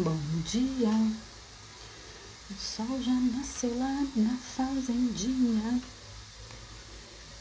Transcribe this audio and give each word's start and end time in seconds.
Bom 0.00 0.16
dia, 0.44 0.92
o 2.48 2.54
sol 2.54 3.02
já 3.02 3.14
nasceu 3.14 3.76
lá 3.76 4.06
na 4.14 4.36
fazendinha. 4.36 5.82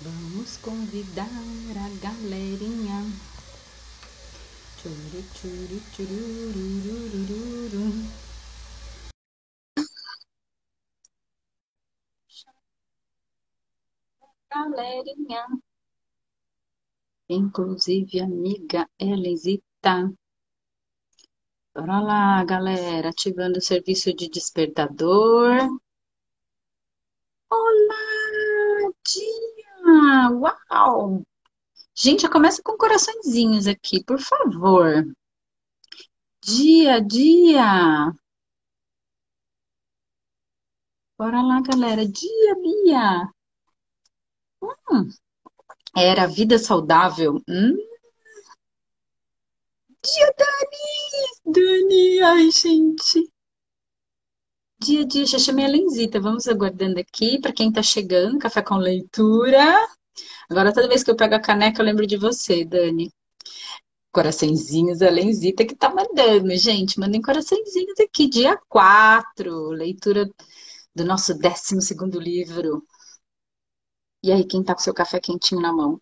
Vamos 0.02 0.58
convidar 0.58 1.30
a 1.30 1.90
galerinha. 2.02 3.04
Tchuri, 4.78 5.24
tchuri, 5.36 5.80
tchurururururu. 5.92 7.94
Galerinha, 14.50 15.46
inclusive 17.30 18.20
a 18.20 18.24
amiga 18.24 18.90
Elisita. 18.98 20.12
Bora 21.78 22.00
lá, 22.00 22.44
galera, 22.44 23.10
ativando 23.10 23.60
o 23.60 23.62
serviço 23.62 24.12
de 24.12 24.28
despertador. 24.28 25.60
Olá, 27.52 28.92
dia! 29.06 30.32
Uau! 30.32 31.22
Gente, 31.96 32.28
começa 32.30 32.64
com 32.64 32.76
coraçõezinhos 32.78 33.68
aqui, 33.68 34.04
por 34.04 34.20
favor. 34.20 35.06
Dia, 36.42 37.00
dia! 37.00 38.12
Bora 41.16 41.44
lá, 41.44 41.62
galera. 41.62 42.08
Dia, 42.08 42.56
Bia! 42.56 43.32
Hum, 44.90 45.10
era 45.96 46.26
vida 46.28 46.58
saudável. 46.58 47.36
Hum, 47.48 47.76
dia, 50.04 50.34
Dani! 50.36 50.97
Dani, 51.54 52.22
ai, 52.22 52.52
gente. 52.52 53.20
Dia 54.80 55.02
a 55.02 55.06
dia, 55.06 55.26
já 55.26 55.38
chamei 55.40 55.66
a 55.66 55.68
Lenzita. 55.68 56.20
Vamos 56.20 56.48
aguardando 56.48 57.00
aqui 57.00 57.40
para 57.40 57.54
quem 57.54 57.72
tá 57.72 57.82
chegando, 57.84 58.40
café 58.40 58.62
com 58.62 58.76
leitura. 58.78 59.88
Agora, 60.50 60.74
toda 60.74 60.88
vez 60.90 61.04
que 61.04 61.12
eu 61.12 61.16
pego 61.16 61.36
a 61.36 61.42
caneca, 61.42 61.82
eu 61.82 61.86
lembro 61.86 62.08
de 62.08 62.18
você, 62.18 62.66
Dani. 62.66 63.12
Coraçõezinhos, 64.12 65.02
a 65.02 65.10
Lenzita 65.10 65.66
que 65.66 65.76
tá 65.76 65.90
mandando, 65.94 66.56
gente. 66.58 67.00
Mandem 67.00 67.22
coraçõezinhos 67.22 68.00
aqui, 68.00 68.28
dia 68.30 68.58
4, 68.68 69.70
leitura 69.72 70.30
do 70.96 71.06
nosso 71.06 71.34
12 71.38 71.82
segundo 71.82 72.20
livro. 72.20 72.84
E 74.24 74.32
aí, 74.32 74.46
quem 74.46 74.64
tá 74.64 74.76
com 74.76 74.82
seu 74.82 74.94
café 74.94 75.20
quentinho 75.20 75.60
na 75.62 75.74
mão? 75.74 76.00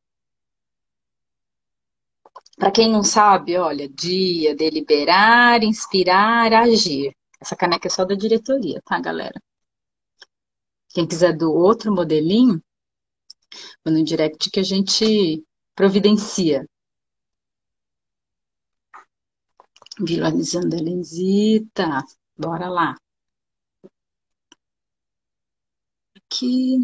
Para 2.58 2.72
quem 2.72 2.90
não 2.92 3.04
sabe, 3.04 3.58
olha, 3.58 3.88
dia, 3.90 4.56
deliberar, 4.56 5.64
inspirar, 5.64 6.54
agir. 6.54 7.14
Essa 7.40 7.56
caneca 7.56 7.88
é 7.88 7.92
só 7.92 8.06
da 8.06 8.16
diretoria, 8.16 8.82
tá, 8.86 9.00
galera? 9.00 9.40
Quem 10.90 11.06
quiser 11.08 11.36
do 11.36 11.52
outro 11.54 11.94
modelinho, 11.94 12.62
manda 13.86 14.00
um 14.00 14.04
direct 14.04 14.50
que 14.50 14.60
a 14.60 14.64
gente 14.64 15.44
providencia. 15.76 16.66
Visualizando 20.00 20.76
a 20.76 20.80
Lenzita. 20.80 22.04
Bora 22.38 22.70
lá. 22.70 22.96
Aqui. 26.16 26.78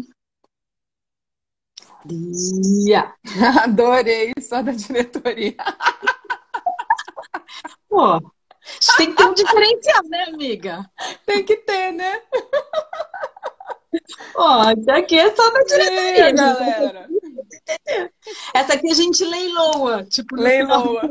Dia. 2.04 3.14
Adorei, 3.62 4.32
só 4.40 4.62
da 4.62 4.72
diretoria. 4.72 5.54
Pô, 7.88 8.18
tem 8.96 9.10
que 9.10 9.16
ter 9.16 9.24
um 9.24 9.34
diferencial, 9.34 10.02
né, 10.08 10.22
amiga? 10.24 10.90
Tem 11.26 11.44
que 11.44 11.56
ter, 11.56 11.92
né? 11.92 12.22
Ó, 14.34 14.70
isso 14.72 14.90
aqui 14.90 15.18
é 15.18 15.34
só 15.34 15.50
da 15.50 15.62
diretoria, 15.62 16.24
gente. 16.26 16.36
galera. 16.36 17.08
Essa 18.54 18.74
aqui 18.74 18.90
a 18.90 18.94
gente 18.94 19.24
leiloa, 19.24 20.04
tipo, 20.04 20.36
Leiloa. 20.36 21.02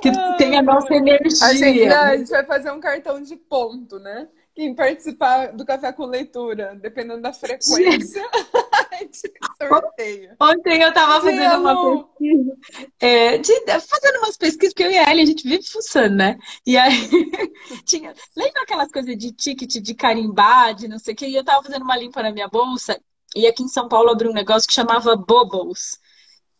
que 0.00 0.10
tem 0.38 0.58
a 0.58 0.62
nossa 0.62 0.88
A 0.88 0.92
gente, 0.94 1.62
energia. 1.62 2.00
a 2.00 2.16
gente 2.16 2.30
vai 2.30 2.44
fazer 2.46 2.70
um 2.70 2.80
cartão 2.80 3.22
de 3.22 3.36
ponto, 3.36 3.98
né? 3.98 4.28
Quem 4.54 4.74
participar 4.74 5.52
do 5.52 5.64
café 5.64 5.92
com 5.92 6.06
leitura, 6.06 6.76
dependendo 6.80 7.22
da 7.22 7.32
frequência, 7.32 8.22
sorteia. 9.56 10.36
Ontem 10.40 10.82
eu 10.82 10.92
tava 10.92 11.20
Dia, 11.20 11.30
fazendo 11.30 11.60
uma 11.60 12.06
pesquisa, 12.18 12.56
é, 13.00 13.38
de- 13.38 13.80
fazendo 13.80 14.18
umas 14.18 14.36
pesquisas, 14.36 14.74
porque 14.74 14.82
eu 14.84 14.90
e 14.90 14.98
a 14.98 15.10
Ellie, 15.10 15.22
a 15.22 15.26
gente 15.26 15.48
vive 15.48 15.62
fuçando, 15.66 16.16
né? 16.16 16.36
E 16.66 16.76
aí, 16.76 16.90
tinha, 17.86 18.12
lembra 18.36 18.62
aquelas 18.62 18.90
coisas 18.90 19.16
de 19.16 19.32
ticket, 19.32 19.76
de 19.76 19.94
carimbar, 19.94 20.74
de 20.74 20.88
não 20.88 20.98
sei 20.98 21.14
o 21.14 21.16
quê? 21.16 21.26
E 21.28 21.36
eu 21.36 21.44
tava 21.44 21.62
fazendo 21.62 21.82
uma 21.82 21.96
limpa 21.96 22.22
na 22.22 22.32
minha 22.32 22.48
bolsa, 22.48 23.00
e 23.34 23.46
aqui 23.46 23.62
em 23.62 23.68
São 23.68 23.88
Paulo 23.88 24.10
abriu 24.10 24.30
um 24.30 24.34
negócio 24.34 24.66
que 24.66 24.74
chamava 24.74 25.14
Bubbles. 25.16 25.99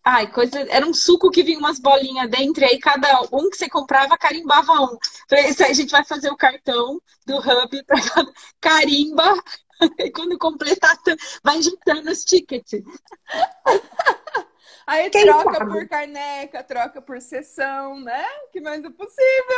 Ai, 0.05 0.33
coisa, 0.33 0.61
era 0.71 0.87
um 0.87 0.95
suco 0.95 1.31
que 1.31 1.43
vinha 1.43 1.59
umas 1.59 1.79
bolinhas 1.79 2.31
dentro, 2.31 2.63
e 2.63 2.67
aí 2.67 2.79
cada 2.79 3.21
um 3.33 3.51
que 3.51 3.57
você 3.57 3.69
comprava 3.69 4.17
carimbava 4.17 4.73
um. 4.73 4.99
Falei, 5.29 5.49
isso 5.49 5.63
aí 5.63 5.71
a 5.71 5.75
gente 5.75 5.91
vai 5.91 6.05
fazer 6.05 6.31
o 6.31 6.37
cartão 6.37 7.01
do 7.27 7.37
Hub 7.37 7.85
para 7.85 8.01
cada 8.01 8.33
carimba, 8.61 9.35
e 9.99 10.11
quando 10.11 10.39
completar, 10.39 10.97
vai 11.43 11.61
juntando 11.63 12.11
os 12.11 12.25
tickets. 12.25 12.83
Aí 14.87 15.09
Quem 15.09 15.25
troca 15.25 15.59
sabe? 15.59 15.71
por 15.71 15.89
caneca, 15.89 16.65
troca 16.65 17.01
por 17.01 17.21
sessão, 17.21 18.01
né? 18.01 18.27
Que 18.51 18.61
mais 18.61 18.83
é 18.85 18.91
possível. 18.91 19.57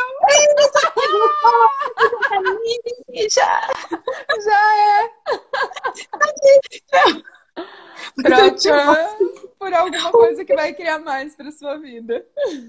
Já. 3.31 3.67
Já 4.45 4.77
é. 4.77 5.11
Troca 8.23 9.17
por 9.59 9.73
alguma 9.73 10.11
coisa 10.11 10.45
que 10.45 10.55
vai 10.55 10.75
criar 10.75 10.99
mais 10.99 11.37
para 11.37 11.53
sua 11.53 11.79
vida. 11.79 12.27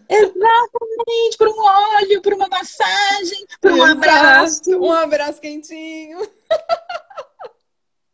Exatamente, 0.10 1.38
por 1.38 1.48
um 1.48 1.60
óleo, 1.60 2.22
por 2.22 2.34
uma 2.34 2.48
massagem, 2.48 3.46
por 3.60 3.72
um 3.72 3.84
abraço. 3.84 4.70
Exato. 4.70 4.86
Um 4.86 4.92
abraço 4.92 5.42
quentinho. 5.42 6.20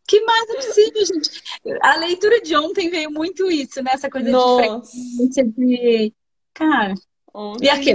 que 0.08 0.22
mais 0.22 0.50
é 0.50 0.56
possível, 0.56 1.06
gente? 1.06 1.44
A 1.82 1.96
leitura 1.98 2.42
de 2.42 2.56
ontem 2.56 2.90
veio 2.90 3.12
muito 3.12 3.52
isso, 3.52 3.84
né? 3.84 3.92
Essa 3.94 4.10
coisa 4.10 4.30
Nossa. 4.30 4.62
de 4.62 5.18
frequência, 5.18 5.44
de. 5.46 6.14
Cara, 6.54 6.94
Ontem- 7.34 7.66
e 7.66 7.70
aqui, 7.70 7.92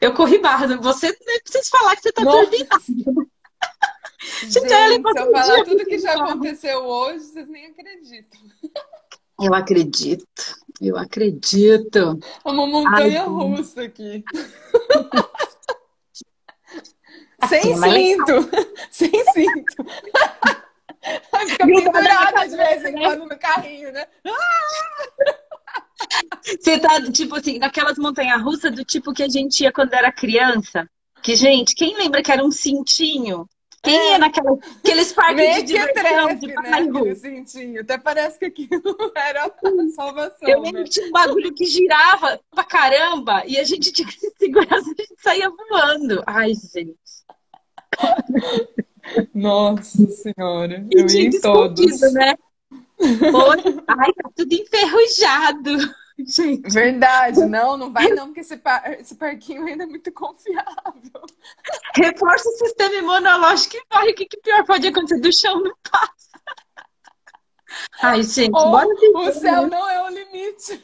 eu 0.00 0.14
corri 0.14 0.38
barra, 0.38 0.76
você 0.78 1.08
nem 1.26 1.40
precisa 1.40 1.64
falar 1.70 1.96
que 1.96 2.02
você 2.02 2.12
tá 2.12 2.22
turbinado. 2.22 3.25
Gente, 4.42 4.52
Gente, 4.52 4.72
ela 4.72 5.12
se 5.12 5.18
eu 5.18 5.32
falar 5.32 5.64
tudo 5.64 5.84
que 5.84 5.98
já 5.98 6.12
aconteceu 6.12 6.84
hoje, 6.84 7.24
vocês 7.24 7.48
nem 7.48 7.66
acreditam. 7.66 8.40
Eu 9.40 9.54
acredito, 9.54 10.56
eu 10.80 10.96
acredito. 10.96 12.18
É 12.44 12.48
uma 12.48 12.66
montanha 12.66 13.22
Ai, 13.22 13.28
russa 13.28 13.82
aqui. 13.82 14.24
Sem 17.48 17.76
cinto. 17.76 18.50
Sem 18.90 19.24
cinto. 19.32 19.84
Fica 21.46 21.66
pendurada 21.66 22.48
de 22.48 22.56
vez 22.56 22.82
cabeça, 22.82 22.88
em 22.88 22.94
né? 22.94 23.04
quando 23.04 23.28
no 23.28 23.38
carrinho, 23.38 23.92
né? 23.92 24.06
Você 26.42 26.78
tá, 26.78 27.00
tipo 27.12 27.36
assim, 27.36 27.58
naquelas 27.58 27.98
montanhas 27.98 28.42
russas 28.42 28.74
do 28.74 28.84
tipo 28.84 29.12
que 29.12 29.22
a 29.22 29.28
gente 29.28 29.62
ia 29.62 29.72
quando 29.72 29.92
era 29.94 30.10
criança. 30.10 30.88
Que, 31.22 31.36
gente, 31.36 31.74
quem 31.74 31.96
lembra 31.96 32.22
que 32.22 32.32
era 32.32 32.44
um 32.44 32.50
cintinho? 32.50 33.48
Quem 33.86 33.98
É. 33.98 34.12
ia 34.12 34.18
naquela, 34.18 34.58
aqueles 34.84 35.12
parques 35.12 35.44
de 35.44 35.54
que 35.54 35.62
diversão, 35.64 36.34
de 36.34 36.46
né? 36.48 36.54
Aquele 36.72 37.14
cintinho. 37.14 37.80
Até 37.80 37.96
parece 37.98 38.38
que 38.38 38.44
aquilo 38.46 38.82
era 39.16 39.44
a 39.46 39.50
salvação, 39.94 40.48
Eu 40.48 40.60
lembro 40.60 40.80
né? 40.80 40.84
que 40.84 40.90
tinha 40.90 41.06
um 41.06 41.12
bagulho 41.12 41.54
que 41.54 41.64
girava 41.64 42.40
pra 42.50 42.64
caramba 42.64 43.42
e 43.46 43.58
a 43.58 43.64
gente 43.64 43.92
tinha 43.92 44.06
que 44.08 44.18
se 44.18 44.30
segurar, 44.38 44.76
a 44.76 44.80
gente 44.80 45.08
saía 45.18 45.48
voando. 45.50 46.22
Ai, 46.26 46.52
gente. 46.54 46.96
Nossa 49.34 50.06
senhora. 50.10 50.84
Eu 50.90 51.06
ia 51.06 51.22
em 51.28 51.40
todos. 51.40 52.00
né? 52.12 52.34
Hoje, 52.98 53.80
ai, 53.86 54.12
tá 54.12 54.30
tudo 54.34 54.52
enferrujado. 54.52 55.70
Gente, 56.26 56.70
Verdade, 56.72 57.44
não, 57.44 57.76
não 57.76 57.92
vai 57.92 58.08
não, 58.14 58.26
porque 58.26 58.40
esse, 58.40 58.56
par- 58.56 58.90
esse 58.98 59.14
parquinho 59.16 59.66
ainda 59.66 59.84
é 59.84 59.86
muito 59.86 60.10
confiável. 60.12 61.22
reforça 61.94 62.48
o 62.48 62.52
sistema 62.52 62.94
imunológico 62.94 63.76
e 63.76 63.82
vai. 63.90 64.10
O 64.10 64.14
que, 64.14 64.26
que 64.26 64.38
pior 64.38 64.64
pode 64.64 64.86
acontecer? 64.86 65.20
Do 65.20 65.32
chão 65.32 65.62
não 65.62 65.74
passa. 65.90 66.26
Ai, 68.00 68.22
gente, 68.22 68.54
Ou 68.56 68.70
bora 68.70 68.88
o 68.88 69.32
céu 69.32 69.62
né? 69.62 69.68
não 69.76 69.90
é 69.90 70.02
o 70.04 70.08
limite. 70.08 70.82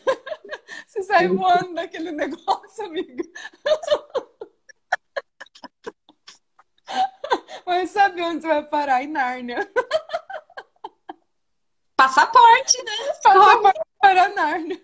Você 0.86 1.02
sai 1.02 1.28
voando 1.28 1.72
daquele 1.74 2.12
negócio, 2.12 2.84
amiga. 2.84 3.24
Mas 7.64 7.90
sabe 7.90 8.20
onde 8.22 8.42
você 8.42 8.48
vai 8.48 8.62
parar? 8.64 9.02
Em 9.02 9.06
Nárnia. 9.08 9.70
Passaporte, 11.96 12.82
né? 12.82 12.92
Passa 13.22 13.91
para 14.02 14.28
Nárnia. 14.30 14.80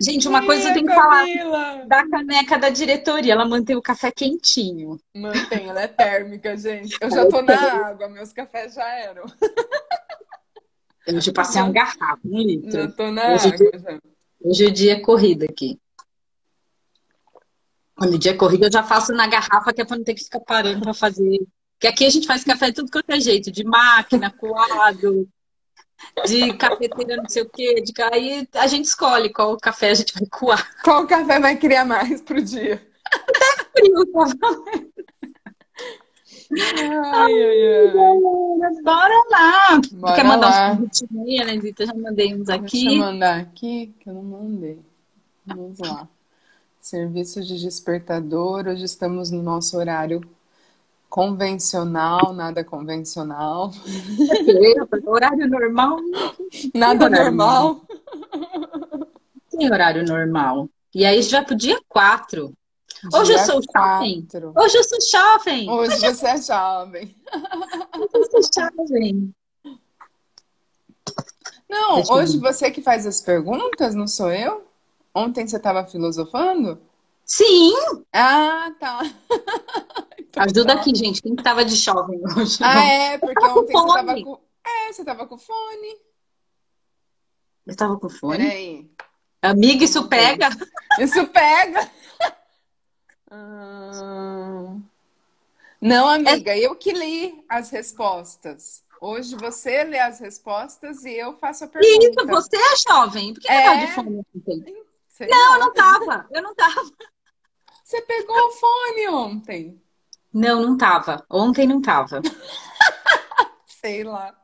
Gente, 0.00 0.28
uma 0.28 0.44
coisa 0.44 0.68
eu 0.68 0.74
tenho 0.74 0.86
que 0.86 0.94
falar 0.94 1.86
da 1.86 2.08
caneca 2.08 2.58
da 2.58 2.68
diretoria. 2.68 3.32
Ela 3.32 3.48
mantém 3.48 3.74
o 3.74 3.82
café 3.82 4.12
quentinho. 4.12 5.00
Mantém, 5.16 5.68
ela 5.68 5.80
é 5.80 5.88
térmica, 5.88 6.56
gente. 6.56 6.96
Eu 7.00 7.10
já 7.10 7.26
tô 7.26 7.40
na 7.40 7.88
água, 7.88 8.08
meus 8.08 8.32
cafés 8.32 8.74
já 8.74 8.86
eram. 8.86 9.24
Eu 11.06 11.20
já 11.20 11.32
passei 11.32 11.62
uma 11.62 11.72
garrafa, 11.72 12.20
um 12.22 12.38
litro. 12.38 12.70
Já 12.70 12.92
tô 12.92 13.10
na 13.10 13.32
hoje 13.32 13.48
água, 13.48 13.70
dia, 13.70 13.80
já. 13.80 13.98
Hoje 14.44 14.66
o 14.66 14.70
dia 14.70 14.92
é 14.92 15.00
corrida 15.00 15.46
aqui. 15.46 15.80
Quando 17.96 18.14
o 18.14 18.18
dia 18.18 18.32
é 18.32 18.36
corrida, 18.36 18.66
eu 18.66 18.72
já 18.72 18.84
faço 18.84 19.12
na 19.12 19.26
garrafa, 19.26 19.72
que 19.72 19.80
é 19.80 19.84
pra 19.86 19.96
não 19.96 20.04
ter 20.04 20.14
que 20.14 20.22
ficar 20.22 20.40
parando 20.40 20.82
pra 20.82 20.92
fazer. 20.94 21.40
Porque 21.72 21.86
aqui 21.86 22.04
a 22.04 22.10
gente 22.10 22.26
faz 22.26 22.44
café 22.44 22.70
tudo 22.70 22.90
quanto 22.90 23.10
é 23.10 23.18
jeito, 23.18 23.50
de 23.50 23.64
máquina, 23.64 24.30
coado, 24.30 25.26
de 26.26 26.52
cafeteira 26.54 27.16
não 27.16 27.28
sei 27.28 27.42
o 27.42 27.48
quê. 27.48 27.80
De... 27.80 27.92
Aí 28.12 28.48
a 28.54 28.66
gente 28.66 28.86
escolhe 28.86 29.32
qual 29.32 29.56
café 29.56 29.90
a 29.90 29.94
gente 29.94 30.14
vai 30.14 30.26
coar. 30.28 30.70
Qual 30.82 31.06
café 31.06 31.38
vai 31.38 31.56
criar 31.56 31.84
mais 31.84 32.20
pro 32.20 32.42
dia? 32.42 32.86
Até 33.04 33.70
frio, 33.72 34.06
tá 34.06 34.26
Ai, 36.50 37.32
ai, 37.32 37.66
ai. 37.66 38.82
Bora 38.82 39.24
lá. 39.30 39.80
Bora 39.92 40.14
Quer 40.14 40.24
mandar 40.24 40.48
lá. 40.48 40.72
uns 40.72 40.78
curtinhos, 40.78 41.46
né, 41.46 41.60
Zita? 41.60 41.86
Já 41.86 41.94
mandei 41.94 42.34
uns 42.34 42.48
aqui. 42.48 42.84
Deixa 42.84 42.90
eu 42.90 42.98
mandar 42.98 43.40
aqui, 43.40 43.94
que 44.00 44.08
eu 44.08 44.14
não 44.14 44.22
mandei. 44.22 44.78
Vamos 45.46 45.78
lá. 45.78 46.08
Serviço 46.80 47.42
de 47.42 47.60
despertador. 47.60 48.66
Hoje 48.66 48.84
estamos 48.84 49.30
no 49.30 49.42
nosso 49.42 49.76
horário 49.76 50.22
convencional, 51.08 52.32
nada 52.32 52.62
convencional. 52.64 53.72
Horário 55.06 55.48
normal. 55.48 55.96
Nada 56.74 57.06
horário 57.06 57.24
normal. 57.24 57.80
Tem 59.50 59.72
horário 59.72 60.04
normal. 60.04 60.68
E 60.94 61.04
aí 61.04 61.22
já 61.22 61.42
pro 61.42 61.56
dia 61.56 61.80
4. 61.88 62.52
Hoje 63.14 63.32
eu 63.32 63.38
sou 63.38 63.60
jovem. 63.62 64.22
quatro. 64.22 64.52
Hoje 64.56 64.76
eu 64.76 64.84
sou 64.84 64.98
jovem. 65.10 65.70
Hoje 65.70 65.98
você 66.00 66.26
é 66.26 66.42
jovem. 66.42 67.16
Hoje 67.94 68.10
eu 68.14 68.42
sou 68.42 68.62
jovem. 68.62 69.34
Não, 71.68 72.02
hoje 72.10 72.38
você 72.38 72.70
que 72.70 72.80
faz 72.80 73.06
as 73.06 73.20
perguntas, 73.20 73.94
não 73.94 74.06
sou 74.06 74.32
eu? 74.32 74.66
Ontem 75.14 75.46
você 75.46 75.56
estava 75.56 75.86
filosofando? 75.86 76.80
Sim. 77.28 77.72
Ah, 78.12 78.72
tá. 78.80 79.00
Então 80.30 80.42
Ajuda 80.44 80.74
tá. 80.74 80.80
aqui, 80.80 80.94
gente. 80.94 81.22
Quem 81.22 81.34
que 81.34 81.42
tava 81.42 81.64
de 81.64 81.74
jovem 81.74 82.20
hoje? 82.36 82.58
Ah, 82.62 82.84
é, 82.84 83.18
porque 83.18 83.34
tava 83.40 83.54
com 83.54 83.60
ontem 83.60 83.72
você 83.72 83.94
tava 83.94 84.22
com. 84.22 84.40
É, 84.64 84.92
você 84.92 85.04
tava 85.04 85.26
com 85.26 85.38
fone. 85.38 85.96
Eu 87.66 87.76
tava 87.76 87.98
com 87.98 88.08
fone. 88.10 88.38
Peraí. 88.38 88.90
Amiga, 89.40 89.84
isso 89.84 90.02
Não 90.02 90.08
pega. 90.08 90.48
Isso 91.00 91.26
pega. 91.28 91.90
Ah, 93.30 94.76
Não, 95.80 96.08
amiga, 96.08 96.56
eu 96.56 96.74
que 96.76 96.92
li 96.92 97.44
as 97.48 97.70
respostas. 97.70 98.82
Hoje 99.00 99.34
você 99.36 99.84
lê 99.84 99.98
as 99.98 100.18
respostas 100.20 101.04
e 101.04 101.12
eu 101.14 101.36
faço 101.38 101.64
a 101.64 101.66
Isso, 101.80 102.10
pergunta. 102.14 102.26
você 102.26 102.56
é 102.56 102.76
jovem. 102.88 103.34
Por 103.34 103.40
que 103.42 103.50
É. 103.50 103.56
você 103.60 103.64
tava 103.66 103.80
de 103.86 103.92
fone 103.92 104.26
ontem? 104.36 104.84
Não, 105.28 105.48
lá. 105.50 105.54
eu 105.56 105.60
não 105.60 105.72
tava. 105.74 106.26
Eu 106.30 106.42
não 106.42 106.54
tava. 106.54 106.82
Você 107.88 108.02
pegou 108.02 108.36
o 108.36 108.50
fone 108.50 109.08
ontem. 109.08 109.82
Não, 110.30 110.60
não 110.60 110.76
tava. 110.76 111.24
Ontem 111.30 111.66
não 111.66 111.80
tava. 111.80 112.20
Sei 113.64 114.04
lá. 114.04 114.36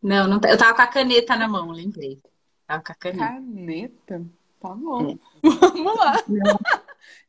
Não, 0.00 0.28
não 0.28 0.38
eu 0.48 0.56
tava 0.56 0.72
com 0.72 0.82
a 0.82 0.86
caneta 0.86 1.34
na 1.34 1.48
mão, 1.48 1.72
lembrei. 1.72 2.22
Tava 2.64 2.84
com 2.84 2.92
a 2.92 2.94
caneta. 2.94 3.24
Caneta? 3.24 4.24
Tá 4.60 4.68
bom. 4.68 5.18
Vamos 5.42 5.96
lá. 5.96 6.14
Então 6.28 6.58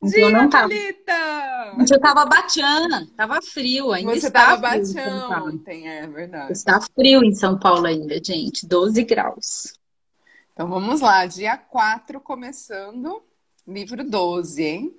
Dia, 0.00 0.30
não 0.30 0.48
tava. 0.48 0.72
Eu 0.72 2.00
tava 2.00 2.24
batiana, 2.24 3.08
tava 3.16 3.42
frio, 3.42 3.90
ainda 3.90 4.12
Você 4.14 4.28
está 4.28 4.56
tava 4.56 4.80
Paulo. 5.28 5.54
ontem, 5.54 5.88
é 5.88 6.06
verdade. 6.06 6.52
Está 6.52 6.80
frio 6.80 7.24
em 7.24 7.34
São 7.34 7.58
Paulo 7.58 7.84
ainda, 7.84 8.22
gente, 8.22 8.64
12 8.64 9.02
graus. 9.02 9.76
Então 10.52 10.68
vamos 10.68 11.00
lá, 11.00 11.26
dia 11.26 11.56
4 11.56 12.20
começando, 12.20 13.20
livro 13.66 14.08
12, 14.08 14.62
hein? 14.62 14.98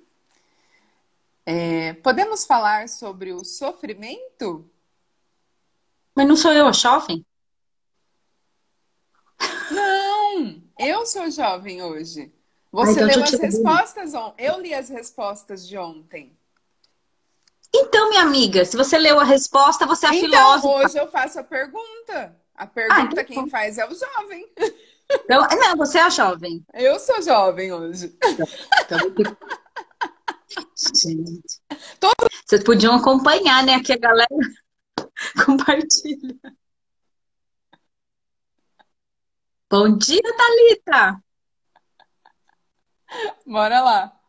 É, 1.46 1.94
podemos 1.94 2.44
falar 2.44 2.88
sobre 2.88 3.32
o 3.32 3.44
sofrimento? 3.44 4.70
Mas 6.14 6.28
não 6.28 6.36
sou 6.36 6.52
eu 6.52 6.66
a 6.66 6.72
jovem? 6.72 7.24
Não, 9.70 10.62
eu 10.78 11.06
sou 11.06 11.30
jovem 11.30 11.82
hoje. 11.82 12.32
Ah, 12.32 12.68
Você 12.72 13.02
então 13.02 13.06
leu 13.06 13.24
as 13.24 13.32
respostas 13.32 14.14
ontem. 14.14 14.44
Eu 14.44 14.60
li 14.60 14.74
as 14.74 14.88
respostas 14.88 15.66
de 15.66 15.78
ontem. 15.78 16.36
Então, 17.74 18.08
minha 18.10 18.22
amiga, 18.22 18.64
se 18.64 18.76
você 18.76 18.98
leu 18.98 19.18
a 19.18 19.24
resposta, 19.24 19.86
você 19.86 20.06
é 20.06 20.08
a 20.10 20.14
Então, 20.14 20.28
filósofa. 20.28 20.68
hoje 20.86 20.98
eu 20.98 21.08
faço 21.10 21.38
a 21.40 21.44
pergunta. 21.44 22.36
A 22.54 22.66
pergunta 22.66 23.12
então 23.12 23.24
quem 23.24 23.44
tá. 23.44 23.50
faz 23.50 23.78
é 23.78 23.86
o 23.88 23.94
jovem. 23.94 24.48
Então, 25.12 25.46
não, 25.48 25.76
você 25.76 25.98
é 25.98 26.02
a 26.02 26.10
jovem. 26.10 26.64
Eu 26.74 26.98
sou 27.00 27.22
jovem 27.22 27.72
hoje. 27.72 28.16
Então, 28.22 28.98
eu 28.98 29.36
Gente. 30.94 31.60
Vocês 32.46 32.64
podiam 32.64 32.94
acompanhar, 32.94 33.64
né? 33.64 33.74
Aqui 33.74 33.92
a 33.92 33.98
galera 33.98 34.28
compartilha. 35.46 36.36
Bom 39.70 39.96
dia, 39.96 40.20
Thalita! 40.36 41.22
Bora 43.46 43.80
lá. 43.80 44.20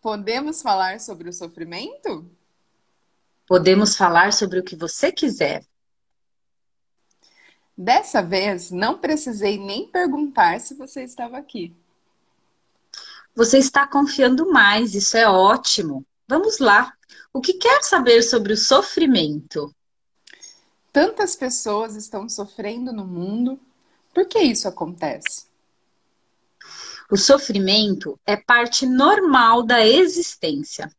Podemos 0.00 0.62
falar 0.62 1.00
sobre 1.00 1.28
o 1.28 1.32
sofrimento? 1.32 2.30
Podemos 3.46 3.96
falar 3.96 4.32
sobre 4.32 4.60
o 4.60 4.64
que 4.64 4.76
você 4.76 5.10
quiser. 5.10 5.64
Dessa 7.76 8.22
vez, 8.22 8.70
não 8.70 8.98
precisei 8.98 9.58
nem 9.58 9.90
perguntar 9.90 10.60
se 10.60 10.74
você 10.74 11.02
estava 11.02 11.38
aqui. 11.38 11.74
Você 13.34 13.58
está 13.58 13.86
confiando 13.86 14.50
mais, 14.50 14.94
isso 14.94 15.16
é 15.16 15.26
ótimo. 15.26 16.04
Vamos 16.28 16.58
lá. 16.58 16.92
O 17.32 17.40
que 17.40 17.54
quer 17.54 17.82
saber 17.82 18.22
sobre 18.22 18.52
o 18.52 18.56
sofrimento? 18.56 19.74
Tantas 20.92 21.34
pessoas 21.34 21.96
estão 21.96 22.28
sofrendo 22.28 22.92
no 22.92 23.06
mundo. 23.06 23.58
Por 24.12 24.26
que 24.26 24.38
isso 24.38 24.68
acontece? 24.68 25.46
O 27.10 27.16
sofrimento 27.16 28.20
é 28.26 28.36
parte 28.36 28.84
normal 28.84 29.62
da 29.62 29.86
existência. 29.86 30.90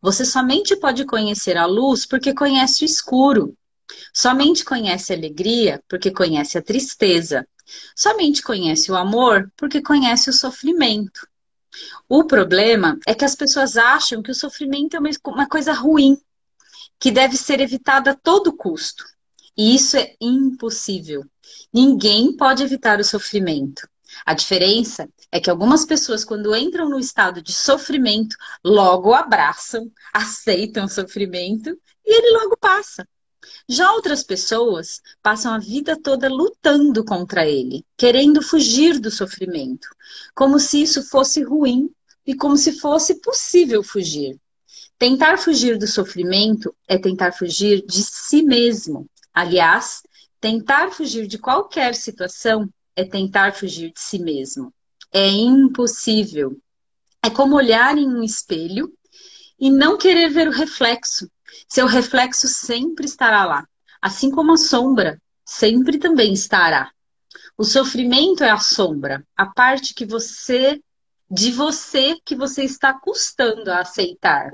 Você 0.00 0.24
somente 0.24 0.74
pode 0.76 1.04
conhecer 1.04 1.56
a 1.58 1.66
luz 1.66 2.06
porque 2.06 2.32
conhece 2.32 2.84
o 2.84 2.86
escuro. 2.86 3.54
Somente 4.14 4.64
conhece 4.64 5.12
a 5.12 5.16
alegria 5.16 5.82
porque 5.88 6.10
conhece 6.10 6.56
a 6.56 6.62
tristeza. 6.62 7.46
Somente 7.94 8.42
conhece 8.42 8.90
o 8.90 8.96
amor 8.96 9.50
porque 9.56 9.82
conhece 9.82 10.30
o 10.30 10.32
sofrimento. 10.32 11.26
O 12.08 12.24
problema 12.24 12.98
é 13.06 13.14
que 13.14 13.24
as 13.24 13.34
pessoas 13.34 13.76
acham 13.76 14.22
que 14.22 14.30
o 14.30 14.34
sofrimento 14.34 14.96
é 14.96 15.00
uma- 15.00 15.48
coisa 15.48 15.72
ruim, 15.72 16.16
que 16.98 17.10
deve 17.10 17.36
ser 17.36 17.60
evitada 17.60 18.12
a 18.12 18.14
todo 18.14 18.56
custo. 18.56 19.04
E 19.56 19.74
isso 19.74 19.96
é 19.96 20.14
impossível. 20.20 21.24
Ninguém 21.72 22.36
pode 22.36 22.62
evitar 22.62 23.00
o 23.00 23.04
sofrimento. 23.04 23.88
A 24.26 24.34
diferença 24.34 25.08
é 25.30 25.40
que 25.40 25.50
algumas 25.50 25.84
pessoas, 25.84 26.24
quando 26.24 26.54
entram 26.54 26.88
no 26.88 26.98
estado 26.98 27.42
de 27.42 27.52
sofrimento, 27.52 28.36
logo 28.64 29.14
abraçam, 29.14 29.90
aceitam 30.12 30.84
o 30.84 30.88
sofrimento 30.88 31.70
e 32.04 32.18
ele 32.18 32.38
logo 32.38 32.56
passa. 32.58 33.06
Já 33.68 33.92
outras 33.92 34.22
pessoas 34.22 35.00
passam 35.22 35.52
a 35.52 35.58
vida 35.58 35.98
toda 36.00 36.28
lutando 36.28 37.04
contra 37.04 37.46
ele, 37.46 37.84
querendo 37.96 38.42
fugir 38.42 38.98
do 38.98 39.10
sofrimento, 39.10 39.88
como 40.34 40.58
se 40.58 40.82
isso 40.82 41.02
fosse 41.02 41.42
ruim 41.42 41.90
e 42.26 42.34
como 42.34 42.56
se 42.56 42.72
fosse 42.72 43.20
possível 43.20 43.82
fugir. 43.82 44.38
Tentar 44.98 45.36
fugir 45.36 45.78
do 45.78 45.86
sofrimento 45.86 46.74
é 46.86 46.96
tentar 46.96 47.32
fugir 47.32 47.84
de 47.84 48.02
si 48.02 48.42
mesmo. 48.42 49.08
Aliás, 49.34 50.02
tentar 50.40 50.92
fugir 50.92 51.26
de 51.26 51.38
qualquer 51.38 51.94
situação 51.94 52.68
é 52.94 53.04
tentar 53.04 53.54
fugir 53.54 53.92
de 53.92 54.00
si 54.00 54.18
mesmo. 54.18 54.72
É 55.12 55.28
impossível. 55.28 56.56
É 57.22 57.30
como 57.30 57.56
olhar 57.56 57.96
em 57.98 58.08
um 58.08 58.22
espelho 58.22 58.92
e 59.58 59.70
não 59.70 59.96
querer 59.96 60.28
ver 60.28 60.48
o 60.48 60.52
reflexo. 60.52 61.30
Seu 61.68 61.86
reflexo 61.86 62.48
sempre 62.48 63.06
estará 63.06 63.44
lá, 63.44 63.66
assim 64.00 64.30
como 64.30 64.52
a 64.52 64.56
sombra 64.56 65.20
sempre 65.44 65.98
também 65.98 66.32
estará. 66.32 66.90
O 67.56 67.64
sofrimento 67.64 68.42
é 68.42 68.50
a 68.50 68.58
sombra, 68.58 69.24
a 69.36 69.46
parte 69.46 69.94
que 69.94 70.06
você 70.06 70.80
de 71.30 71.50
você 71.50 72.16
que 72.24 72.36
você 72.36 72.62
está 72.62 72.92
custando 72.92 73.70
a 73.70 73.80
aceitar. 73.80 74.52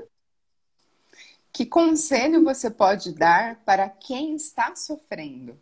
Que 1.51 1.65
conselho 1.65 2.43
você 2.43 2.69
pode 2.69 3.13
dar 3.13 3.55
para 3.65 3.89
quem 3.89 4.35
está 4.35 4.73
sofrendo? 4.75 5.59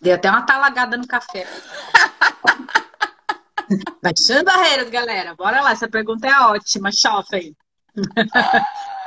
Dei 0.00 0.12
até 0.12 0.28
uma 0.28 0.42
talagada 0.42 0.98
no 0.98 1.06
café. 1.06 1.46
Baixando 4.02 4.44
barreiras, 4.44 4.90
galera. 4.90 5.34
Bora 5.34 5.62
lá, 5.62 5.72
essa 5.72 5.88
pergunta 5.88 6.26
é 6.26 6.40
ótima. 6.40 6.90
Chofem. 6.92 7.56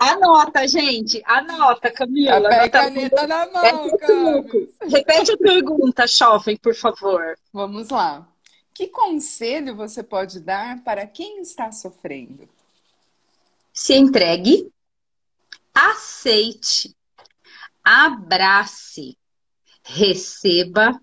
Anota, 0.00 0.66
gente. 0.66 1.22
Anota, 1.24 1.90
Camila. 1.90 2.48
Pega 2.48 2.54
a 2.54 2.58
Anota 2.58 2.70
caneta 2.70 3.26
na 3.26 3.46
mão. 3.50 3.90
Repete 4.88 5.32
a 5.32 5.36
pergunta, 5.38 6.06
Chofem, 6.06 6.56
por 6.56 6.74
favor. 6.74 7.38
Vamos 7.52 7.88
lá. 7.90 8.26
Que 8.74 8.88
conselho 8.88 9.74
você 9.74 10.02
pode 10.02 10.40
dar 10.40 10.82
para 10.84 11.06
quem 11.06 11.40
está 11.40 11.72
sofrendo? 11.72 12.48
Se 13.72 13.94
entregue, 13.94 14.70
aceite, 15.74 16.94
abrace, 17.82 19.16
receba, 19.82 21.00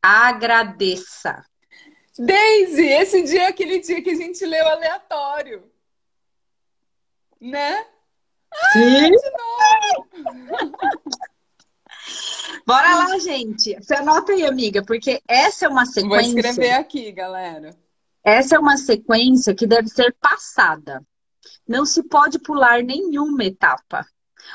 agradeça. 0.00 1.44
Daisy, 2.18 2.86
esse 2.86 3.22
dia 3.22 3.44
é 3.44 3.46
aquele 3.46 3.80
dia 3.80 4.02
que 4.02 4.10
a 4.10 4.14
gente 4.14 4.44
leu 4.44 4.66
aleatório. 4.68 5.70
Né? 7.40 7.86
Sim. 8.72 9.10
De 9.10 9.30
novo. 9.30 10.72
Bora 12.66 12.96
lá, 12.96 13.18
gente. 13.18 13.74
Você 13.80 13.94
anota 13.94 14.32
aí, 14.32 14.44
amiga, 14.46 14.84
porque 14.84 15.20
essa 15.26 15.66
é 15.66 15.68
uma 15.68 15.84
Vou 15.84 15.92
sequência. 15.92 16.38
escrever 16.40 16.72
aqui, 16.72 17.10
galera. 17.12 17.76
Essa 18.24 18.56
é 18.56 18.58
uma 18.58 18.76
sequência 18.76 19.54
que 19.54 19.66
deve 19.66 19.88
ser 19.88 20.14
passada. 20.20 21.02
Não 21.66 21.84
se 21.84 22.02
pode 22.04 22.38
pular 22.38 22.82
nenhuma 22.82 23.44
etapa. 23.44 24.06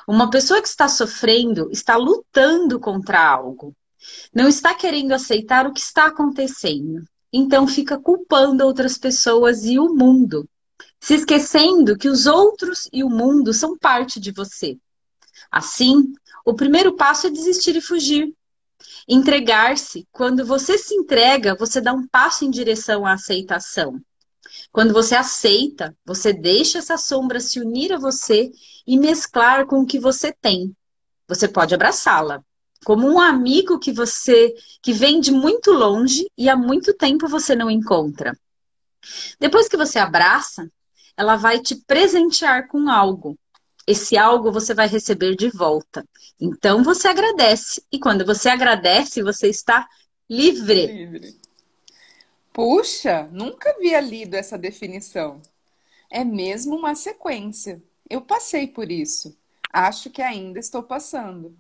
Uma 0.08 0.30
pessoa 0.30 0.62
que 0.62 0.68
está 0.68 0.88
sofrendo 0.88 1.70
está 1.72 1.96
lutando 1.96 2.80
contra 2.80 3.25
algo. 3.25 3.74
Não 4.34 4.48
está 4.48 4.74
querendo 4.74 5.12
aceitar 5.13 5.66
o 5.66 5.74
que 5.74 5.80
está 5.80 6.08
acontecendo. 6.08 7.04
Então 7.32 7.68
fica 7.68 7.98
culpando 7.98 8.66
outras 8.66 8.98
pessoas 8.98 9.66
e 9.66 9.77
o 9.77 9.94
mundo, 9.94 10.48
se 11.00 11.16
esquecendo 11.16 11.98
que 11.98 12.10
os 12.10 12.25
outros 12.25 12.89
e 12.92 13.04
o 13.04 13.10
mundo 13.10 13.54
são 13.54 13.77
parte 13.77 14.20
de 14.20 14.32
você. 14.32 14.77
Assim, 15.51 16.13
o 16.46 16.54
primeiro 16.54 16.96
passo 16.96 17.27
é 17.27 17.30
desistir 17.30 17.75
e 17.75 17.82
fugir. 17.82 18.34
Entregar-se. 19.08 20.08
Quando 20.12 20.46
você 20.46 20.77
se 20.77 20.94
entrega, 20.94 21.56
você 21.56 21.80
dá 21.80 21.94
um 21.94 22.08
passo 22.08 22.46
em 22.46 22.50
direção 22.50 23.06
à 23.06 23.13
aceitação. 23.13 24.01
Quando 24.72 24.94
você 24.94 25.16
aceita, 25.16 25.96
você 26.06 26.34
deixa 26.34 26.80
essa 26.80 26.98
sombra 26.98 27.39
se 27.39 27.60
unir 27.60 27.94
a 27.94 27.98
você 27.98 28.51
e 28.86 28.98
mesclar 28.98 29.66
com 29.66 29.82
o 29.82 29.86
que 29.86 30.00
você 30.00 30.32
tem. 30.32 30.75
Você 31.27 31.48
pode 31.48 31.74
abraçá-la, 31.74 32.42
como 32.86 33.08
um 33.08 33.20
amigo 33.20 33.80
que 33.80 33.92
você 33.92 34.54
que 34.82 34.94
vem 34.94 35.20
de 35.20 35.32
muito 35.32 35.72
longe 35.72 36.30
e 36.38 36.50
há 36.50 36.56
muito 36.56 36.94
tempo 36.94 37.27
você 37.27 37.56
não 37.56 37.70
encontra. 37.70 38.38
Depois 39.39 39.68
que 39.68 39.77
você 39.77 40.00
abraça, 40.00 40.70
ela 41.18 41.36
vai 41.36 41.60
te 41.60 41.76
presentear 41.76 42.68
com 42.68 42.90
algo. 42.90 43.38
Esse 43.88 44.18
algo 44.18 44.52
você 44.52 44.74
vai 44.74 44.88
receber 44.88 45.36
de 45.36 45.50
volta. 45.50 46.06
Então 46.40 46.84
você 46.84 47.08
agradece. 47.08 47.82
E 47.92 48.00
quando 48.00 48.26
você 48.26 48.50
agradece, 48.50 49.24
você 49.24 49.50
está 49.50 49.88
livre. 50.30 50.86
Livre. 50.86 51.40
Puxa, 52.54 53.28
nunca 53.32 53.72
havia 53.72 54.00
lido 54.00 54.36
essa 54.36 54.58
definição. 54.58 55.42
É 56.10 56.24
mesmo 56.24 56.76
uma 56.76 56.96
sequência. 56.96 57.82
Eu 58.10 58.22
passei 58.22 58.68
por 58.68 58.92
isso. 58.92 59.36
Acho 59.72 60.10
que 60.10 60.22
ainda 60.22 60.60
estou 60.60 60.84
passando. 60.84 61.56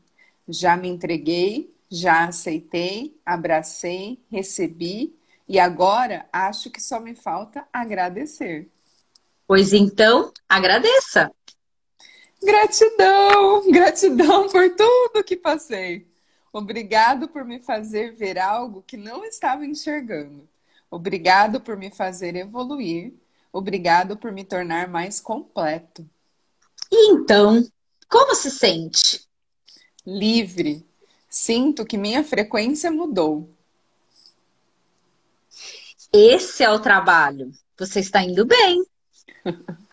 Já 0.47 0.77
me 0.77 0.87
entreguei, 0.87 1.73
já 1.89 2.25
aceitei, 2.25 3.19
abracei, 3.25 4.19
recebi 4.29 5.15
e 5.47 5.59
agora 5.59 6.27
acho 6.31 6.69
que 6.69 6.81
só 6.81 6.99
me 6.99 7.15
falta 7.15 7.65
agradecer. 7.71 8.69
Pois 9.47 9.71
então, 9.71 10.33
agradeça. 10.49 11.31
Gratidão, 12.43 13.71
gratidão 13.71 14.49
por 14.49 14.75
tudo 14.75 15.23
que 15.23 15.37
passei. 15.37 16.05
Obrigado 16.51 17.29
por 17.29 17.45
me 17.45 17.59
fazer 17.59 18.13
ver 18.13 18.37
algo 18.37 18.83
que 18.85 18.97
não 18.97 19.23
estava 19.23 19.65
enxergando. 19.65 20.47
Obrigado 20.91 21.61
por 21.61 21.77
me 21.77 21.89
fazer 21.89 22.35
evoluir. 22.35 23.13
Obrigado 23.51 24.17
por 24.17 24.33
me 24.33 24.43
tornar 24.43 24.89
mais 24.89 25.21
completo. 25.21 26.07
E 26.91 27.11
então, 27.11 27.65
como 28.09 28.35
se 28.35 28.51
sente? 28.51 29.25
Livre. 30.05 30.85
Sinto 31.29 31.85
que 31.85 31.97
minha 31.97 32.23
frequência 32.23 32.91
mudou. 32.91 33.49
Esse 36.11 36.63
é 36.63 36.69
o 36.69 36.79
trabalho. 36.79 37.51
Você 37.77 37.99
está 37.99 38.21
indo 38.23 38.45
bem. 38.45 38.85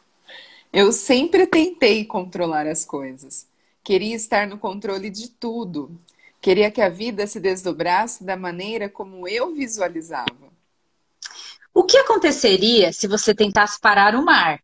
Eu 0.72 0.90
sempre 0.90 1.46
tentei 1.46 2.04
controlar 2.04 2.66
as 2.66 2.84
coisas. 2.84 3.46
Queria 3.84 4.16
estar 4.16 4.48
no 4.48 4.58
controle 4.58 5.08
de 5.08 5.28
tudo. 5.30 5.96
Queria 6.40 6.68
que 6.68 6.80
a 6.80 6.88
vida 6.88 7.26
se 7.28 7.38
desdobrasse 7.38 8.24
da 8.24 8.36
maneira 8.36 8.88
como 8.88 9.28
eu 9.28 9.54
visualizava. 9.54 10.52
O 11.72 11.84
que 11.84 11.96
aconteceria 11.96 12.92
se 12.92 13.06
você 13.06 13.32
tentasse 13.32 13.80
parar 13.80 14.16
o 14.16 14.24
mar? 14.24 14.60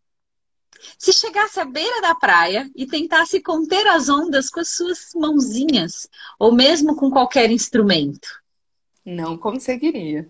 Se 0.98 1.12
chegasse 1.12 1.60
à 1.60 1.64
beira 1.64 2.00
da 2.00 2.14
praia 2.14 2.68
e 2.74 2.86
tentasse 2.86 3.40
conter 3.40 3.86
as 3.86 4.08
ondas 4.08 4.50
com 4.50 4.60
as 4.60 4.70
suas 4.70 5.10
mãozinhas, 5.14 6.08
ou 6.38 6.52
mesmo 6.52 6.96
com 6.96 7.10
qualquer 7.10 7.50
instrumento? 7.50 8.28
Não 9.04 9.38
conseguiria. 9.38 10.28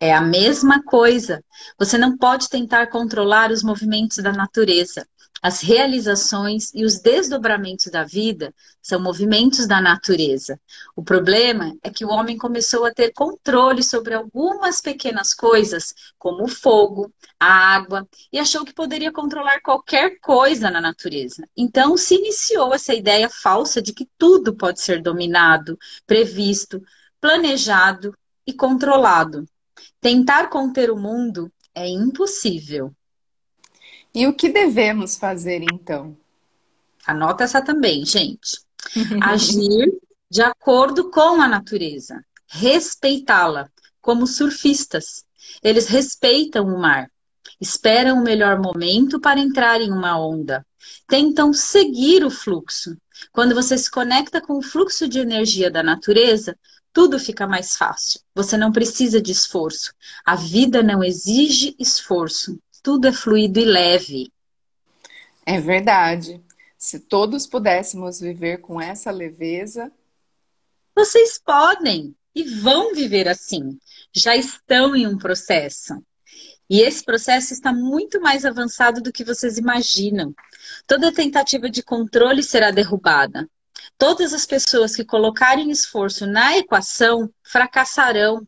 É 0.00 0.12
a 0.12 0.20
mesma 0.20 0.82
coisa. 0.82 1.42
Você 1.78 1.96
não 1.96 2.16
pode 2.16 2.48
tentar 2.48 2.88
controlar 2.88 3.50
os 3.50 3.62
movimentos 3.62 4.18
da 4.18 4.32
natureza. 4.32 5.06
As 5.44 5.60
realizações 5.60 6.72
e 6.74 6.86
os 6.86 7.00
desdobramentos 7.00 7.88
da 7.88 8.02
vida 8.02 8.54
são 8.80 8.98
movimentos 8.98 9.66
da 9.66 9.78
natureza. 9.78 10.58
O 10.96 11.04
problema 11.04 11.76
é 11.82 11.90
que 11.90 12.02
o 12.02 12.08
homem 12.08 12.38
começou 12.38 12.86
a 12.86 12.90
ter 12.90 13.12
controle 13.12 13.82
sobre 13.82 14.14
algumas 14.14 14.80
pequenas 14.80 15.34
coisas, 15.34 15.94
como 16.18 16.44
o 16.44 16.48
fogo, 16.48 17.12
a 17.38 17.74
água, 17.74 18.08
e 18.32 18.38
achou 18.38 18.64
que 18.64 18.72
poderia 18.72 19.12
controlar 19.12 19.60
qualquer 19.60 20.18
coisa 20.18 20.70
na 20.70 20.80
natureza. 20.80 21.46
Então 21.54 21.94
se 21.94 22.14
iniciou 22.14 22.72
essa 22.72 22.94
ideia 22.94 23.28
falsa 23.28 23.82
de 23.82 23.92
que 23.92 24.08
tudo 24.16 24.56
pode 24.56 24.80
ser 24.80 25.02
dominado, 25.02 25.78
previsto, 26.06 26.82
planejado 27.20 28.16
e 28.46 28.52
controlado. 28.54 29.46
Tentar 30.00 30.48
conter 30.48 30.90
o 30.90 30.96
mundo 30.96 31.50
é 31.74 31.88
impossível. 31.88 32.94
E 34.14 34.26
o 34.26 34.34
que 34.34 34.48
devemos 34.48 35.16
fazer 35.16 35.62
então? 35.62 36.16
Anota 37.06 37.44
essa 37.44 37.60
também, 37.60 38.04
gente. 38.04 38.60
Agir 39.22 39.92
de 40.30 40.42
acordo 40.42 41.10
com 41.10 41.40
a 41.40 41.48
natureza, 41.48 42.24
respeitá-la, 42.48 43.68
como 44.00 44.26
surfistas. 44.26 45.24
Eles 45.62 45.86
respeitam 45.86 46.66
o 46.66 46.78
mar, 46.78 47.10
esperam 47.60 48.18
o 48.18 48.22
melhor 48.22 48.60
momento 48.60 49.20
para 49.20 49.40
entrar 49.40 49.80
em 49.80 49.90
uma 49.90 50.18
onda, 50.18 50.66
tentam 51.06 51.52
seguir 51.52 52.24
o 52.24 52.30
fluxo. 52.30 52.96
Quando 53.32 53.54
você 53.54 53.78
se 53.78 53.90
conecta 53.90 54.40
com 54.40 54.58
o 54.58 54.62
fluxo 54.62 55.08
de 55.08 55.18
energia 55.18 55.70
da 55.70 55.82
natureza, 55.82 56.58
tudo 56.94 57.18
fica 57.18 57.46
mais 57.46 57.76
fácil. 57.76 58.20
Você 58.34 58.56
não 58.56 58.72
precisa 58.72 59.20
de 59.20 59.32
esforço. 59.32 59.92
A 60.24 60.34
vida 60.34 60.82
não 60.82 61.04
exige 61.04 61.76
esforço 61.78 62.58
tudo 62.84 63.08
é 63.08 63.12
fluido 63.12 63.58
e 63.58 63.64
leve. 63.64 64.30
É 65.46 65.58
verdade. 65.58 66.44
Se 66.76 67.00
todos 67.00 67.46
pudéssemos 67.46 68.20
viver 68.20 68.58
com 68.58 68.78
essa 68.78 69.10
leveza. 69.10 69.90
Vocês 70.94 71.40
podem 71.42 72.14
e 72.34 72.44
vão 72.44 72.94
viver 72.94 73.26
assim. 73.26 73.78
Já 74.14 74.36
estão 74.36 74.94
em 74.94 75.06
um 75.06 75.16
processo. 75.16 75.94
E 76.68 76.82
esse 76.82 77.02
processo 77.02 77.54
está 77.54 77.72
muito 77.72 78.20
mais 78.20 78.44
avançado 78.44 79.00
do 79.00 79.10
que 79.10 79.24
vocês 79.24 79.56
imaginam. 79.56 80.34
Toda 80.86 81.12
tentativa 81.12 81.70
de 81.70 81.82
controle 81.82 82.42
será 82.42 82.70
derrubada. 82.70 83.48
Todas 83.98 84.32
as 84.32 84.46
pessoas 84.46 84.94
que 84.96 85.04
colocarem 85.04 85.70
esforço 85.70 86.26
na 86.26 86.56
equação 86.56 87.30
fracassarão 87.42 88.46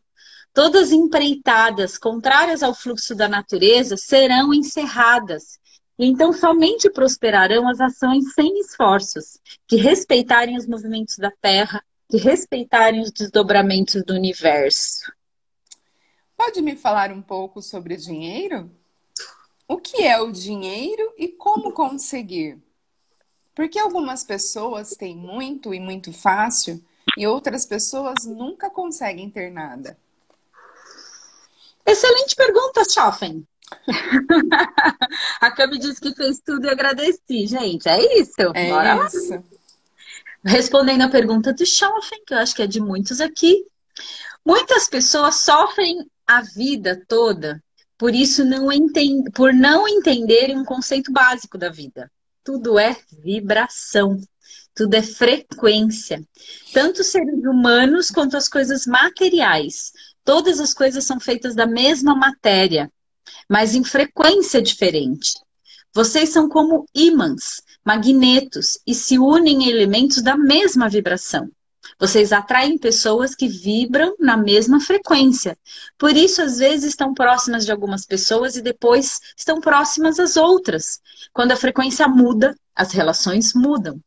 Todas 0.57 0.91
empreitadas 0.91 1.99
contrárias 1.99 2.63
ao 2.63 2.73
fluxo 2.73 3.13
da 3.13 3.27
natureza 3.27 3.95
serão 3.95 4.51
encerradas. 4.51 5.59
Então, 5.99 6.33
somente 6.33 6.89
prosperarão 6.89 7.69
as 7.69 7.79
ações 7.79 8.33
sem 8.33 8.59
esforços, 8.61 9.39
que 9.67 9.75
respeitarem 9.75 10.57
os 10.57 10.65
movimentos 10.65 11.17
da 11.17 11.29
Terra, 11.29 11.85
que 12.09 12.17
respeitarem 12.17 13.01
os 13.01 13.11
desdobramentos 13.11 14.01
do 14.03 14.15
universo. 14.15 15.13
Pode 16.35 16.59
me 16.63 16.75
falar 16.75 17.11
um 17.11 17.21
pouco 17.21 17.61
sobre 17.61 17.95
dinheiro? 17.95 18.71
O 19.67 19.77
que 19.77 20.01
é 20.01 20.19
o 20.19 20.31
dinheiro 20.31 21.13
e 21.19 21.27
como 21.27 21.71
conseguir? 21.71 22.59
Porque 23.57 23.79
algumas 23.79 24.23
pessoas 24.23 24.91
têm 24.91 25.17
muito 25.17 25.73
e 25.73 25.79
muito 25.79 26.13
fácil 26.13 26.79
e 27.17 27.25
outras 27.25 27.65
pessoas 27.65 28.23
nunca 28.23 28.69
conseguem 28.69 29.31
ter 29.31 29.51
nada. 29.51 29.97
Excelente 31.83 32.35
pergunta, 32.35 32.85
Schoffen. 32.87 33.43
a 35.41 35.49
Cami 35.49 35.79
disse 35.79 35.99
que 35.99 36.13
fez 36.13 36.39
tudo 36.39 36.67
e 36.67 36.69
agradeci, 36.69 37.47
gente. 37.47 37.89
É 37.89 38.19
isso. 38.19 38.53
É 38.53 38.69
Bora 38.69 39.07
isso. 39.07 39.33
Lá. 39.33 39.43
Respondendo 40.45 41.01
a 41.01 41.09
pergunta 41.09 41.51
do 41.51 41.65
Schoffen, 41.65 42.23
que 42.27 42.35
eu 42.35 42.37
acho 42.37 42.55
que 42.55 42.61
é 42.61 42.67
de 42.67 42.79
muitos 42.79 43.19
aqui. 43.19 43.65
Muitas 44.45 44.87
pessoas 44.87 45.37
sofrem 45.37 46.07
a 46.27 46.41
vida 46.43 47.03
toda 47.07 47.59
por 47.97 48.13
isso 48.13 48.45
não 48.45 48.71
entend... 48.71 49.31
por 49.31 49.51
não 49.51 49.87
entenderem 49.87 50.57
um 50.57 50.63
conceito 50.63 51.11
básico 51.11 51.57
da 51.57 51.69
vida. 51.69 52.11
Tudo 52.47 52.79
é 52.79 52.95
vibração. 53.11 54.21
Tudo 54.73 54.93
é 54.93 55.01
frequência. 55.01 56.25
Tanto 56.71 57.01
os 57.01 57.07
seres 57.07 57.43
humanos 57.43 58.09
quanto 58.09 58.37
as 58.37 58.47
coisas 58.47 58.87
materiais. 58.87 59.91
Todas 60.23 60.61
as 60.61 60.73
coisas 60.73 61.03
são 61.03 61.19
feitas 61.19 61.53
da 61.55 61.67
mesma 61.67 62.15
matéria, 62.15 62.89
mas 63.49 63.75
em 63.75 63.83
frequência 63.83 64.61
diferente. 64.61 65.33
Vocês 65.93 66.29
são 66.29 66.47
como 66.47 66.85
ímãs, 66.95 67.61
magnetos 67.85 68.79
e 68.87 68.95
se 68.95 69.19
unem 69.19 69.65
em 69.65 69.69
elementos 69.69 70.21
da 70.21 70.37
mesma 70.37 70.87
vibração. 70.87 71.51
Vocês 71.99 72.31
atraem 72.31 72.77
pessoas 72.77 73.33
que 73.33 73.47
vibram 73.47 74.15
na 74.19 74.37
mesma 74.37 74.79
frequência. 74.79 75.57
Por 75.97 76.15
isso, 76.15 76.41
às 76.41 76.57
vezes, 76.57 76.89
estão 76.89 77.13
próximas 77.13 77.65
de 77.65 77.71
algumas 77.71 78.05
pessoas 78.05 78.55
e 78.55 78.61
depois 78.61 79.19
estão 79.35 79.59
próximas 79.59 80.19
às 80.19 80.37
outras. 80.37 80.99
Quando 81.33 81.51
a 81.51 81.57
frequência 81.57 82.07
muda, 82.07 82.55
as 82.75 82.91
relações 82.91 83.53
mudam. 83.53 83.99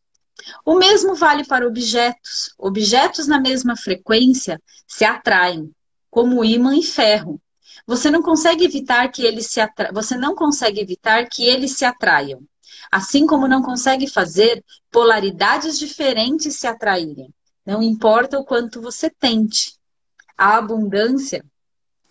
O 0.65 0.75
mesmo 0.75 1.15
vale 1.15 1.45
para 1.45 1.67
objetos. 1.67 2.55
Objetos 2.59 3.27
na 3.27 3.41
mesma 3.41 3.77
frequência 3.77 4.61
se 4.87 5.05
atraem, 5.05 5.71
como 6.11 6.45
ímã 6.45 6.77
e 6.77 6.83
ferro. 6.83 7.41
Você 7.87 8.11
não 8.11 8.23
consegue 8.23 8.65
evitar 8.65 9.09
que 9.09 9.23
eles 9.23 9.47
se 9.47 9.61
atra... 9.61 9.91
você 9.93 10.17
não 10.17 10.35
consegue 10.35 10.81
evitar 10.81 11.29
que 11.29 11.45
eles 11.45 11.77
se 11.77 11.85
atraiam. 11.85 12.43
Assim 12.91 13.27
como 13.27 13.49
não 13.49 13.63
consegue 13.63 14.07
fazer 14.07 14.65
polaridades 14.91 15.79
diferentes 15.79 16.57
se 16.57 16.67
atraírem. 16.67 17.33
Não 17.71 17.81
importa 17.81 18.37
o 18.37 18.45
quanto 18.45 18.83
você 18.83 19.09
tente. 19.09 19.77
A 20.37 20.57
abundância 20.57 21.45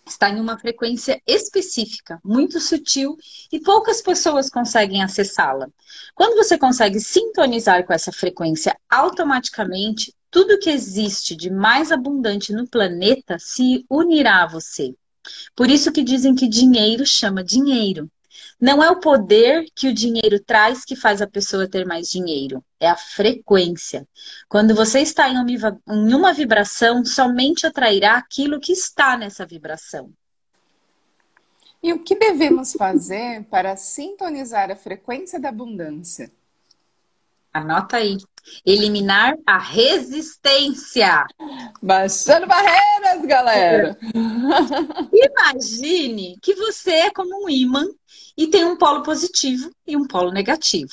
está 0.06 0.30
em 0.30 0.40
uma 0.40 0.58
frequência 0.58 1.20
específica, 1.26 2.18
muito 2.24 2.58
sutil, 2.58 3.14
e 3.52 3.60
poucas 3.60 4.00
pessoas 4.00 4.48
conseguem 4.48 5.02
acessá-la. 5.02 5.68
Quando 6.14 6.34
você 6.34 6.56
consegue 6.56 6.98
sintonizar 6.98 7.84
com 7.84 7.92
essa 7.92 8.10
frequência 8.10 8.74
automaticamente, 8.88 10.14
tudo 10.30 10.58
que 10.58 10.70
existe 10.70 11.36
de 11.36 11.50
mais 11.50 11.92
abundante 11.92 12.54
no 12.54 12.66
planeta 12.66 13.36
se 13.38 13.84
unirá 13.90 14.44
a 14.44 14.48
você. 14.48 14.94
Por 15.54 15.68
isso 15.68 15.92
que 15.92 16.02
dizem 16.02 16.34
que 16.34 16.48
dinheiro 16.48 17.04
chama 17.04 17.44
dinheiro. 17.44 18.10
Não 18.60 18.82
é 18.82 18.90
o 18.90 19.00
poder 19.00 19.66
que 19.74 19.88
o 19.88 19.94
dinheiro 19.94 20.38
traz 20.38 20.84
que 20.84 20.94
faz 20.94 21.20
a 21.20 21.26
pessoa 21.26 21.68
ter 21.68 21.86
mais 21.86 22.08
dinheiro, 22.08 22.64
é 22.78 22.88
a 22.88 22.96
frequência. 22.96 24.06
Quando 24.48 24.74
você 24.74 25.00
está 25.00 25.28
em 25.28 26.14
uma 26.14 26.32
vibração, 26.32 27.04
somente 27.04 27.66
atrairá 27.66 28.16
aquilo 28.16 28.60
que 28.60 28.72
está 28.72 29.16
nessa 29.16 29.44
vibração. 29.46 30.12
E 31.82 31.92
o 31.92 32.04
que 32.04 32.14
devemos 32.14 32.72
fazer 32.74 33.44
para 33.44 33.74
sintonizar 33.74 34.70
a 34.70 34.76
frequência 34.76 35.40
da 35.40 35.48
abundância? 35.48 36.30
Anota 37.52 37.96
aí. 37.96 38.18
Eliminar 38.64 39.34
a 39.46 39.58
resistência. 39.58 41.24
Baixando 41.82 42.46
barreiras, 42.46 43.24
galera. 43.26 43.98
Imagine 45.12 46.36
que 46.42 46.54
você 46.54 46.90
é 46.90 47.10
como 47.10 47.44
um 47.44 47.48
imã 47.48 47.86
e 48.36 48.46
tem 48.48 48.64
um 48.64 48.76
polo 48.76 49.02
positivo 49.02 49.70
e 49.86 49.96
um 49.96 50.06
polo 50.06 50.30
negativo. 50.30 50.92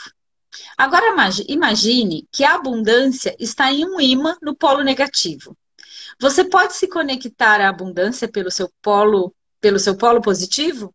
Agora 0.77 1.15
imagine 1.47 2.27
que 2.31 2.43
a 2.43 2.55
abundância 2.55 3.35
está 3.39 3.71
em 3.71 3.85
um 3.85 3.99
imã 3.99 4.35
no 4.41 4.55
polo 4.55 4.83
negativo. 4.83 5.55
Você 6.19 6.43
pode 6.43 6.73
se 6.73 6.87
conectar 6.87 7.61
à 7.61 7.69
abundância 7.69 8.27
pelo 8.27 8.49
seu 8.49 8.71
polo, 8.81 9.33
pelo 9.61 9.77
seu 9.77 9.95
polo 9.95 10.21
positivo? 10.21 10.93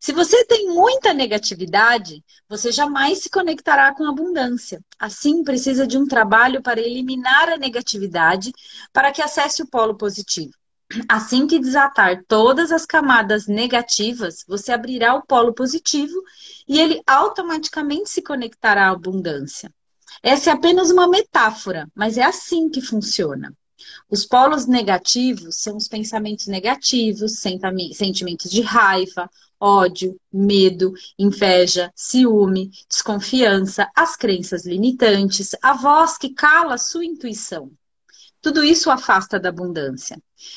Se 0.00 0.12
você 0.12 0.44
tem 0.44 0.68
muita 0.68 1.12
negatividade, 1.12 2.24
você 2.48 2.70
jamais 2.70 3.18
se 3.18 3.30
conectará 3.30 3.92
com 3.94 4.04
abundância. 4.04 4.80
Assim, 4.98 5.42
precisa 5.42 5.86
de 5.86 5.98
um 5.98 6.06
trabalho 6.06 6.62
para 6.62 6.80
eliminar 6.80 7.48
a 7.48 7.56
negatividade 7.56 8.52
para 8.92 9.10
que 9.10 9.20
acesse 9.20 9.62
o 9.62 9.66
polo 9.66 9.96
positivo. 9.96 10.52
Assim 11.08 11.46
que 11.46 11.58
desatar 11.58 12.24
todas 12.26 12.72
as 12.72 12.86
camadas 12.86 13.46
negativas, 13.46 14.44
você 14.46 14.72
abrirá 14.72 15.14
o 15.14 15.26
polo 15.26 15.52
positivo 15.52 16.14
e 16.66 16.80
ele 16.80 17.02
automaticamente 17.06 18.08
se 18.08 18.22
conectará 18.22 18.86
à 18.86 18.92
abundância. 18.92 19.70
Essa 20.22 20.50
é 20.50 20.52
apenas 20.52 20.90
uma 20.90 21.08
metáfora, 21.08 21.86
mas 21.94 22.16
é 22.16 22.22
assim 22.22 22.70
que 22.70 22.80
funciona. 22.80 23.52
Os 24.10 24.24
polos 24.24 24.66
negativos 24.66 25.56
são 25.56 25.76
os 25.76 25.88
pensamentos 25.88 26.46
negativos, 26.46 27.40
sentimentos 27.40 28.50
de 28.50 28.60
raiva, 28.60 29.30
ódio, 29.60 30.18
medo, 30.32 30.92
inveja, 31.18 31.92
ciúme, 31.94 32.70
desconfiança, 32.88 33.90
as 33.94 34.16
crenças 34.16 34.64
limitantes, 34.64 35.54
a 35.62 35.74
voz 35.74 36.16
que 36.16 36.30
cala 36.30 36.74
a 36.74 36.78
sua 36.78 37.04
intuição. 37.04 37.70
Tudo 38.40 38.62
isso 38.62 38.90
afasta 38.90 39.38
da 39.38 39.48
abundância. 39.48 40.16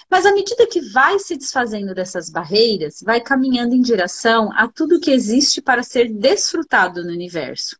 Mas 0.09 0.25
à 0.25 0.31
medida 0.31 0.67
que 0.67 0.81
vai 0.91 1.17
se 1.17 1.35
desfazendo 1.35 1.95
dessas 1.95 2.29
barreiras, 2.29 3.01
vai 3.01 3.19
caminhando 3.19 3.73
em 3.73 3.81
direção 3.81 4.51
a 4.53 4.67
tudo 4.67 4.99
que 4.99 5.09
existe 5.09 5.61
para 5.61 5.81
ser 5.81 6.13
desfrutado 6.13 7.03
no 7.03 7.11
universo. 7.11 7.75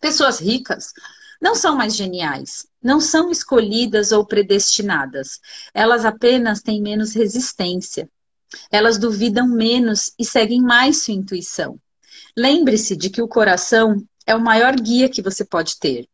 Pessoas 0.00 0.38
ricas 0.38 0.92
não 1.40 1.54
são 1.54 1.76
mais 1.76 1.94
geniais, 1.94 2.66
não 2.82 3.00
são 3.00 3.30
escolhidas 3.30 4.12
ou 4.12 4.24
predestinadas. 4.24 5.40
Elas 5.72 6.04
apenas 6.04 6.60
têm 6.60 6.82
menos 6.82 7.14
resistência. 7.14 8.08
Elas 8.70 8.98
duvidam 8.98 9.46
menos 9.46 10.12
e 10.18 10.24
seguem 10.24 10.60
mais 10.60 11.04
sua 11.04 11.14
intuição. 11.14 11.78
Lembre-se 12.36 12.96
de 12.96 13.10
que 13.10 13.22
o 13.22 13.28
coração 13.28 14.02
é 14.26 14.34
o 14.34 14.40
maior 14.40 14.74
guia 14.74 15.08
que 15.08 15.22
você 15.22 15.44
pode 15.44 15.78
ter. 15.78 16.08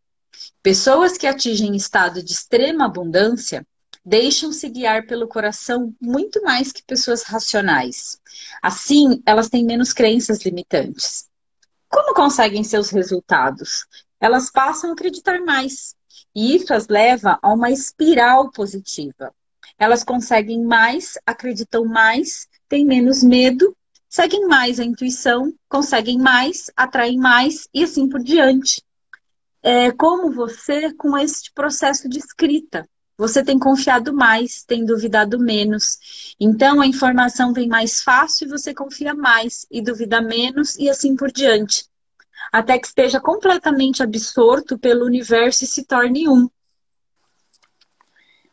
Pessoas 0.63 1.17
que 1.17 1.27
atingem 1.27 1.77
estado 1.77 2.23
de 2.23 2.33
extrema 2.33 2.87
abundância 2.87 3.67
deixam-se 4.05 4.69
guiar 4.69 5.07
pelo 5.07 5.29
coração 5.29 5.95
muito 6.01 6.43
mais 6.43 6.73
que 6.73 6.83
pessoas 6.83 7.23
racionais. 7.23 8.19
Assim, 8.63 9.23
elas 9.25 9.49
têm 9.49 9.65
menos 9.65 9.93
crenças 9.93 10.43
limitantes. 10.45 11.27
Como 11.89 12.15
conseguem 12.15 12.65
seus 12.65 12.91
resultados? 12.91 13.87
Elas 14.20 14.50
passam 14.50 14.90
a 14.90 14.92
acreditar 14.92 15.40
mais. 15.40 15.94
E 16.35 16.57
isso 16.57 16.72
as 16.72 16.88
leva 16.88 17.38
a 17.42 17.53
uma 17.53 17.70
espiral 17.70 18.50
positiva. 18.50 19.33
Elas 19.79 20.05
conseguem 20.05 20.62
mais, 20.62 21.18
acreditam 21.27 21.85
mais, 21.85 22.46
têm 22.68 22.85
menos 22.85 23.22
medo, 23.22 23.77
seguem 24.09 24.46
mais 24.46 24.79
a 24.79 24.85
intuição, 24.85 25.53
conseguem 25.68 26.18
mais, 26.18 26.70
atraem 26.77 27.18
mais 27.18 27.68
e 27.74 27.83
assim 27.83 28.09
por 28.09 28.22
diante 28.22 28.83
é, 29.64 29.90
como 29.90 30.31
você 30.31 30.92
com 30.92 31.16
este 31.16 31.50
processo 31.53 32.07
de 32.07 32.18
escrita. 32.18 32.87
Você 33.16 33.42
tem 33.42 33.59
confiado 33.59 34.12
mais, 34.12 34.62
tem 34.62 34.85
duvidado 34.85 35.38
menos. 35.38 36.35
Então 36.38 36.83
a 36.83 36.87
informação 36.87 37.55
vem 37.55 37.66
mais 37.66 38.03
fácil 38.03 38.46
e 38.46 38.50
você 38.50 38.74
confia 38.74 39.14
mais 39.14 39.64
e 39.70 39.81
duvida 39.81 40.20
menos 40.20 40.77
e 40.77 40.90
assim 40.90 41.16
por 41.16 41.33
diante. 41.33 41.87
Até 42.55 42.79
que 42.79 42.87
esteja 42.87 43.21
completamente 43.21 44.01
absorto 44.01 44.79
pelo 44.79 45.05
universo 45.05 45.64
e 45.64 45.67
se 45.67 45.85
torne 45.85 46.29
um. 46.29 46.49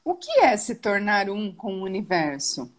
O 0.04 0.16
que 0.16 0.40
é 0.40 0.58
se 0.58 0.74
tornar 0.74 1.30
um 1.30 1.56
com 1.56 1.76
o 1.76 1.84
universo? 1.84 2.74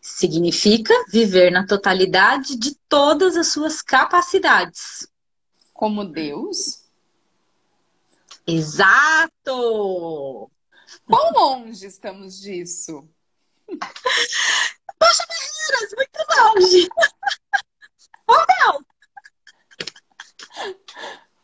Significa 0.00 0.94
viver 1.10 1.50
na 1.50 1.66
totalidade 1.66 2.56
de 2.56 2.74
todas 2.88 3.36
as 3.36 3.48
suas 3.48 3.82
capacidades. 3.82 5.06
Como 5.74 6.02
Deus? 6.06 6.86
Exato! 8.46 9.30
Quão 11.04 11.30
longe 11.34 11.84
estamos 11.86 12.40
disso? 12.40 13.06
Poxa, 13.68 15.26
Barreiras, 15.28 15.94
muito 15.94 16.18
longe! 16.38 16.88
oh, 18.26 18.46
não! 18.64 18.82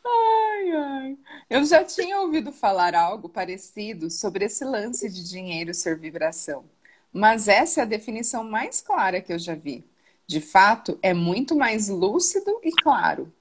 Ai, 0.05 0.71
ai. 0.71 1.17
Eu 1.49 1.65
já 1.65 1.83
tinha 1.83 2.19
ouvido 2.21 2.51
falar 2.51 2.95
algo 2.95 3.29
parecido 3.29 4.09
sobre 4.09 4.45
esse 4.45 4.63
lance 4.63 5.09
de 5.09 5.27
dinheiro 5.27 5.73
ser 5.73 5.97
vibração. 5.97 6.65
Mas 7.11 7.47
essa 7.47 7.81
é 7.81 7.83
a 7.83 7.87
definição 7.87 8.43
mais 8.43 8.81
clara 8.81 9.21
que 9.21 9.33
eu 9.33 9.39
já 9.39 9.55
vi. 9.55 9.83
De 10.25 10.41
fato, 10.41 10.99
é 11.01 11.13
muito 11.13 11.55
mais 11.55 11.87
lúcido 11.87 12.59
e 12.63 12.71
claro. 12.71 13.31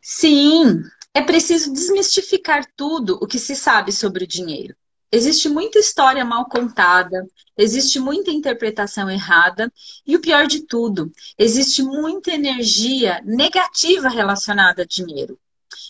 Sim, 0.00 0.82
é 1.14 1.22
preciso 1.22 1.72
desmistificar 1.72 2.66
tudo 2.76 3.18
o 3.22 3.26
que 3.26 3.38
se 3.38 3.56
sabe 3.56 3.92
sobre 3.92 4.24
o 4.24 4.26
dinheiro. 4.26 4.76
Existe 5.10 5.48
muita 5.48 5.78
história 5.78 6.22
mal 6.22 6.46
contada, 6.46 7.26
existe 7.56 7.98
muita 7.98 8.30
interpretação 8.30 9.10
errada 9.10 9.72
e 10.06 10.14
o 10.14 10.20
pior 10.20 10.46
de 10.46 10.66
tudo, 10.66 11.10
existe 11.38 11.82
muita 11.82 12.30
energia 12.30 13.22
negativa 13.24 14.08
relacionada 14.08 14.82
a 14.82 14.86
dinheiro. 14.86 15.38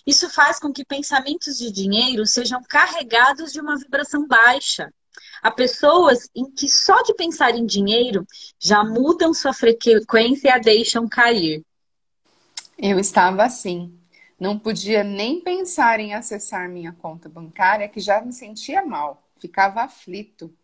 Isso 0.06 0.30
faz 0.30 0.60
com 0.60 0.72
que 0.72 0.84
pensamentos 0.84 1.58
de 1.58 1.70
dinheiro 1.72 2.24
sejam 2.26 2.62
carregados 2.62 3.52
de 3.52 3.60
uma 3.60 3.76
vibração 3.76 4.26
baixa. 4.26 4.92
Há 5.42 5.50
pessoas 5.50 6.28
em 6.34 6.50
que 6.50 6.68
só 6.68 7.02
de 7.02 7.12
pensar 7.14 7.56
em 7.56 7.66
dinheiro 7.66 8.24
já 8.58 8.84
mudam 8.84 9.34
sua 9.34 9.52
frequência 9.52 10.48
e 10.48 10.50
a 10.50 10.58
deixam 10.58 11.08
cair. 11.08 11.62
Eu 12.78 12.98
estava 13.00 13.44
assim. 13.44 13.97
Não 14.38 14.58
podia 14.58 15.02
nem 15.02 15.40
pensar 15.40 15.98
em 15.98 16.14
acessar 16.14 16.68
minha 16.68 16.92
conta 16.92 17.28
bancária, 17.28 17.88
que 17.88 18.00
já 18.00 18.20
me 18.20 18.32
sentia 18.32 18.84
mal, 18.84 19.28
ficava 19.38 19.82
aflito. 19.82 20.54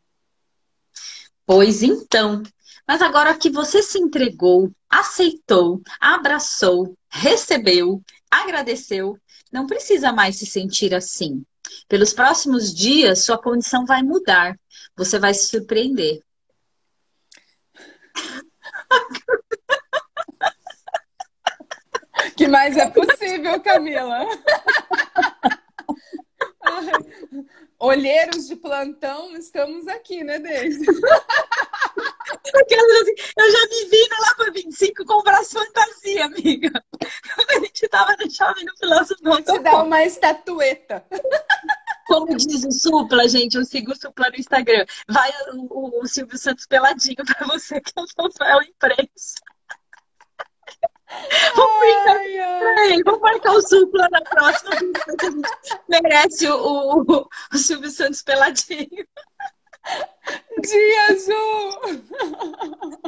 Pois 1.44 1.82
então, 1.82 2.42
mas 2.86 3.02
agora 3.02 3.36
que 3.36 3.50
você 3.50 3.82
se 3.82 3.98
entregou, 3.98 4.70
aceitou, 4.88 5.82
abraçou, 6.00 6.96
recebeu, 7.10 8.02
agradeceu, 8.30 9.18
não 9.52 9.66
precisa 9.66 10.12
mais 10.12 10.36
se 10.36 10.46
sentir 10.46 10.94
assim. 10.94 11.44
Pelos 11.88 12.12
próximos 12.12 12.74
dias, 12.74 13.24
sua 13.24 13.38
condição 13.38 13.84
vai 13.84 14.02
mudar. 14.02 14.58
Você 14.96 15.18
vai 15.18 15.34
se 15.34 15.48
surpreender. 15.48 16.22
que 22.36 22.48
mais 22.48 22.76
é 22.76 22.90
possível, 22.90 23.60
Camila? 23.60 24.26
Olheiros 27.78 28.46
de 28.46 28.56
plantão, 28.56 29.36
estamos 29.36 29.86
aqui, 29.88 30.24
né, 30.24 30.38
Deise? 30.38 30.86
Eu 32.46 33.52
já 33.52 33.66
me 33.68 33.84
vi 33.90 34.08
no 34.08 34.20
lá 34.20 34.34
para 34.36 34.52
25 34.52 35.04
comprar 35.04 35.44
fantasia, 35.44 36.24
amiga. 36.24 36.70
A 37.48 37.60
gente 37.60 37.88
tava 37.88 38.16
no 38.16 38.30
shopping 38.30 38.64
no 38.64 38.76
filósofo. 38.76 39.42
Te 39.42 39.58
dá 39.58 39.82
uma 39.82 40.04
estatueta. 40.04 41.04
Como 42.06 42.36
diz 42.36 42.64
o 42.64 42.70
Supla, 42.70 43.28
gente, 43.28 43.56
eu 43.56 43.64
sigo 43.64 43.90
o 43.92 43.96
Supla 43.96 44.30
no 44.30 44.36
Instagram. 44.36 44.86
Vai 45.08 45.30
o, 45.52 45.66
o, 45.70 46.02
o 46.02 46.06
Silvio 46.06 46.38
Santos 46.38 46.66
peladinho 46.66 47.24
para 47.24 47.46
você, 47.46 47.80
que 47.80 47.92
é 47.96 48.00
o 48.00 48.06
troféu 48.06 48.60
Vamos 51.54 51.78
brincar. 51.78 52.18
Vamos 53.04 53.20
marcar 53.20 53.52
o 53.52 53.62
supla 53.62 54.08
na 54.10 54.20
próxima. 54.22 54.70
A 54.72 54.78
gente 54.78 54.92
merece 55.88 56.48
o, 56.48 57.02
o, 57.02 57.28
o 57.52 57.58
Silvio 57.58 57.90
Santos 57.90 58.22
peladinho. 58.22 59.06
Dia 60.62 61.18
Ju! 61.18 62.04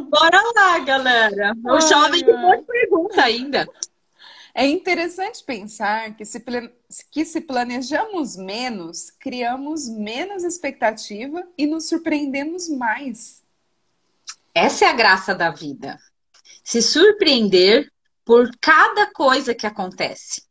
Bora 0.03 0.43
lá, 0.55 0.79
galera. 0.81 1.55
O 1.65 1.81
jovem 1.81 2.25
tem 2.25 2.37
muita 2.37 2.65
pergunta 2.65 3.23
ainda. 3.23 3.67
É 4.55 4.67
interessante 4.67 5.45
pensar 5.45 6.17
que 6.17 6.25
se, 6.25 6.43
que 7.11 7.25
se 7.25 7.41
planejamos 7.43 8.37
menos, 8.37 9.11
criamos 9.11 9.89
menos 9.89 10.45
expectativa 10.45 11.47
e 11.59 11.67
nos 11.67 11.89
surpreendemos 11.89 12.69
mais. 12.69 13.43
Essa 14.55 14.87
é 14.87 14.89
a 14.89 14.95
graça 14.95 15.35
da 15.35 15.51
vida. 15.51 15.99
Se 16.67 16.83
surpreender 16.83 17.89
por 18.25 18.51
cada 18.61 19.07
coisa 19.13 19.55
que 19.55 19.69
acontece, 19.69 20.43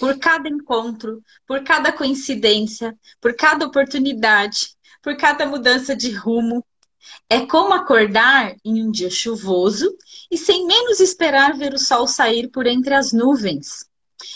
por 0.00 0.18
cada 0.18 0.48
encontro, 0.48 1.22
por 1.46 1.62
cada 1.62 1.92
coincidência, 1.92 2.96
por 3.20 3.36
cada 3.36 3.66
oportunidade, 3.66 4.70
por 5.02 5.14
cada 5.18 5.44
mudança 5.44 5.94
de 5.94 6.10
rumo. 6.10 6.64
É 7.28 7.44
como 7.44 7.74
acordar 7.74 8.56
em 8.64 8.82
um 8.82 8.90
dia 8.90 9.10
chuvoso 9.10 9.94
e 10.30 10.38
sem 10.38 10.66
menos 10.66 11.00
esperar 11.00 11.54
ver 11.54 11.74
o 11.74 11.78
sol 11.78 12.08
sair 12.08 12.48
por 12.48 12.66
entre 12.66 12.94
as 12.94 13.12
nuvens. 13.12 13.84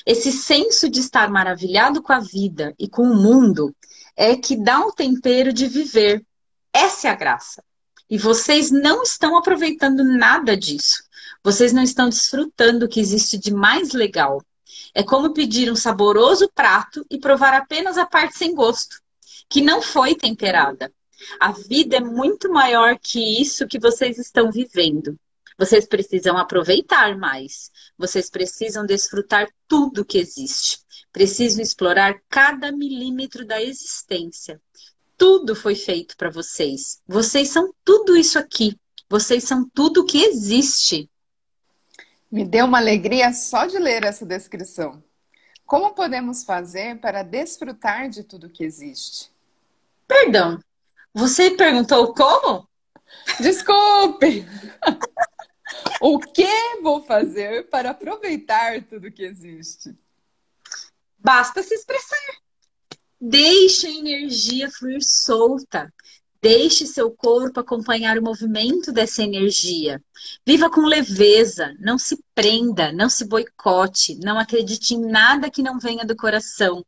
Esse 0.04 0.30
senso 0.30 0.86
de 0.86 1.00
estar 1.00 1.30
maravilhado 1.30 2.02
com 2.02 2.12
a 2.12 2.20
vida 2.20 2.74
e 2.78 2.86
com 2.86 3.04
o 3.04 3.16
mundo 3.16 3.74
é 4.14 4.36
que 4.36 4.54
dá 4.54 4.84
o 4.84 4.92
tempero 4.92 5.50
de 5.50 5.66
viver. 5.66 6.22
Essa 6.74 7.08
é 7.08 7.10
a 7.10 7.16
graça. 7.16 7.64
E 8.10 8.18
vocês 8.18 8.70
não 8.70 9.02
estão 9.02 9.34
aproveitando 9.38 10.04
nada 10.04 10.54
disso. 10.54 11.10
Vocês 11.44 11.72
não 11.72 11.82
estão 11.82 12.08
desfrutando 12.08 12.86
o 12.86 12.88
que 12.88 13.00
existe 13.00 13.36
de 13.36 13.52
mais 13.52 13.92
legal. 13.92 14.42
É 14.94 15.02
como 15.02 15.32
pedir 15.32 15.70
um 15.70 15.76
saboroso 15.76 16.50
prato 16.54 17.04
e 17.10 17.18
provar 17.18 17.54
apenas 17.54 17.98
a 17.98 18.06
parte 18.06 18.36
sem 18.36 18.54
gosto, 18.54 19.00
que 19.48 19.60
não 19.60 19.82
foi 19.82 20.14
temperada. 20.14 20.92
A 21.40 21.52
vida 21.52 21.96
é 21.96 22.00
muito 22.00 22.50
maior 22.50 22.98
que 22.98 23.40
isso 23.40 23.66
que 23.66 23.78
vocês 23.78 24.18
estão 24.18 24.50
vivendo. 24.50 25.18
Vocês 25.58 25.86
precisam 25.86 26.36
aproveitar 26.36 27.16
mais. 27.16 27.70
Vocês 27.96 28.30
precisam 28.30 28.84
desfrutar 28.84 29.48
tudo 29.68 30.04
que 30.04 30.18
existe. 30.18 30.78
Precisam 31.12 31.62
explorar 31.62 32.20
cada 32.28 32.72
milímetro 32.72 33.44
da 33.44 33.62
existência. 33.62 34.60
Tudo 35.16 35.54
foi 35.54 35.74
feito 35.74 36.16
para 36.16 36.30
vocês. 36.30 37.00
Vocês 37.06 37.48
são 37.48 37.72
tudo 37.84 38.16
isso 38.16 38.38
aqui. 38.38 38.76
Vocês 39.08 39.44
são 39.44 39.68
tudo 39.72 40.06
que 40.06 40.24
existe. 40.24 41.08
Me 42.32 42.46
deu 42.46 42.64
uma 42.64 42.78
alegria 42.78 43.30
só 43.34 43.66
de 43.66 43.78
ler 43.78 44.04
essa 44.04 44.24
descrição. 44.24 45.04
Como 45.66 45.94
podemos 45.94 46.44
fazer 46.44 46.98
para 46.98 47.22
desfrutar 47.22 48.08
de 48.08 48.24
tudo 48.24 48.48
que 48.48 48.64
existe? 48.64 49.30
Perdão, 50.08 50.58
você 51.12 51.50
perguntou 51.50 52.14
como? 52.14 52.66
Desculpe! 53.38 54.46
o 56.00 56.18
que 56.18 56.80
vou 56.82 57.04
fazer 57.04 57.68
para 57.68 57.90
aproveitar 57.90 58.82
tudo 58.84 59.12
que 59.12 59.24
existe? 59.24 59.94
Basta 61.18 61.62
se 61.62 61.74
expressar. 61.74 62.38
Deixe 63.20 63.88
a 63.88 63.90
energia 63.90 64.70
fluir 64.70 65.04
solta. 65.04 65.92
Deixe 66.42 66.86
seu 66.86 67.08
corpo 67.12 67.60
acompanhar 67.60 68.18
o 68.18 68.22
movimento 68.22 68.90
dessa 68.90 69.22
energia. 69.22 70.02
Viva 70.44 70.68
com 70.68 70.80
leveza, 70.80 71.72
não 71.78 71.96
se 71.96 72.18
prenda, 72.34 72.90
não 72.90 73.08
se 73.08 73.24
boicote, 73.24 74.16
não 74.16 74.36
acredite 74.36 74.94
em 74.94 75.06
nada 75.06 75.48
que 75.48 75.62
não 75.62 75.78
venha 75.78 76.04
do 76.04 76.16
coração. 76.16 76.84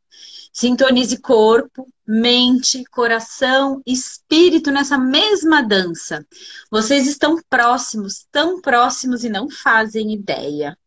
Sintonize 0.51 1.17
corpo, 1.21 1.87
mente, 2.05 2.83
coração, 2.91 3.81
espírito 3.85 4.71
nessa 4.71 4.97
mesma 4.97 5.61
dança. 5.61 6.25
Vocês 6.69 7.07
estão 7.07 7.41
próximos, 7.49 8.25
tão 8.29 8.59
próximos 8.59 9.23
e 9.23 9.29
não 9.29 9.49
fazem 9.49 10.13
ideia. 10.13 10.77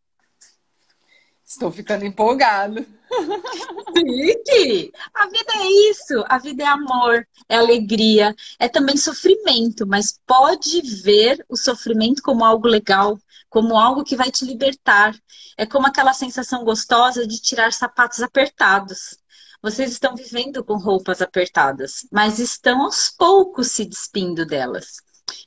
Estou 1.49 1.71
ficando 1.71 2.05
empolgado. 2.05 2.85
Fique! 3.91 4.93
A 5.11 5.25
vida 5.25 5.53
é 5.55 5.89
isso. 5.89 6.23
A 6.27 6.37
vida 6.37 6.61
é 6.61 6.67
amor, 6.67 7.27
é 7.49 7.57
alegria, 7.57 8.35
é 8.59 8.69
também 8.69 8.95
sofrimento, 8.95 9.87
mas 9.87 10.19
pode 10.27 10.79
ver 11.01 11.43
o 11.49 11.57
sofrimento 11.57 12.21
como 12.21 12.45
algo 12.45 12.67
legal, 12.67 13.17
como 13.49 13.75
algo 13.75 14.03
que 14.03 14.15
vai 14.15 14.29
te 14.29 14.45
libertar. 14.45 15.19
É 15.57 15.65
como 15.65 15.87
aquela 15.87 16.13
sensação 16.13 16.63
gostosa 16.63 17.25
de 17.25 17.41
tirar 17.41 17.73
sapatos 17.73 18.21
apertados. 18.21 19.17
Vocês 19.59 19.91
estão 19.91 20.15
vivendo 20.15 20.63
com 20.63 20.77
roupas 20.77 21.19
apertadas, 21.19 22.05
mas 22.11 22.37
estão 22.37 22.83
aos 22.83 23.09
poucos 23.09 23.71
se 23.71 23.85
despindo 23.85 24.45
delas. 24.45 24.97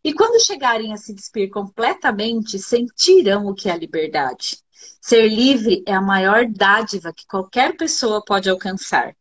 E 0.03 0.13
quando 0.13 0.45
chegarem 0.45 0.93
a 0.93 0.97
se 0.97 1.15
despir 1.15 1.49
completamente, 1.49 2.59
sentirão 2.59 3.47
o 3.47 3.55
que 3.55 3.69
é 3.69 3.73
a 3.73 3.77
liberdade. 3.77 4.59
Ser 5.01 5.29
livre 5.29 5.83
é 5.87 5.95
a 5.95 6.01
maior 6.01 6.47
dádiva 6.47 7.13
que 7.13 7.27
qualquer 7.27 7.77
pessoa 7.77 8.25
pode 8.25 8.49
alcançar. 8.49 9.17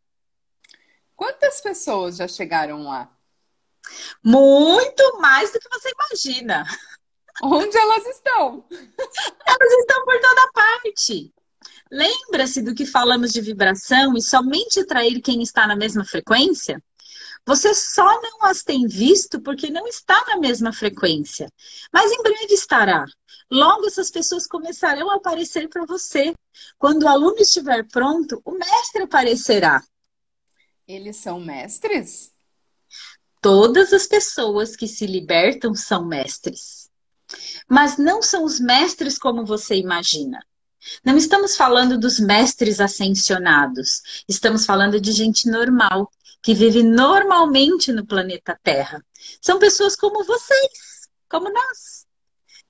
Quantas 1.16 1.60
pessoas 1.60 2.16
já 2.16 2.28
chegaram 2.28 2.84
lá? 2.84 3.10
Muito 4.22 5.20
mais 5.20 5.52
do 5.52 5.58
que 5.58 5.68
você 5.68 5.90
imagina. 5.90 6.64
Onde 7.42 7.76
elas 7.76 8.06
estão? 8.06 8.64
Elas 8.70 9.72
estão 9.80 10.04
por 10.04 10.20
toda 10.20 10.52
parte. 10.52 11.32
Lembra-se 11.90 12.62
do 12.62 12.74
que 12.74 12.86
falamos 12.86 13.32
de 13.32 13.40
vibração 13.40 14.16
e 14.16 14.22
somente 14.22 14.80
atrair 14.80 15.20
quem 15.20 15.42
está 15.42 15.66
na 15.66 15.76
mesma 15.76 16.04
frequência? 16.04 16.82
Você 17.44 17.74
só 17.74 18.20
não 18.22 18.44
as 18.44 18.62
tem 18.62 18.86
visto 18.86 19.40
porque 19.40 19.68
não 19.70 19.86
está 19.86 20.24
na 20.26 20.38
mesma 20.38 20.72
frequência. 20.72 21.50
Mas 21.92 22.10
em 22.12 22.22
breve 22.22 22.54
estará. 22.54 23.04
Logo 23.52 23.86
essas 23.86 24.10
pessoas 24.10 24.46
começarão 24.46 25.10
a 25.10 25.16
aparecer 25.16 25.68
para 25.68 25.84
você. 25.84 26.32
Quando 26.78 27.02
o 27.02 27.08
aluno 27.08 27.36
estiver 27.36 27.86
pronto, 27.86 28.40
o 28.46 28.52
mestre 28.52 29.02
aparecerá. 29.02 29.84
Eles 30.88 31.18
são 31.18 31.38
mestres? 31.38 32.32
Todas 33.42 33.92
as 33.92 34.06
pessoas 34.06 34.74
que 34.74 34.88
se 34.88 35.06
libertam 35.06 35.74
são 35.74 36.06
mestres. 36.06 36.88
Mas 37.68 37.98
não 37.98 38.22
são 38.22 38.42
os 38.42 38.58
mestres 38.58 39.18
como 39.18 39.44
você 39.44 39.76
imagina. 39.76 40.42
Não 41.04 41.18
estamos 41.18 41.54
falando 41.54 41.98
dos 41.98 42.18
mestres 42.18 42.80
ascensionados. 42.80 44.24
Estamos 44.26 44.64
falando 44.64 44.98
de 44.98 45.12
gente 45.12 45.46
normal 45.46 46.10
que 46.40 46.54
vive 46.54 46.82
normalmente 46.82 47.92
no 47.92 48.06
planeta 48.06 48.58
Terra. 48.62 49.04
São 49.42 49.58
pessoas 49.58 49.94
como 49.94 50.24
vocês, 50.24 51.06
como 51.28 51.52
nós. 51.52 52.01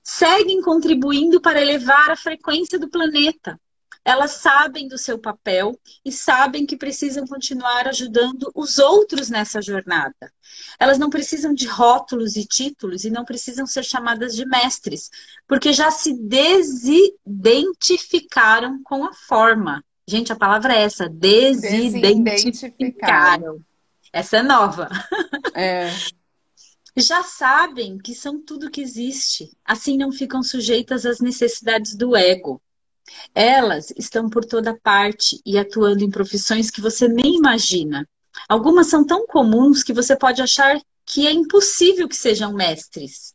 Seguem 0.03 0.61
contribuindo 0.61 1.39
para 1.39 1.61
elevar 1.61 2.11
a 2.11 2.15
frequência 2.15 2.77
do 2.77 2.89
planeta. 2.89 3.59
Elas 4.05 4.31
sabem 4.31 4.89
do 4.89 4.97
seu 4.97 5.17
papel 5.17 5.79
e 6.03 6.11
sabem 6.11 6.65
que 6.65 6.75
precisam 6.75 7.25
continuar 7.25 7.87
ajudando 7.87 8.51
os 8.53 8.77
outros 8.77 9.29
nessa 9.29 9.61
jornada. 9.61 10.29
Elas 10.77 10.99
não 10.99 11.09
precisam 11.09 11.53
de 11.53 11.65
rótulos 11.65 12.35
e 12.35 12.45
títulos 12.45 13.05
e 13.05 13.09
não 13.09 13.23
precisam 13.23 13.65
ser 13.65 13.83
chamadas 13.83 14.35
de 14.35 14.45
mestres, 14.45 15.09
porque 15.47 15.71
já 15.71 15.89
se 15.89 16.13
desidentificaram 16.13 18.83
com 18.83 19.05
a 19.05 19.13
forma. 19.13 19.81
Gente, 20.05 20.33
a 20.33 20.35
palavra 20.35 20.75
é 20.75 20.81
essa: 20.81 21.07
desidentificaram. 21.07 23.61
Essa 24.11 24.35
é 24.37 24.43
nova. 24.43 24.89
É. 25.53 25.89
Já 26.95 27.23
sabem 27.23 27.97
que 27.97 28.13
são 28.13 28.39
tudo 28.39 28.69
que 28.69 28.81
existe, 28.81 29.51
assim 29.65 29.97
não 29.97 30.11
ficam 30.11 30.43
sujeitas 30.43 31.05
às 31.05 31.19
necessidades 31.19 31.95
do 31.95 32.15
ego. 32.15 32.61
Elas 33.33 33.91
estão 33.97 34.29
por 34.29 34.45
toda 34.45 34.79
parte 34.79 35.41
e 35.43 35.57
atuando 35.57 36.03
em 36.03 36.11
profissões 36.11 36.69
que 36.69 36.81
você 36.81 37.07
nem 37.07 37.37
imagina. 37.37 38.07
Algumas 38.47 38.87
são 38.87 39.03
tão 39.05 39.25
comuns 39.25 39.81
que 39.81 39.91
você 39.91 40.15
pode 40.15 40.41
achar 40.41 40.79
que 41.05 41.25
é 41.25 41.31
impossível 41.31 42.07
que 42.07 42.15
sejam 42.15 42.53
mestres. 42.53 43.33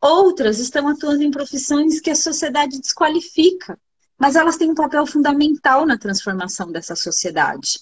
Outras 0.00 0.58
estão 0.58 0.86
atuando 0.86 1.22
em 1.22 1.30
profissões 1.30 2.00
que 2.00 2.10
a 2.10 2.14
sociedade 2.14 2.78
desqualifica, 2.78 3.78
mas 4.18 4.36
elas 4.36 4.56
têm 4.56 4.70
um 4.70 4.74
papel 4.74 5.06
fundamental 5.06 5.86
na 5.86 5.96
transformação 5.96 6.70
dessa 6.70 6.94
sociedade. 6.94 7.80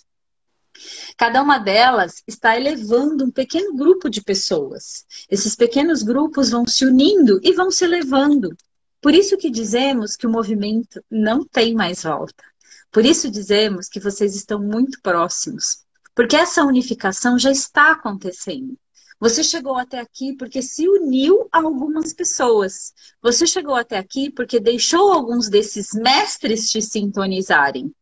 Cada 1.16 1.42
uma 1.42 1.58
delas 1.58 2.22
está 2.26 2.56
elevando 2.56 3.24
um 3.24 3.30
pequeno 3.30 3.74
grupo 3.74 4.08
de 4.08 4.22
pessoas. 4.22 5.04
Esses 5.30 5.54
pequenos 5.54 6.02
grupos 6.02 6.50
vão 6.50 6.66
se 6.66 6.84
unindo 6.84 7.40
e 7.42 7.52
vão 7.52 7.70
se 7.70 7.84
elevando. 7.84 8.56
Por 9.00 9.14
isso 9.14 9.36
que 9.36 9.50
dizemos 9.50 10.16
que 10.16 10.26
o 10.26 10.30
movimento 10.30 11.02
não 11.10 11.44
tem 11.44 11.74
mais 11.74 12.02
volta. 12.02 12.44
Por 12.90 13.04
isso 13.04 13.30
dizemos 13.30 13.88
que 13.88 14.00
vocês 14.00 14.34
estão 14.34 14.60
muito 14.60 15.00
próximos, 15.02 15.84
porque 16.14 16.34
essa 16.34 16.64
unificação 16.64 17.38
já 17.38 17.50
está 17.50 17.92
acontecendo. 17.92 18.76
Você 19.18 19.42
chegou 19.42 19.76
até 19.76 19.98
aqui 19.98 20.34
porque 20.36 20.60
se 20.60 20.86
uniu 20.86 21.48
a 21.50 21.58
algumas 21.58 22.12
pessoas. 22.12 22.92
Você 23.22 23.46
chegou 23.46 23.74
até 23.74 23.96
aqui 23.96 24.30
porque 24.30 24.60
deixou 24.60 25.12
alguns 25.12 25.48
desses 25.48 25.92
mestres 25.94 26.70
te 26.70 26.82
sintonizarem. 26.82 27.94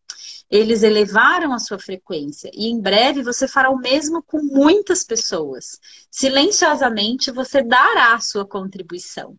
Eles 0.51 0.83
elevaram 0.83 1.53
a 1.53 1.59
sua 1.59 1.79
frequência 1.79 2.51
e 2.53 2.69
em 2.69 2.81
breve 2.81 3.23
você 3.23 3.49
fará 3.49 3.71
o 3.71 3.79
mesmo 3.79 4.23
com 4.23 4.43
muitas 4.43 5.03
pessoas. 5.03 5.81
Silenciosamente 6.11 7.31
você 7.31 7.63
dará 7.63 8.15
a 8.15 8.21
sua 8.21 8.47
contribuição. 8.47 9.37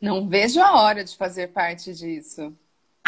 Não 0.00 0.28
vejo 0.28 0.60
a 0.60 0.80
hora 0.80 1.04
de 1.04 1.16
fazer 1.16 1.48
parte 1.48 1.92
disso. 1.92 2.56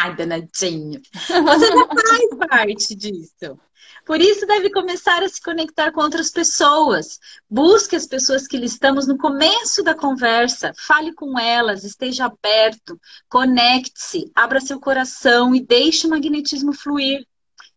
Ai, 0.03 0.15
danadinho. 0.15 0.99
Você 1.13 1.67
já 1.67 1.87
faz 1.87 2.49
parte 2.49 2.95
disso. 2.95 3.59
Por 4.03 4.19
isso 4.19 4.47
deve 4.47 4.71
começar 4.71 5.21
a 5.21 5.29
se 5.29 5.39
conectar 5.39 5.91
com 5.91 6.01
outras 6.01 6.31
pessoas. 6.31 7.19
Busque 7.47 7.95
as 7.95 8.07
pessoas 8.07 8.47
que 8.47 8.57
estamos 8.57 9.05
no 9.05 9.15
começo 9.15 9.83
da 9.83 9.93
conversa. 9.93 10.73
Fale 10.75 11.13
com 11.13 11.37
elas, 11.37 11.83
esteja 11.83 12.25
aberto, 12.25 12.99
conecte-se, 13.29 14.31
abra 14.33 14.59
seu 14.59 14.79
coração 14.79 15.53
e 15.53 15.61
deixe 15.61 16.07
o 16.07 16.09
magnetismo 16.09 16.73
fluir. 16.73 17.23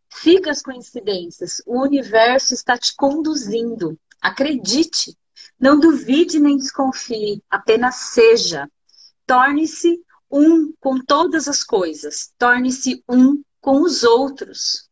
Siga 0.09 0.51
as 0.51 0.63
coincidências. 0.63 1.61
O 1.67 1.83
universo 1.83 2.55
está 2.55 2.79
te 2.79 2.95
conduzindo. 2.97 3.99
Acredite. 4.23 5.15
Não 5.61 5.79
duvide 5.79 6.41
nem 6.41 6.57
desconfie. 6.57 7.43
Apenas 7.51 7.97
seja. 7.97 8.67
Torne-se 9.27 10.01
um 10.35 10.75
com 10.81 10.99
todas 10.99 11.47
as 11.47 11.63
coisas. 11.63 12.33
Torne-se 12.37 13.05
um 13.09 13.41
com 13.61 13.83
os 13.83 14.03
outros. 14.03 14.91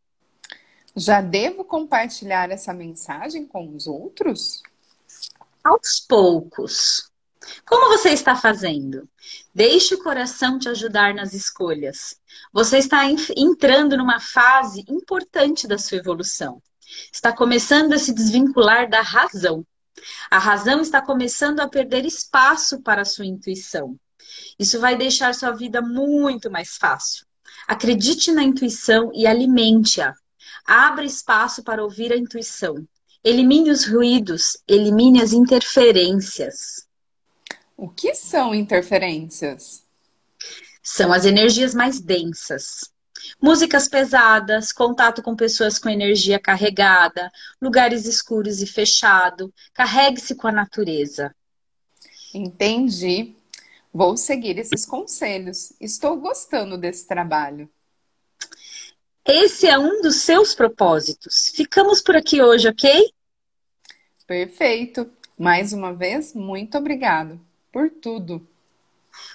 Já 0.95 1.19
devo 1.19 1.65
compartilhar 1.65 2.49
essa 2.49 2.73
mensagem 2.73 3.45
com 3.45 3.75
os 3.75 3.85
outros? 3.85 4.63
Aos 5.61 5.99
poucos. 5.99 7.11
Como 7.65 7.89
você 7.89 8.11
está 8.11 8.37
fazendo? 8.37 9.09
Deixe 9.53 9.95
o 9.95 10.01
coração 10.01 10.57
te 10.57 10.69
ajudar 10.69 11.13
nas 11.13 11.33
escolhas. 11.33 12.15
Você 12.53 12.77
está 12.77 13.01
entrando 13.35 13.97
numa 13.97 14.21
fase 14.21 14.85
importante 14.87 15.67
da 15.67 15.77
sua 15.77 15.97
evolução. 15.97 16.61
Está 17.11 17.33
começando 17.33 17.93
a 17.93 17.99
se 17.99 18.13
desvincular 18.13 18.89
da 18.89 19.01
razão. 19.01 19.65
A 20.29 20.39
razão 20.39 20.79
está 20.79 21.01
começando 21.01 21.59
a 21.59 21.67
perder 21.67 22.05
espaço 22.05 22.81
para 22.81 23.01
a 23.01 23.05
sua 23.05 23.25
intuição. 23.25 23.97
Isso 24.57 24.79
vai 24.79 24.95
deixar 24.95 25.33
sua 25.33 25.51
vida 25.51 25.81
muito 25.81 26.49
mais 26.49 26.75
fácil. 26.77 27.25
Acredite 27.67 28.31
na 28.31 28.43
intuição 28.43 29.11
e 29.13 29.25
alimente-a. 29.25 30.13
Abra 30.65 31.03
espaço 31.03 31.63
para 31.63 31.83
ouvir 31.83 32.11
a 32.11 32.17
intuição. 32.17 32.87
Elimine 33.23 33.71
os 33.71 33.85
ruídos, 33.85 34.57
elimine 34.67 35.21
as 35.21 35.31
interferências. 35.31 36.87
O 37.77 37.89
que 37.89 38.13
são 38.13 38.53
interferências? 38.53 39.83
São 40.81 41.11
as 41.13 41.25
energias 41.25 41.73
mais 41.73 41.99
densas. 41.99 42.91
Músicas 43.41 43.87
pesadas, 43.87 44.73
contato 44.73 45.23
com 45.23 45.35
pessoas 45.35 45.79
com 45.79 45.89
energia 45.89 46.37
carregada, 46.37 47.31
lugares 47.61 48.05
escuros 48.05 48.61
e 48.61 48.67
fechados. 48.67 49.49
Carregue-se 49.73 50.35
com 50.35 50.47
a 50.47 50.51
natureza. 50.51 51.33
Entendi. 52.33 53.35
Vou 53.93 54.17
seguir 54.17 54.57
esses 54.57 54.87
conselhos. 54.87 55.71
Estou 55.79 56.17
gostando 56.17 56.79
desse 56.79 57.07
trabalho. 57.07 57.69
Esse 59.23 59.67
é 59.67 59.77
um 59.77 60.01
dos 60.01 60.21
seus 60.21 60.55
propósitos. 60.55 61.51
Ficamos 61.55 62.01
por 62.01 62.15
aqui 62.15 62.41
hoje, 62.41 62.67
ok? 62.67 63.13
Perfeito. 64.25 65.07
Mais 65.37 65.73
uma 65.73 65.93
vez, 65.93 66.33
muito 66.33 66.75
obrigado 66.77 67.39
por 67.71 67.91
tudo. 67.91 68.47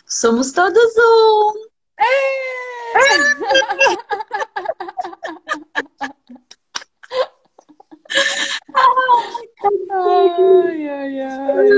Somos 0.05 0.51
todos 0.51 0.93
um. 0.97 1.69
ai, 9.91 10.89
ai, 10.89 11.21
ai. 11.21 11.69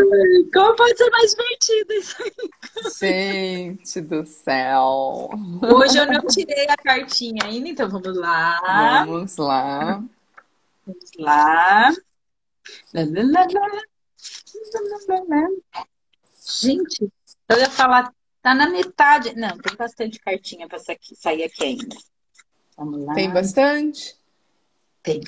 Como 0.53 0.77
pode 0.77 0.97
ser 0.97 1.11
mais 1.11 1.35
divertido 1.35 1.93
isso 1.93 2.17
aí? 2.23 2.33
Gente 2.99 4.01
do 4.01 4.25
céu. 4.25 5.31
Hoje 5.63 5.99
eu 5.99 6.07
não 6.07 6.21
tirei 6.27 6.67
a 6.69 6.77
cartinha 6.77 7.45
ainda, 7.45 7.69
então 7.69 7.89
vamos 7.89 8.17
lá. 8.17 9.05
Vamos 9.05 9.37
lá. 9.37 10.03
Vamos 10.87 11.11
lá. 11.19 11.93
Gente, 16.63 17.13
eu 17.49 17.59
ia 17.59 17.71
falar, 17.71 18.13
tá 18.43 18.55
na 18.55 18.69
metade. 18.69 19.35
Não, 19.37 19.59
tem 19.59 19.77
bastante 19.77 20.19
cartinha 20.21 20.69
para 20.69 20.79
sair 20.79 21.45
aqui 21.45 21.65
ainda. 21.65 21.97
Vamos 22.77 23.05
lá. 23.05 23.15
Tem 23.15 23.31
bastante? 23.31 24.17
Tem. 25.03 25.21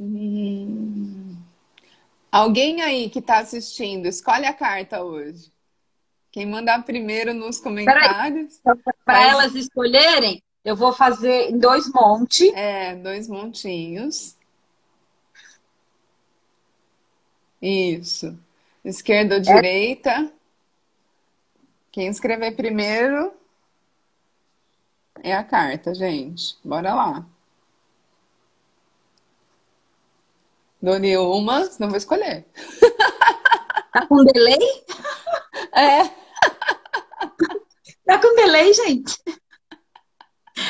Hum. 0.00 1.36
Alguém 2.32 2.80
aí 2.80 3.10
que 3.10 3.18
está 3.18 3.38
assistindo, 3.38 4.06
escolhe 4.06 4.46
a 4.46 4.54
carta 4.54 5.02
hoje. 5.02 5.52
Quem 6.32 6.46
mandar 6.46 6.84
primeiro 6.84 7.34
nos 7.34 7.60
comentários. 7.60 8.60
Para 9.04 9.28
elas 9.28 9.54
escolherem, 9.54 10.42
eu 10.64 10.74
vou 10.74 10.92
fazer 10.92 11.50
em 11.50 11.58
dois 11.58 11.92
montes. 11.92 12.50
É, 12.54 12.94
dois 12.96 13.28
montinhos. 13.28 14.36
Isso. 17.60 18.38
Esquerda 18.82 19.34
ou 19.34 19.40
direita. 19.40 20.32
Quem 21.92 22.06
escrever 22.06 22.56
primeiro 22.56 23.34
é 25.22 25.34
a 25.34 25.44
carta, 25.44 25.94
gente. 25.94 26.56
Bora 26.64 26.94
lá. 26.94 27.26
Dou 30.82 30.98
nenhuma, 30.98 31.68
não 31.78 31.88
vou 31.88 31.98
escolher. 31.98 32.46
Tá 33.92 34.06
com 34.06 34.24
delay? 34.24 34.58
É. 35.74 36.04
Tá 38.06 38.18
com 38.20 38.34
delay, 38.34 38.72
gente? 38.72 39.16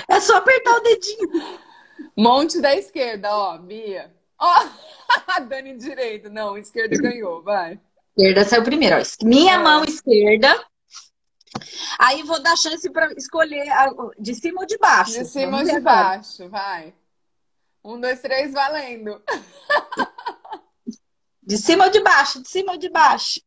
É 0.08 0.20
só 0.20 0.36
apertar 0.36 0.76
o 0.76 0.80
dedinho. 0.80 1.58
Monte 2.16 2.60
da 2.60 2.74
esquerda, 2.74 3.34
ó, 3.34 3.58
Bia. 3.58 4.12
Ó, 4.38 4.68
Dani 5.48 5.76
direito. 5.76 6.30
Não, 6.30 6.56
esquerda 6.56 6.96
ganhou, 6.96 7.42
vai. 7.42 7.78
Esquerda 8.16 8.44
saiu 8.44 8.64
primeiro. 8.64 8.96
Ó. 8.96 9.26
Minha 9.26 9.54
é. 9.54 9.58
mão 9.58 9.84
esquerda. 9.84 10.64
Aí 11.98 12.22
vou 12.22 12.42
dar 12.42 12.56
chance 12.56 12.90
para 12.90 13.12
escolher 13.12 13.66
de 14.18 14.34
cima 14.34 14.62
ou 14.62 14.66
de 14.66 14.78
baixo. 14.78 15.12
De 15.12 15.24
cima 15.24 15.58
ou 15.58 15.64
de 15.64 15.80
baixo, 15.80 16.48
vai. 16.48 16.94
Um, 17.82 18.00
dois, 18.00 18.20
três, 18.20 18.52
valendo. 18.52 19.22
De 21.42 21.56
cima 21.56 21.86
ou 21.86 21.90
de 21.90 22.00
baixo? 22.00 22.40
De 22.40 22.48
cima 22.48 22.72
ou 22.72 22.78
de 22.78 22.88
baixo? 22.88 23.40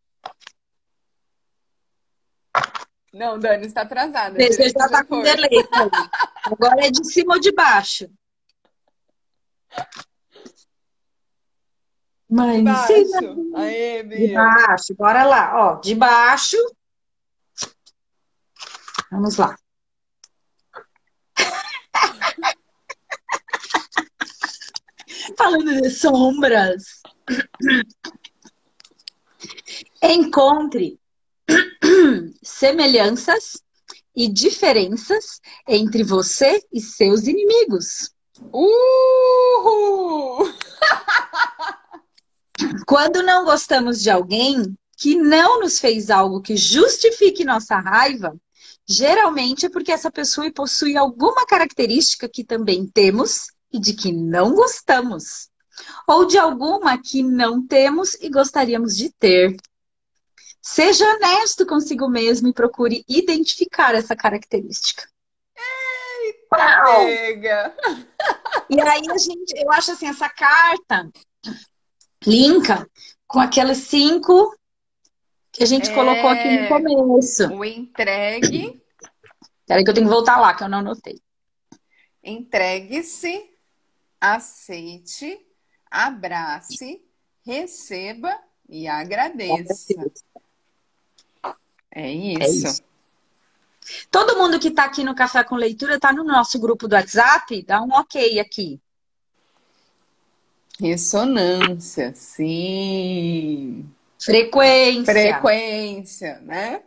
Não, 3.13 3.39
Dani, 3.39 3.65
está 3.65 3.83
atrasada. 3.83 4.37
Você 4.37 4.63
já 4.63 4.85
está 4.85 5.05
com 5.05 5.21
delay. 5.21 5.49
Agora 6.43 6.85
é 6.85 6.91
de 6.91 7.05
cima 7.05 7.35
ou 7.35 7.39
de 7.39 7.53
baixo? 7.53 8.09
De 12.27 12.63
baixo. 12.63 13.55
Aê, 13.55 14.03
de 14.03 14.33
baixo. 14.33 14.95
Bora 14.95 15.23
lá. 15.23 15.53
Ó, 15.55 15.75
de 15.79 15.95
baixo. 15.95 16.57
Vamos 19.09 19.37
lá. 19.37 19.55
Falando 25.37 25.81
de 25.81 25.89
sombras. 25.89 27.01
Encontre 30.01 30.99
semelhanças 32.43 33.61
e 34.15 34.27
diferenças 34.27 35.39
entre 35.67 36.03
você 36.03 36.61
e 36.71 36.79
seus 36.79 37.27
inimigos. 37.27 38.11
Uhul! 38.51 40.49
Quando 42.85 43.23
não 43.23 43.45
gostamos 43.45 44.01
de 44.01 44.09
alguém 44.09 44.75
que 44.97 45.15
não 45.15 45.61
nos 45.61 45.79
fez 45.79 46.09
algo 46.09 46.41
que 46.41 46.55
justifique 46.55 47.43
nossa 47.43 47.77
raiva, 47.77 48.35
geralmente 48.87 49.65
é 49.65 49.69
porque 49.69 49.91
essa 49.91 50.11
pessoa 50.11 50.51
possui 50.51 50.95
alguma 50.95 51.45
característica 51.45 52.29
que 52.29 52.43
também 52.43 52.87
temos 52.87 53.47
e 53.73 53.79
de 53.79 53.93
que 53.93 54.11
não 54.11 54.53
gostamos, 54.53 55.49
ou 56.07 56.25
de 56.25 56.37
alguma 56.37 57.01
que 57.01 57.23
não 57.23 57.65
temos 57.65 58.13
e 58.15 58.29
gostaríamos 58.29 58.95
de 58.95 59.11
ter. 59.11 59.57
Seja 60.61 61.05
honesto 61.15 61.65
consigo 61.65 62.07
mesmo 62.07 62.47
e 62.47 62.53
procure 62.53 63.03
identificar 63.07 63.95
essa 63.95 64.15
característica. 64.15 65.03
Eita, 66.23 67.75
E 68.69 68.79
aí 68.79 69.01
a 69.09 69.17
gente, 69.17 69.53
eu 69.57 69.71
acho 69.71 69.91
assim, 69.91 70.07
essa 70.07 70.29
carta 70.29 71.11
linka 72.25 72.87
com 73.27 73.39
aqueles 73.39 73.79
cinco 73.79 74.55
que 75.51 75.63
a 75.63 75.65
gente 75.65 75.89
é... 75.89 75.93
colocou 75.93 76.29
aqui 76.29 76.49
no 76.49 76.67
começo. 76.67 77.47
O 77.49 77.65
entregue. 77.65 78.81
Peraí 79.65 79.83
que 79.83 79.89
eu 79.89 79.93
tenho 79.93 80.07
que 80.07 80.13
voltar 80.13 80.39
lá, 80.39 80.53
que 80.53 80.63
eu 80.63 80.69
não 80.69 80.79
anotei. 80.79 81.19
Entregue-se, 82.23 83.52
aceite, 84.23 85.37
abrace, 85.91 87.03
receba 87.45 88.33
e 88.69 88.87
agradeça. 88.87 89.93
É 91.91 92.09
isso. 92.09 92.41
É 92.41 92.49
isso. 92.49 92.83
Todo 94.09 94.37
mundo 94.37 94.57
que 94.61 94.69
está 94.69 94.85
aqui 94.85 95.03
no 95.03 95.13
Café 95.13 95.43
com 95.43 95.55
Leitura 95.55 95.95
está 95.95 96.13
no 96.13 96.23
nosso 96.23 96.57
grupo 96.57 96.87
do 96.87 96.95
WhatsApp? 96.95 97.63
Dá 97.63 97.81
um 97.81 97.91
ok 97.91 98.39
aqui. 98.39 98.79
Ressonância, 100.79 102.15
sim. 102.15 103.85
Frequência. 104.17 105.13
Frequência, 105.13 106.39
né? 106.39 106.83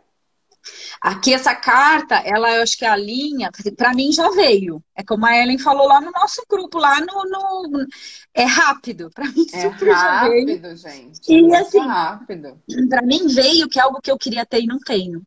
Aqui 1.01 1.33
essa 1.33 1.55
carta, 1.55 2.15
ela 2.15 2.55
eu 2.55 2.63
acho 2.63 2.77
que 2.77 2.85
a 2.85 2.95
linha, 2.95 3.51
para 3.77 3.93
mim 3.93 4.11
já 4.11 4.29
veio. 4.31 4.83
É 4.95 5.03
como 5.03 5.25
a 5.25 5.35
Ellen 5.35 5.57
falou 5.57 5.87
lá 5.87 6.01
no 6.01 6.11
nosso 6.11 6.43
grupo, 6.49 6.79
lá 6.79 6.99
no, 6.99 7.23
no 7.23 7.87
é 8.33 8.43
rápido. 8.43 9.09
Para 9.13 9.25
mim 9.25 9.45
é 9.53 9.61
super 9.61 9.91
rápido, 9.91 10.75
gente. 10.75 11.21
E 11.27 11.53
é 11.53 11.59
assim, 11.59 11.79
rápido. 11.79 12.61
Para 12.89 13.01
mim 13.01 13.27
veio 13.27 13.69
que 13.69 13.79
é 13.79 13.83
algo 13.83 14.01
que 14.01 14.11
eu 14.11 14.17
queria 14.17 14.45
ter 14.45 14.61
e 14.61 14.67
não 14.67 14.79
tenho. 14.79 15.21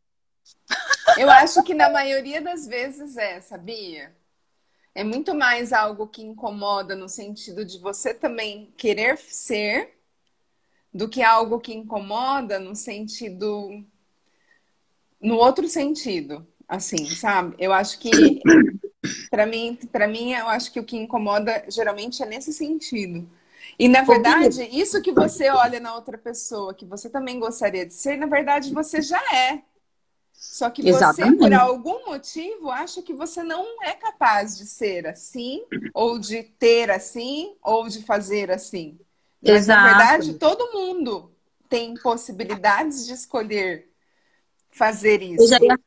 Eu 1.17 1.29
acho 1.29 1.63
que 1.63 1.73
na 1.73 1.89
maioria 1.89 2.41
das 2.41 2.65
vezes 2.65 3.17
é, 3.17 3.41
sabia? 3.41 4.15
É 4.93 5.03
muito 5.03 5.33
mais 5.33 5.71
algo 5.71 6.07
que 6.07 6.21
incomoda 6.21 6.95
no 6.95 7.07
sentido 7.07 7.63
de 7.63 7.79
você 7.79 8.13
também 8.13 8.73
querer 8.77 9.17
ser 9.17 9.97
do 10.93 11.07
que 11.07 11.23
algo 11.23 11.59
que 11.59 11.73
incomoda 11.73 12.59
no 12.59 12.75
sentido 12.75 13.69
no 15.21 15.35
outro 15.35 15.67
sentido, 15.67 16.45
assim, 16.67 17.05
sabe? 17.05 17.55
Eu 17.59 17.71
acho 17.73 17.99
que 17.99 18.41
para 19.29 19.45
mim, 19.45 19.77
para 19.91 20.07
mim 20.07 20.33
eu 20.33 20.47
acho 20.47 20.71
que 20.71 20.79
o 20.79 20.83
que 20.83 20.97
incomoda 20.97 21.65
geralmente 21.69 22.21
é 22.21 22.25
nesse 22.25 22.51
sentido. 22.53 23.29
E 23.77 23.87
na 23.87 24.01
verdade, 24.01 24.67
isso 24.71 25.01
que 25.01 25.11
você 25.11 25.49
olha 25.49 25.79
na 25.79 25.95
outra 25.95 26.17
pessoa, 26.17 26.73
que 26.73 26.85
você 26.85 27.09
também 27.09 27.39
gostaria 27.39 27.85
de 27.85 27.93
ser, 27.93 28.17
na 28.17 28.25
verdade 28.25 28.73
você 28.73 29.01
já 29.01 29.21
é. 29.33 29.61
Só 30.33 30.71
que 30.71 30.87
Exatamente. 30.87 31.37
você, 31.37 31.43
por 31.43 31.53
algum 31.53 32.05
motivo, 32.07 32.71
acha 32.71 33.01
que 33.03 33.13
você 33.13 33.43
não 33.43 33.63
é 33.83 33.93
capaz 33.93 34.57
de 34.57 34.65
ser 34.65 35.05
assim, 35.05 35.63
ou 35.93 36.17
de 36.17 36.41
ter 36.41 36.89
assim, 36.89 37.55
ou 37.61 37.87
de 37.87 38.01
fazer 38.03 38.49
assim. 38.49 38.99
Mas, 39.39 39.63
Exato. 39.63 39.79
na 39.79 39.87
verdade, 39.87 40.33
todo 40.39 40.73
mundo 40.73 41.31
tem 41.69 41.93
possibilidades 41.93 43.05
de 43.05 43.13
escolher 43.13 43.90
fazer 44.71 45.21
isso. 45.21 45.43
Eu 45.43 45.47
já 45.47 45.59
ia, 45.61 45.79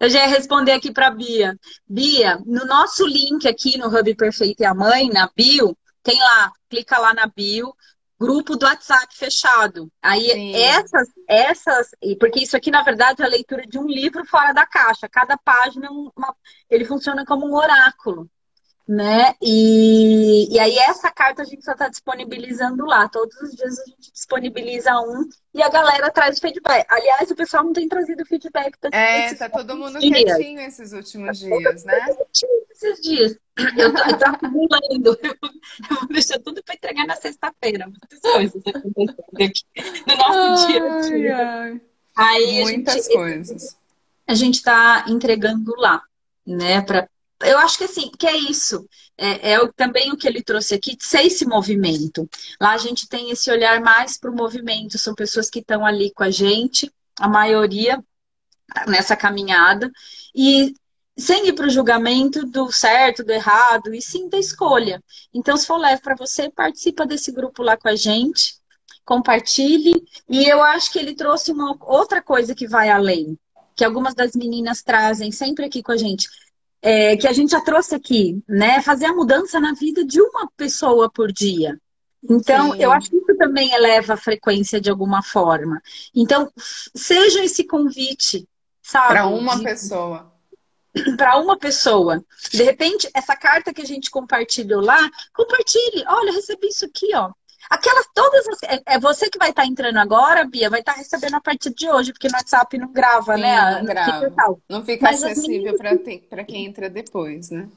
eu 0.00 0.10
já 0.10 0.20
ia 0.20 0.26
responder 0.26 0.72
aqui 0.72 0.92
para 0.92 1.10
Bia. 1.10 1.58
Bia, 1.86 2.38
no 2.46 2.64
nosso 2.66 3.06
link 3.06 3.46
aqui 3.46 3.78
no 3.78 3.86
Hub 3.86 4.14
Perfeito 4.14 4.62
e 4.62 4.66
a 4.66 4.74
Mãe, 4.74 5.08
na 5.08 5.30
bio, 5.34 5.76
tem 6.02 6.18
lá, 6.18 6.52
clica 6.68 6.98
lá 6.98 7.14
na 7.14 7.26
bio, 7.26 7.74
grupo 8.18 8.56
do 8.56 8.66
WhatsApp 8.66 9.16
fechado. 9.16 9.90
Aí 10.00 10.30
Sim. 10.30 10.54
essas, 10.54 11.08
essas, 11.28 11.90
porque 12.20 12.40
isso 12.40 12.56
aqui 12.56 12.70
na 12.70 12.82
verdade 12.82 13.22
é 13.22 13.24
a 13.24 13.28
leitura 13.28 13.66
de 13.66 13.78
um 13.78 13.86
livro 13.86 14.24
fora 14.24 14.52
da 14.52 14.66
caixa. 14.66 15.08
Cada 15.08 15.36
página 15.36 15.86
é 15.86 15.90
uma, 15.90 16.36
ele 16.70 16.84
funciona 16.84 17.24
como 17.24 17.46
um 17.46 17.54
oráculo 17.54 18.30
né? 18.88 19.34
E, 19.40 20.52
e 20.52 20.58
aí 20.58 20.76
essa 20.78 21.10
carta 21.10 21.42
a 21.42 21.44
gente 21.44 21.64
só 21.64 21.72
está 21.72 21.88
disponibilizando 21.88 22.84
lá. 22.84 23.08
Todos 23.08 23.34
os 23.40 23.54
dias 23.54 23.78
a 23.78 23.84
gente 23.84 24.12
disponibiliza 24.12 24.98
um 25.00 25.28
e 25.54 25.62
a 25.62 25.68
galera 25.68 26.10
traz 26.10 26.38
feedback. 26.38 26.84
Aliás, 26.88 27.30
o 27.30 27.36
pessoal 27.36 27.64
não 27.64 27.72
tem 27.72 27.88
trazido 27.88 28.24
feedback. 28.26 28.76
Tá 28.78 28.88
é, 28.92 29.34
tá 29.34 29.48
todo 29.48 29.76
mundo 29.76 29.98
dias. 29.98 30.24
quietinho 30.24 30.60
esses 30.60 30.92
últimos 30.92 31.40
tá 31.40 31.46
dias, 31.46 31.84
né? 31.84 32.06
Esses 32.70 33.00
dias. 33.00 33.38
Eu 33.76 33.94
tô, 33.94 34.02
eu 34.02 34.18
tô 34.18 34.24
acumulando. 34.24 35.18
Eu, 35.22 35.36
vou 35.90 36.08
deixar 36.08 36.38
tudo 36.40 36.62
para 36.64 36.74
entregar 36.74 37.06
na 37.06 37.16
sexta-feira. 37.16 37.86
Muitas 37.86 38.20
coisas 38.20 38.62
acontecendo 38.66 39.16
aqui 39.44 39.64
no 40.06 40.16
nosso 40.16 40.38
ai, 40.38 40.66
dia 40.66 40.82
a 40.82 41.00
dia. 41.00 41.80
Aí 42.16 42.62
Muitas 42.62 43.04
gente, 43.04 43.14
coisas. 43.14 43.76
A 44.26 44.34
gente 44.34 44.56
está 44.56 45.04
entregando 45.08 45.74
lá, 45.76 46.02
né? 46.46 46.80
Para 46.82 47.08
eu 47.42 47.58
acho 47.58 47.78
que 47.78 47.84
assim, 47.84 48.10
que 48.18 48.26
é 48.26 48.36
isso. 48.36 48.86
É, 49.16 49.52
é, 49.52 49.68
também 49.76 50.10
o 50.10 50.16
que 50.16 50.26
ele 50.26 50.42
trouxe 50.42 50.74
aqui, 50.74 50.96
de 50.96 51.04
ser 51.04 51.22
esse 51.26 51.46
movimento. 51.46 52.28
Lá 52.60 52.72
a 52.72 52.78
gente 52.78 53.08
tem 53.08 53.30
esse 53.30 53.50
olhar 53.50 53.80
mais 53.80 54.18
para 54.18 54.30
o 54.30 54.34
movimento, 54.34 54.98
são 54.98 55.14
pessoas 55.14 55.50
que 55.50 55.60
estão 55.60 55.84
ali 55.84 56.12
com 56.12 56.24
a 56.24 56.30
gente, 56.30 56.90
a 57.18 57.28
maioria 57.28 58.02
nessa 58.86 59.14
caminhada, 59.14 59.90
e 60.34 60.74
sem 61.16 61.46
ir 61.48 61.52
para 61.52 61.66
o 61.66 61.70
julgamento 61.70 62.44
do 62.46 62.72
certo, 62.72 63.22
do 63.22 63.30
errado, 63.30 63.94
e 63.94 64.00
sim 64.00 64.28
da 64.28 64.38
escolha. 64.38 65.02
Então, 65.32 65.56
se 65.56 65.66
for 65.66 65.76
leve 65.76 66.00
para 66.00 66.16
você, 66.16 66.50
participa 66.50 67.06
desse 67.06 67.30
grupo 67.30 67.62
lá 67.62 67.76
com 67.76 67.88
a 67.88 67.96
gente, 67.96 68.56
compartilhe. 69.04 70.02
E 70.28 70.44
eu 70.44 70.62
acho 70.62 70.90
que 70.90 70.98
ele 70.98 71.14
trouxe 71.14 71.52
uma 71.52 71.76
outra 71.80 72.22
coisa 72.22 72.54
que 72.54 72.66
vai 72.66 72.88
além, 72.88 73.38
que 73.76 73.84
algumas 73.84 74.14
das 74.14 74.34
meninas 74.34 74.82
trazem 74.82 75.30
sempre 75.30 75.66
aqui 75.66 75.82
com 75.82 75.92
a 75.92 75.96
gente 75.96 76.28
é, 76.82 77.16
que 77.16 77.28
a 77.28 77.32
gente 77.32 77.52
já 77.52 77.60
trouxe 77.60 77.94
aqui, 77.94 78.42
né? 78.48 78.82
Fazer 78.82 79.06
a 79.06 79.14
mudança 79.14 79.60
na 79.60 79.72
vida 79.72 80.04
de 80.04 80.20
uma 80.20 80.50
pessoa 80.56 81.08
por 81.08 81.30
dia. 81.30 81.80
Então, 82.28 82.72
Sim. 82.72 82.82
eu 82.82 82.92
acho 82.92 83.10
que 83.10 83.16
isso 83.16 83.36
também 83.36 83.72
eleva 83.72 84.14
a 84.14 84.16
frequência 84.16 84.80
de 84.80 84.90
alguma 84.90 85.22
forma. 85.22 85.80
Então, 86.14 86.50
seja 86.94 87.42
esse 87.44 87.64
convite, 87.64 88.46
sabe? 88.82 89.08
Para 89.08 89.26
uma 89.26 89.56
de... 89.56 89.64
pessoa. 89.64 90.32
Para 91.16 91.38
uma 91.38 91.58
pessoa. 91.58 92.22
De 92.50 92.62
repente, 92.62 93.08
essa 93.14 93.34
carta 93.34 93.72
que 93.72 93.80
a 93.80 93.86
gente 93.86 94.10
compartilhou 94.10 94.80
lá, 94.80 95.10
compartilhe. 95.32 96.04
Olha, 96.06 96.32
recebi 96.32 96.68
isso 96.68 96.84
aqui, 96.84 97.14
ó. 97.14 97.32
Aquelas 97.70 98.06
todas. 98.14 98.48
As, 98.48 98.62
é, 98.64 98.82
é, 98.86 98.98
você 98.98 99.28
que 99.28 99.38
vai 99.38 99.50
estar 99.50 99.62
tá 99.62 99.68
entrando 99.68 99.98
agora, 99.98 100.44
Bia, 100.44 100.70
vai 100.70 100.80
estar 100.80 100.92
tá 100.92 100.98
recebendo 100.98 101.34
a 101.36 101.40
partir 101.40 101.72
de 101.74 101.88
hoje, 101.88 102.12
porque 102.12 102.28
no 102.28 102.34
WhatsApp 102.34 102.78
não 102.78 102.92
grava, 102.92 103.36
Sim, 103.36 103.42
né? 103.42 103.78
Não 103.78 103.84
grava. 103.84 104.58
Não 104.68 104.84
fica 104.84 105.04
Mas 105.04 105.22
acessível 105.22 105.72
meninas... 105.72 106.26
para 106.28 106.44
quem 106.44 106.66
entra 106.66 106.90
depois, 106.90 107.50
né? 107.50 107.68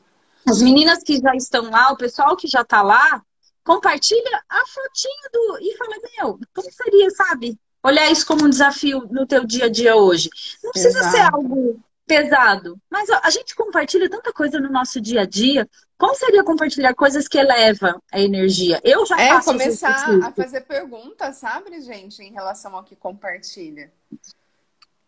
As 0.47 0.61
meninas 0.61 1.01
que 1.03 1.19
já 1.19 1.35
estão 1.35 1.69
lá, 1.71 1.91
o 1.91 1.97
pessoal 1.97 2.35
que 2.35 2.47
já 2.47 2.61
está 2.61 2.81
lá, 2.81 3.21
compartilha 3.63 4.43
a 4.47 4.63
fotinho 4.67 5.29
do. 5.33 5.57
E 5.59 5.75
fala, 5.75 5.95
meu, 6.17 6.39
como 6.53 6.71
seria, 6.71 7.09
sabe? 7.09 7.57
Olhar 7.83 8.11
isso 8.11 8.25
como 8.25 8.45
um 8.45 8.49
desafio 8.49 9.07
no 9.11 9.25
teu 9.25 9.45
dia 9.45 9.65
a 9.65 9.69
dia 9.69 9.95
hoje. 9.95 10.29
Não 10.63 10.71
precisa 10.71 10.99
Exato. 10.99 11.15
ser 11.15 11.21
algo 11.33 11.79
pesado. 12.05 12.79
Mas 12.89 13.09
a 13.09 13.29
gente 13.29 13.55
compartilha 13.55 14.09
tanta 14.09 14.31
coisa 14.31 14.59
no 14.59 14.71
nosso 14.71 15.01
dia 15.01 15.21
a 15.21 15.25
dia. 15.25 15.67
Como 15.97 16.13
seria 16.15 16.43
compartilhar 16.43 16.93
coisas 16.93 17.27
que 17.27 17.37
elevam 17.37 18.01
a 18.11 18.19
energia? 18.19 18.81
Eu 18.83 19.05
já 19.05 19.19
É 19.19 19.29
faço 19.29 19.51
começar 19.51 20.09
a 20.23 20.31
fazer 20.31 20.61
perguntas, 20.61 21.37
sabe, 21.37 21.79
gente, 21.81 22.21
em 22.21 22.33
relação 22.33 22.75
ao 22.75 22.83
que 22.83 22.95
compartilha. 22.95 23.91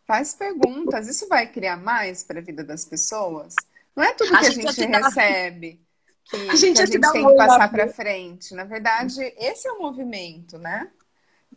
Faz 0.06 0.34
perguntas. 0.34 1.08
Isso 1.08 1.28
vai 1.28 1.48
criar 1.52 1.76
mais 1.78 2.24
para 2.24 2.40
a 2.40 2.44
vida 2.44 2.64
das 2.64 2.86
pessoas? 2.86 3.54
Não 3.96 4.04
é 4.04 4.14
tudo 4.14 4.30
que 4.30 4.36
a 4.36 4.50
gente 4.50 4.62
gente, 4.62 4.76
te 4.76 4.88
dá- 4.88 5.00
recebe 5.08 5.82
que 6.30 6.36
A 6.50 6.56
gente 6.56 6.76
que 6.78 6.82
a 6.82 6.86
gente 6.86 7.12
tem 7.12 7.26
um 7.26 7.30
que 7.32 7.36
passar 7.36 7.70
para 7.70 7.88
frente. 7.90 8.54
Na 8.54 8.64
verdade, 8.64 9.22
esse 9.38 9.68
é 9.68 9.72
o 9.74 9.80
movimento, 9.82 10.58
né? 10.58 10.90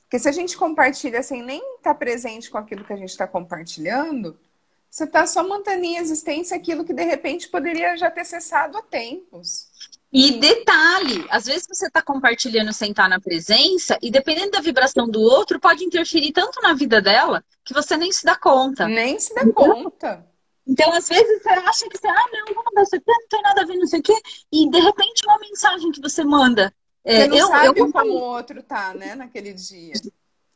Porque 0.03 0.19
se 0.19 0.29
a 0.29 0.33
gente 0.33 0.57
compartilha 0.57 1.23
sem 1.23 1.41
nem 1.43 1.63
estar 1.77 1.95
presente 1.95 2.51
com 2.51 2.59
aquilo 2.59 2.85
que 2.85 2.93
a 2.93 2.97
gente 2.97 3.11
está 3.11 3.29
compartilhando, 3.29 4.37
você 4.91 5.05
está 5.05 5.25
só 5.27 5.47
mantendo 5.47 5.85
em 5.85 5.97
existência 5.97 6.57
aquilo 6.57 6.85
que 6.85 6.93
de 6.93 7.05
repente 7.05 7.49
poderia 7.49 7.97
já 7.97 8.11
ter 8.11 8.25
cessado 8.25 8.77
há 8.77 8.83
tempos. 8.83 9.69
E 10.13 10.41
detalhe, 10.41 11.25
às 11.31 11.47
vezes 11.47 11.69
você 11.69 11.87
está 11.87 12.03
compartilhando 12.03 12.73
sem 12.73 12.91
estar 12.91 13.09
na 13.09 13.21
presença, 13.21 13.97
e 14.03 14.11
dependendo 14.11 14.51
da 14.51 14.61
vibração 14.61 15.09
do 15.09 15.21
outro, 15.21 15.61
pode 15.61 15.85
interferir 15.85 16.33
tanto 16.33 16.61
na 16.61 16.75
vida 16.75 17.01
dela 17.01 17.45
que 17.65 17.73
você 17.73 17.97
nem 17.97 18.11
se 18.11 18.25
dá 18.25 18.35
conta. 18.35 18.89
Nem 18.89 19.21
se 19.21 19.33
dá 19.33 19.47
conta. 19.53 20.27
Então, 20.67 20.93
às 20.93 21.09
vezes, 21.09 21.41
você 21.41 21.49
acha 21.49 21.89
que 21.89 21.97
você, 21.97 22.09
ah, 22.09 22.27
não, 22.33 22.55
vou 22.55 22.65
mandar 22.65 22.83
isso 22.83 22.97
aqui, 22.97 23.05
não 23.07 23.29
tem 23.29 23.43
nada 23.43 23.63
a 23.63 23.65
ver, 23.65 23.77
não 23.77 23.87
sei 23.87 24.01
o 24.01 24.03
quê, 24.03 24.21
e 24.53 24.69
de 24.69 24.81
repente 24.81 25.23
uma 25.25 25.39
mensagem 25.39 25.93
que 25.93 26.01
você 26.01 26.25
manda. 26.25 26.75
é, 27.05 27.23
Você 27.23 27.29
não 27.29 27.37
eu, 27.37 27.47
sabe 27.47 27.81
eu 27.81 27.93
como 27.93 28.13
o 28.13 28.21
outro 28.21 28.63
tá, 28.65 28.93
né, 28.95 29.15
naquele 29.15 29.53
dia. 29.53 29.93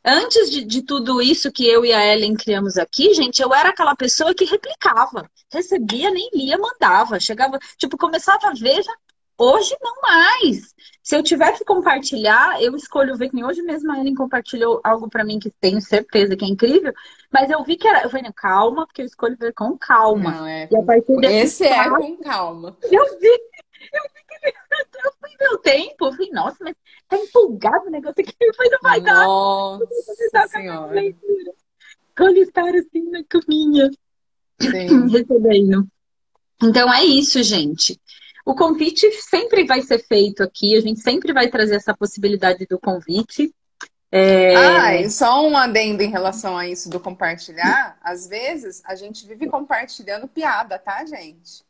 Antes 0.04 0.50
de, 0.50 0.64
de 0.64 0.82
tudo 0.82 1.22
isso 1.22 1.50
que 1.50 1.66
eu 1.66 1.84
e 1.84 1.92
a 1.92 2.12
Ellen 2.12 2.34
criamos 2.34 2.76
aqui, 2.76 3.14
gente, 3.14 3.40
eu 3.40 3.54
era 3.54 3.70
aquela 3.70 3.96
pessoa 3.96 4.34
que 4.34 4.44
replicava. 4.44 5.30
Recebia, 5.50 6.10
nem 6.10 6.28
lia, 6.34 6.58
mandava. 6.58 7.18
Chegava, 7.18 7.58
tipo, 7.78 7.96
começava 7.96 8.48
a 8.48 8.52
ver, 8.52 8.82
já... 8.82 8.92
hoje 9.38 9.74
não 9.80 10.00
mais. 10.02 10.74
Se 11.02 11.16
eu 11.16 11.22
tiver 11.22 11.52
que 11.52 11.64
compartilhar, 11.64 12.62
eu 12.62 12.74
escolho 12.76 13.16
ver 13.16 13.30
que 13.30 13.44
hoje 13.44 13.62
mesmo 13.62 13.92
a 13.92 13.98
Ellen 13.98 14.14
compartilhou 14.14 14.80
algo 14.84 15.08
pra 15.08 15.24
mim 15.24 15.38
que 15.38 15.50
tenho 15.60 15.80
certeza 15.80 16.36
que 16.36 16.44
é 16.44 16.48
incrível, 16.48 16.92
mas 17.30 17.50
eu 17.50 17.62
vi 17.64 17.76
que 17.76 17.86
era. 17.88 18.02
Eu 18.02 18.10
falei, 18.10 18.30
calma, 18.34 18.86
porque 18.86 19.02
eu 19.02 19.06
escolho 19.06 19.36
ver 19.38 19.52
com 19.54 19.76
calma. 19.78 20.30
Não, 20.30 20.46
é. 20.46 20.68
E 20.70 20.76
a 20.76 20.82
partir 20.82 21.16
desse 21.20 21.64
Esse 21.64 21.64
é 21.64 21.88
com 21.90 22.16
calma. 22.18 22.76
eu 22.82 23.18
vi, 23.18 23.28
eu 23.28 24.02
vi 24.14 24.23
que 25.36 25.44
eu 25.44 25.48
fui 25.48 25.48
ver 25.48 25.54
o 25.54 25.58
tempo. 25.58 26.06
Eu 26.06 26.12
falei, 26.12 26.30
nossa, 26.30 26.56
mas 26.60 26.74
tá 27.08 27.16
empolgado 27.16 27.86
o 27.86 27.90
negócio 27.90 28.20
aqui. 28.20 28.34
Falei, 28.56 28.70
não 28.70 28.78
vai 28.82 29.00
dar. 29.00 29.24
Nossa 29.26 30.48
senhora. 30.48 31.00
Quando 32.16 32.36
estar 32.38 32.74
assim 32.74 33.10
na 33.10 33.24
caminha, 33.24 33.90
recebendo. 35.10 35.86
Então 36.62 36.92
é 36.92 37.04
isso, 37.04 37.42
gente. 37.42 38.00
O 38.46 38.54
convite 38.54 39.10
sempre 39.22 39.64
vai 39.64 39.80
ser 39.82 39.98
feito 40.06 40.42
aqui, 40.42 40.76
a 40.76 40.80
gente 40.80 41.00
sempre 41.00 41.32
vai 41.32 41.48
trazer 41.48 41.76
essa 41.76 41.96
possibilidade 41.96 42.66
do 42.66 42.78
convite. 42.78 43.52
É, 44.12 44.54
Ah, 44.54 44.94
e 44.94 45.10
só 45.10 45.44
um 45.44 45.56
adendo 45.56 46.02
em 46.02 46.10
relação 46.10 46.56
a 46.56 46.68
isso 46.68 46.88
do 46.88 47.00
compartilhar. 47.00 47.98
Às 48.00 48.28
vezes 48.28 48.82
a 48.84 48.94
gente 48.94 49.26
vive 49.26 49.48
compartilhando 49.48 50.28
piada, 50.28 50.78
tá, 50.78 51.04
gente? 51.04 51.64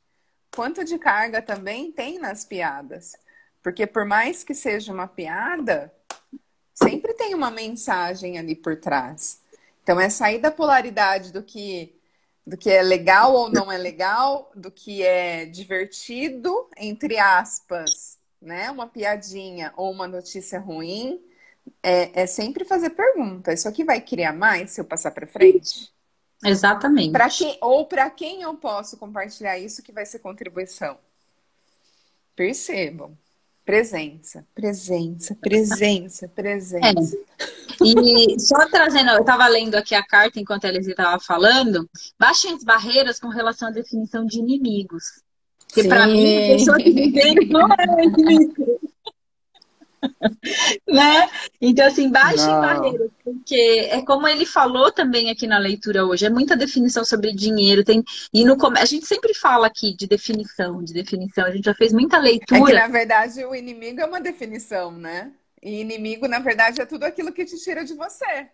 Quanto 0.55 0.85
de 0.85 0.99
carga 0.99 1.41
também 1.41 1.91
tem 1.91 2.19
nas 2.19 2.45
piadas. 2.45 3.13
Porque 3.65 3.87
por 3.87 4.05
mais 4.05 4.45
que 4.45 4.55
seja 4.55 4.93
uma 4.93 5.09
piada, 5.09 5.91
sempre 6.75 7.15
tem 7.15 7.35
uma 7.35 7.51
mensagem 7.51 8.39
ali 8.39 8.55
por 8.55 8.77
trás. 8.77 9.41
Então 9.83 9.99
é 9.99 10.11
sair 10.11 10.39
da 10.39 10.51
polaridade 10.51 11.33
do 11.33 11.43
que 11.43 11.99
do 12.47 12.59
que 12.59 12.69
é 12.69 12.83
legal 12.83 13.33
ou 13.33 13.51
não 13.51 13.73
é 13.73 13.79
legal, 13.79 14.53
do 14.55 14.71
que 14.71 15.03
é 15.03 15.47
divertido, 15.47 16.69
entre 16.77 17.19
aspas, 17.19 18.19
né? 18.39 18.71
Uma 18.71 18.87
piadinha 18.87 19.73
ou 19.79 19.91
uma 19.91 20.07
notícia 20.07 20.61
ruim. 20.61 21.25
É, 21.83 22.23
é 22.23 22.27
sempre 22.27 22.67
fazer 22.67 22.91
pergunta. 22.91 23.51
Isso 23.51 23.67
aqui 23.67 23.83
vai 23.83 23.99
criar 23.99 24.35
mais 24.35 24.73
se 24.73 24.81
eu 24.83 24.85
passar 24.85 25.11
para 25.13 25.27
frente? 25.27 25.91
exatamente. 26.45 27.13
Quem 27.39 27.59
ou 27.63 27.87
para 27.87 28.11
quem 28.11 28.43
eu 28.43 28.55
posso 28.57 28.99
compartilhar 28.99 29.59
isso 29.59 29.83
que 29.83 29.91
vai 29.91 30.05
ser 30.05 30.19
contribuição? 30.19 30.99
Percebam. 32.37 33.17
Presença, 33.65 34.47
presença, 34.55 35.35
presença, 35.41 36.29
presença. 36.29 37.17
E 37.83 38.39
só 38.39 38.69
trazendo, 38.69 39.11
eu 39.11 39.21
estava 39.21 39.49
lendo 39.49 39.75
aqui 39.75 39.95
a 39.95 40.03
carta 40.03 40.39
enquanto 40.39 40.67
a 40.67 40.69
Elise 40.69 40.91
estava 40.91 41.19
falando, 41.19 41.89
baixem 42.19 42.53
as 42.53 42.63
barreiras 42.63 43.19
com 43.19 43.29
relação 43.29 43.69
à 43.69 43.71
definição 43.71 44.27
de 44.27 44.39
inimigos. 44.39 45.23
Porque 45.69 45.89
para 45.89 46.07
mim, 46.07 46.45
a 46.45 46.57
pessoa 46.57 46.77
que 46.77 46.93
me 46.93 47.11
vê 47.11 47.35
não 47.47 47.67
é 47.73 48.05
inimigo. 48.05 48.81
Né? 50.89 51.29
Então, 51.61 51.87
assim, 51.87 52.11
baixem 52.11 52.57
Não. 52.57 52.61
barreiras, 52.61 53.11
porque 53.23 53.55
é 53.91 54.03
como 54.03 54.27
ele 54.29 54.47
falou 54.47 54.93
também 54.93 55.31
aqui 55.31 55.47
na 55.47 55.59
leitura 55.59 56.05
hoje, 56.07 56.27
é 56.27 56.31
muita 56.31 56.57
definição 56.57 57.05
sobre 57.05 57.33
dinheiro. 57.33 57.85
Tem, 57.85 58.03
e 58.33 58.45
no, 58.45 58.57
a 58.79 58.85
gente 58.85 59.07
sempre 59.07 59.35
fala 59.35 59.67
aqui 59.67 59.95
de 59.97 60.07
definição, 60.07 60.83
de 60.83 60.93
definição, 60.93 61.45
a 61.47 61.51
gente 61.51 61.65
já 61.65 61.75
fez 61.75 61.93
muita 61.93 62.19
É 62.51 62.61
que, 62.61 62.73
leitura. 62.73 62.73
na 62.73 62.87
verdade, 62.89 63.45
o 63.45 63.55
inimigo 63.55 64.01
é 64.01 64.07
uma 64.07 64.21
definição, 64.21 64.91
né? 64.93 65.35
E 65.63 65.81
inimigo, 65.81 66.29
na 66.29 66.39
verdade, 66.39 66.81
é 66.81 66.87
tudo 66.87 67.05
aquilo 67.05 67.33
que 67.33 67.45
te 67.45 67.59
tira 67.59 67.85
de 67.85 67.95
você. 67.95 68.51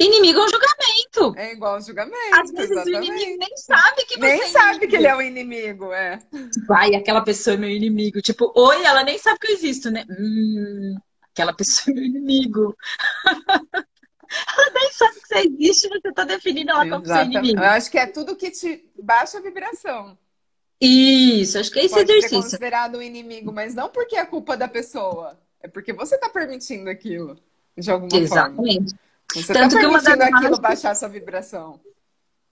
Inimigo 0.00 0.40
é 0.40 0.44
um 0.44 0.48
julgamento. 0.48 1.38
É 1.38 1.52
igual 1.52 1.74
ao 1.74 1.80
julgamento, 1.82 2.16
Às 2.40 2.50
vezes 2.50 2.70
o 2.70 2.72
exatamente. 2.80 3.06
inimigo 3.06 3.38
nem 3.38 3.56
sabe 3.56 4.04
que 4.06 4.14
você 4.14 4.20
Nem 4.20 4.40
é 4.42 4.46
sabe 4.46 4.86
que 4.86 4.96
ele 4.96 5.06
é 5.06 5.14
o 5.14 5.20
inimigo, 5.20 5.92
é. 5.92 6.18
Vai, 6.66 6.94
aquela 6.94 7.20
pessoa 7.22 7.54
é 7.54 7.56
meu 7.58 7.68
inimigo. 7.68 8.22
Tipo, 8.22 8.50
oi, 8.56 8.82
ela 8.82 9.04
nem 9.04 9.18
sabe 9.18 9.38
que 9.38 9.48
eu 9.48 9.54
existo, 9.54 9.90
né? 9.90 10.06
Hum, 10.08 10.96
aquela 11.30 11.52
pessoa 11.52 11.92
é 11.92 12.00
meu 12.00 12.04
inimigo. 12.04 12.74
ela 14.56 14.70
nem 14.74 14.92
sabe 14.92 15.20
que 15.20 15.26
você 15.28 15.38
existe, 15.40 15.88
você 15.88 16.12
tá 16.12 16.24
definindo 16.24 16.70
ela 16.70 16.88
como 16.88 17.04
seu 17.04 17.14
Exatamente. 17.14 17.36
inimigo. 17.38 17.60
Eu 17.60 17.68
acho 17.68 17.90
que 17.90 17.98
é 17.98 18.06
tudo 18.06 18.36
que 18.36 18.50
te 18.50 18.90
baixa 19.02 19.36
a 19.36 19.42
vibração. 19.42 20.16
Isso, 20.80 21.58
acho 21.58 21.70
que 21.70 21.78
é 21.78 21.84
esse 21.84 21.94
Pode 21.94 22.06
ser 22.06 22.16
exercício. 22.16 22.42
considerado 22.42 22.96
um 22.96 23.02
inimigo, 23.02 23.52
mas 23.52 23.74
não 23.74 23.90
porque 23.90 24.16
é 24.16 24.24
culpa 24.24 24.56
da 24.56 24.66
pessoa. 24.66 25.38
É 25.62 25.68
porque 25.68 25.92
você 25.92 26.16
tá 26.16 26.30
permitindo 26.30 26.88
aquilo, 26.88 27.38
de 27.76 27.90
alguma 27.90 28.08
forma. 28.10 28.24
Exatamente. 28.24 28.94
Você 29.34 29.52
Tanto 29.52 29.74
tá 29.74 29.80
que 29.80 29.86
uma 29.86 30.00
das 30.00 30.14
aquilo 30.14 30.30
mágicas- 30.32 30.58
baixar 30.58 30.94
sua 30.94 31.08
vibração. 31.08 31.80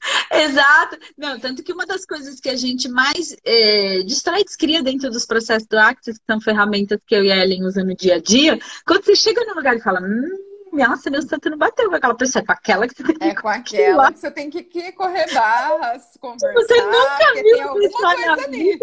Exato. 0.33 0.97
Não, 1.17 1.39
tanto 1.41 1.63
que 1.63 1.73
uma 1.73 1.85
das 1.85 2.05
coisas 2.07 2.41
que 2.41 2.49
a 2.49 2.57
gente 2.57 2.89
mais 2.89 3.37
é, 3.45 4.03
destrói 4.05 4.41
e 4.41 4.45
descria 4.45 4.83
dentro 4.83 5.11
dos 5.11 5.27
processos 5.27 5.67
do 5.67 5.79
Access, 5.79 6.19
que 6.19 6.27
são 6.27 6.41
ferramentas 6.41 6.99
que 7.07 7.15
eu 7.15 7.25
e 7.25 7.33
a 7.33 7.37
Ellen 7.37 7.65
usam 7.65 7.85
no 7.85 7.97
dia 7.97 8.17
a 8.17 8.21
dia, 8.21 8.59
quando 8.87 9.05
você 9.05 9.17
chega 9.17 9.45
num 9.45 9.55
lugar 9.55 9.77
e 9.77 9.81
fala, 9.81 10.01
hum, 10.01 10.29
nossa, 10.73 11.11
meu 11.11 11.23
santo 11.23 11.51
não 11.51 11.59
bateu 11.59 11.89
com 11.89 11.97
aquela 11.97 12.15
pessoa, 12.15 12.43
é 12.43 12.47
com 12.47 12.53
aquela 12.53 12.87
que 12.87 12.95
você 12.95 13.03
tem 13.03 13.17
que 13.17 13.25
É 13.25 13.35
com 13.35 13.49
aquela 13.49 14.13
que 14.13 14.19
você 14.19 14.31
tem 14.31 14.51
que, 14.51 14.93
correr 14.93 15.33
barras, 15.33 16.05
conversar, 16.21 16.53
nunca 16.53 17.33
porque 17.35 17.43
viu 17.43 17.75
pessoa 17.75 18.15
na 18.15 18.45
ali. 18.45 18.79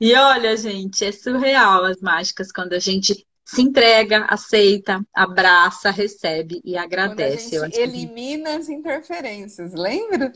E 0.00 0.14
olha, 0.14 0.56
gente, 0.56 1.04
é 1.04 1.12
surreal 1.12 1.84
as 1.84 2.00
mágicas 2.00 2.52
quando 2.52 2.72
a 2.72 2.78
gente 2.78 3.26
se 3.54 3.62
entrega, 3.62 4.24
aceita, 4.28 5.04
abraça, 5.14 5.90
recebe 5.90 6.56
e 6.64 6.72
Quando 6.72 6.76
a 6.78 6.82
agradece. 6.84 7.58
Gente 7.60 7.72
que- 7.72 7.80
elimina 7.80 8.56
as 8.56 8.68
interferências, 8.68 9.72
lembra? 9.74 10.32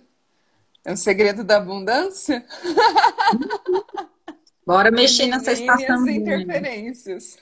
É 0.84 0.92
o 0.92 0.96
segredo 0.96 1.42
da 1.42 1.56
abundância? 1.56 2.44
Bora 4.66 4.90
mexer 4.90 5.26
nessa 5.26 5.52
Elimine 5.52 5.70
as 5.72 5.80
estação. 5.80 6.08
interferências. 6.08 7.38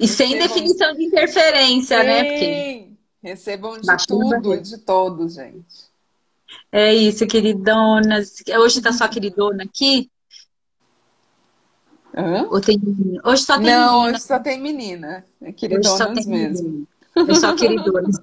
E 0.00 0.08
sem 0.08 0.34
Recebam- 0.34 0.48
definição 0.48 0.92
de 0.94 1.04
interferência, 1.04 2.02
né? 2.02 2.24
Porque 2.24 2.44
Sim. 2.44 2.96
Recebam 3.22 3.80
de 3.80 3.86
Baixando 3.86 4.20
tudo 4.30 4.54
e 4.54 4.60
de 4.60 4.78
todos, 4.78 5.34
gente. 5.34 5.86
é 6.70 6.94
isso, 6.94 7.26
queridonas. 7.26 8.34
Hoje 8.60 8.80
tá 8.82 8.92
só 8.92 9.08
queridona 9.08 9.64
aqui? 9.64 10.10
Hã? 12.16 12.46
Ou 12.50 12.60
tem... 12.60 12.80
Hoje 13.24 13.42
só 13.42 13.56
tem 13.58 13.66
Não, 13.66 13.98
menina. 14.00 14.16
hoje 14.16 14.24
só 14.24 14.38
tem 14.38 14.60
menina. 14.60 15.24
É 15.42 15.52
queridonas 15.52 16.26
mesmo. 16.26 16.68
menina. 16.68 16.86
Hoje 17.16 17.36
só 17.40 17.54
queridonas. 17.54 18.16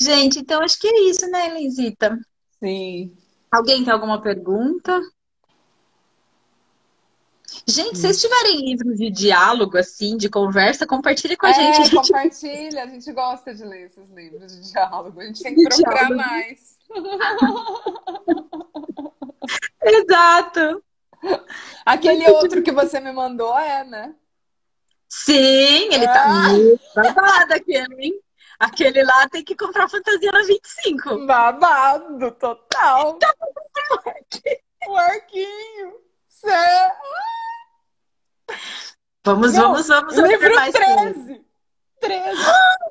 Gente, 0.00 0.38
então 0.40 0.62
acho 0.62 0.78
que 0.78 0.86
é 0.88 1.00
isso, 1.10 1.26
né, 1.30 1.46
Elenzita? 1.48 2.18
Sim. 2.62 3.12
Alguém 3.50 3.82
tem 3.84 3.92
alguma 3.92 4.20
pergunta? 4.20 5.00
Gente, 7.66 7.96
se 7.96 8.02
vocês 8.02 8.20
tiverem 8.20 8.64
livros 8.64 8.98
de 8.98 9.10
diálogo, 9.10 9.76
assim, 9.78 10.16
de 10.16 10.28
conversa, 10.28 10.86
compartilhe 10.86 11.36
com 11.36 11.46
a 11.46 11.50
é, 11.50 11.54
gente. 11.54 11.80
A 11.80 11.84
gente 11.84 11.94
compartilha. 11.96 12.82
A 12.82 12.86
gente 12.86 13.12
gosta 13.12 13.54
de 13.54 13.64
ler 13.64 13.86
esses 13.86 14.10
livros 14.10 14.52
de 14.54 14.70
diálogo. 14.72 15.20
A 15.20 15.24
gente 15.24 15.42
tem 15.42 15.54
que 15.54 15.62
De 15.62 15.68
procurar 15.68 16.08
diálogo. 16.08 16.16
mais. 16.16 16.76
Exato. 19.82 20.82
Aquele 21.84 22.28
outro 22.30 22.62
que 22.62 22.72
você 22.72 23.00
me 23.00 23.12
mandou 23.12 23.56
é, 23.58 23.84
né? 23.84 24.14
Sim, 25.08 25.88
ele 25.92 26.06
tá 26.06 26.24
Ah. 26.24 26.48
muito 26.50 26.80
babado 26.94 27.54
aquele, 27.54 27.94
hein? 28.04 28.20
Aquele 28.58 29.02
lá 29.04 29.28
tem 29.28 29.42
que 29.44 29.54
comprar 29.56 29.88
fantasia 29.88 30.30
na 30.32 30.42
25. 30.42 31.26
Babado 31.26 32.30
total. 32.32 33.18
O 34.86 34.96
arquinho. 34.96 35.94
Cê... 36.26 36.48
Vamos, 39.24 39.52
Não, 39.54 39.72
vamos, 39.72 39.86
vamos. 39.88 40.16
Livro 40.16 40.54
mais 40.54 40.72
13. 40.72 41.44
13. 42.00 42.42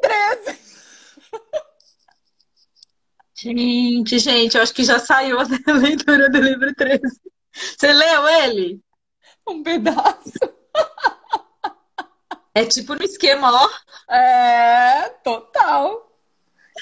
13. 0.01 0.59
Gente, 3.35 4.19
gente, 4.19 4.57
eu 4.57 4.63
acho 4.63 4.73
que 4.73 4.83
já 4.83 4.99
saiu 4.99 5.39
a 5.39 5.43
leitura 5.73 6.29
do 6.29 6.39
livro 6.39 6.73
13. 6.75 7.01
Você 7.77 7.91
leu 7.91 8.27
ele? 8.27 8.81
Um 9.47 9.63
pedaço. 9.63 10.31
É 12.53 12.65
tipo 12.65 12.95
no 12.95 13.03
esquema, 13.03 13.51
ó. 13.51 14.13
É, 14.13 15.09
total. 15.23 16.11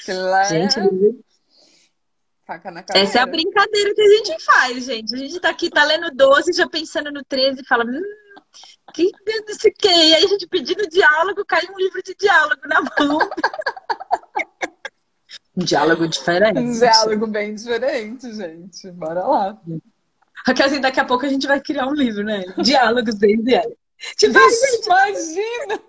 Claro. 0.04 0.48
Gente, 0.48 0.80
Faca 2.46 2.70
na 2.70 2.84
essa 2.94 3.18
é 3.18 3.22
a 3.22 3.26
brincadeira 3.26 3.92
que 3.92 4.00
a 4.00 4.08
gente 4.08 4.44
faz, 4.44 4.84
gente. 4.84 5.14
A 5.14 5.18
gente 5.18 5.40
tá 5.40 5.50
aqui, 5.50 5.68
tá 5.68 5.82
lendo 5.82 6.14
12, 6.14 6.52
já 6.52 6.68
pensando 6.68 7.10
no 7.10 7.24
13 7.24 7.60
e 7.60 7.66
fala, 7.66 7.84
hum, 7.84 8.02
que 8.94 9.10
desse 9.24 9.68
que? 9.72 9.88
E 9.88 10.14
aí 10.14 10.24
a 10.24 10.28
gente 10.28 10.46
pedindo 10.46 10.88
diálogo, 10.88 11.44
cai 11.44 11.66
um 11.68 11.76
livro 11.76 12.00
de 12.04 12.14
diálogo 12.14 12.60
na 12.66 12.82
mão. 12.82 13.18
um 15.56 15.64
diálogo 15.64 16.06
diferente. 16.06 16.60
Um 16.60 16.72
diálogo 16.72 17.26
bem 17.26 17.56
diferente, 17.56 18.32
gente. 18.32 18.92
Bora 18.92 19.26
lá. 19.26 19.60
Porque 20.46 20.62
assim, 20.62 20.80
daqui 20.80 21.00
a 21.00 21.04
pouco 21.04 21.26
a 21.26 21.28
gente 21.28 21.46
vai 21.46 21.60
criar 21.60 21.86
um 21.88 21.92
livro, 21.94 22.22
né? 22.24 22.44
Diálogos 22.62 23.16
desde 23.16 23.54
ela. 23.54 23.72
Tipo, 24.16 24.32
Vixe, 24.38 24.80
imagina! 24.86 25.82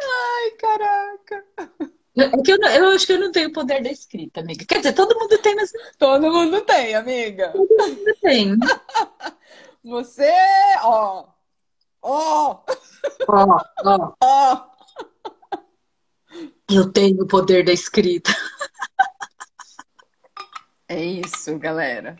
Ai, 0.00 0.50
caraca! 0.58 1.44
É 2.16 2.28
que 2.42 2.52
eu, 2.52 2.58
não- 2.58 2.68
eu 2.70 2.86
acho 2.92 3.06
que 3.06 3.12
eu 3.12 3.18
não 3.20 3.32
tenho 3.32 3.48
o 3.48 3.52
poder 3.52 3.82
da 3.82 3.90
escrita, 3.90 4.40
amiga. 4.40 4.64
Quer 4.64 4.78
dizer, 4.78 4.92
todo 4.92 5.18
mundo 5.18 5.36
tem, 5.38 5.56
mas 5.56 5.72
Todo 5.98 6.30
mundo 6.32 6.60
tem, 6.60 6.94
amiga. 6.94 7.48
todo 7.50 7.66
mundo 7.68 8.14
tem. 8.20 8.56
Você, 9.84 10.32
ó, 10.82 11.26
ó, 12.00 12.62
Ó, 13.28 13.58
ó, 13.84 14.14
ó. 14.22 14.73
Eu 16.70 16.92
tenho 16.92 17.22
o 17.22 17.26
poder 17.26 17.64
da 17.64 17.72
escrita. 17.72 18.30
É 20.88 21.02
isso, 21.02 21.58
galera. 21.58 22.16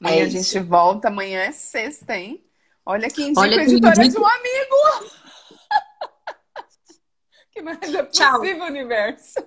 Amanhã 0.00 0.20
É 0.20 0.22
a 0.22 0.28
gente 0.28 0.58
volta. 0.60 1.08
Amanhã 1.08 1.40
é 1.40 1.50
sexta, 1.52 2.16
hein? 2.16 2.42
Olha 2.86 3.10
que 3.10 3.22
indica 3.22 3.40
Olha 3.40 3.60
a 3.60 3.64
editora 3.64 4.04
indica. 4.04 4.10
de 4.10 4.18
um 4.18 4.26
amigo! 4.26 5.10
que 7.50 7.62
mais 7.62 7.94
é 7.94 8.04
Tchau. 8.06 8.40
possível, 8.40 8.64
universo? 8.64 9.34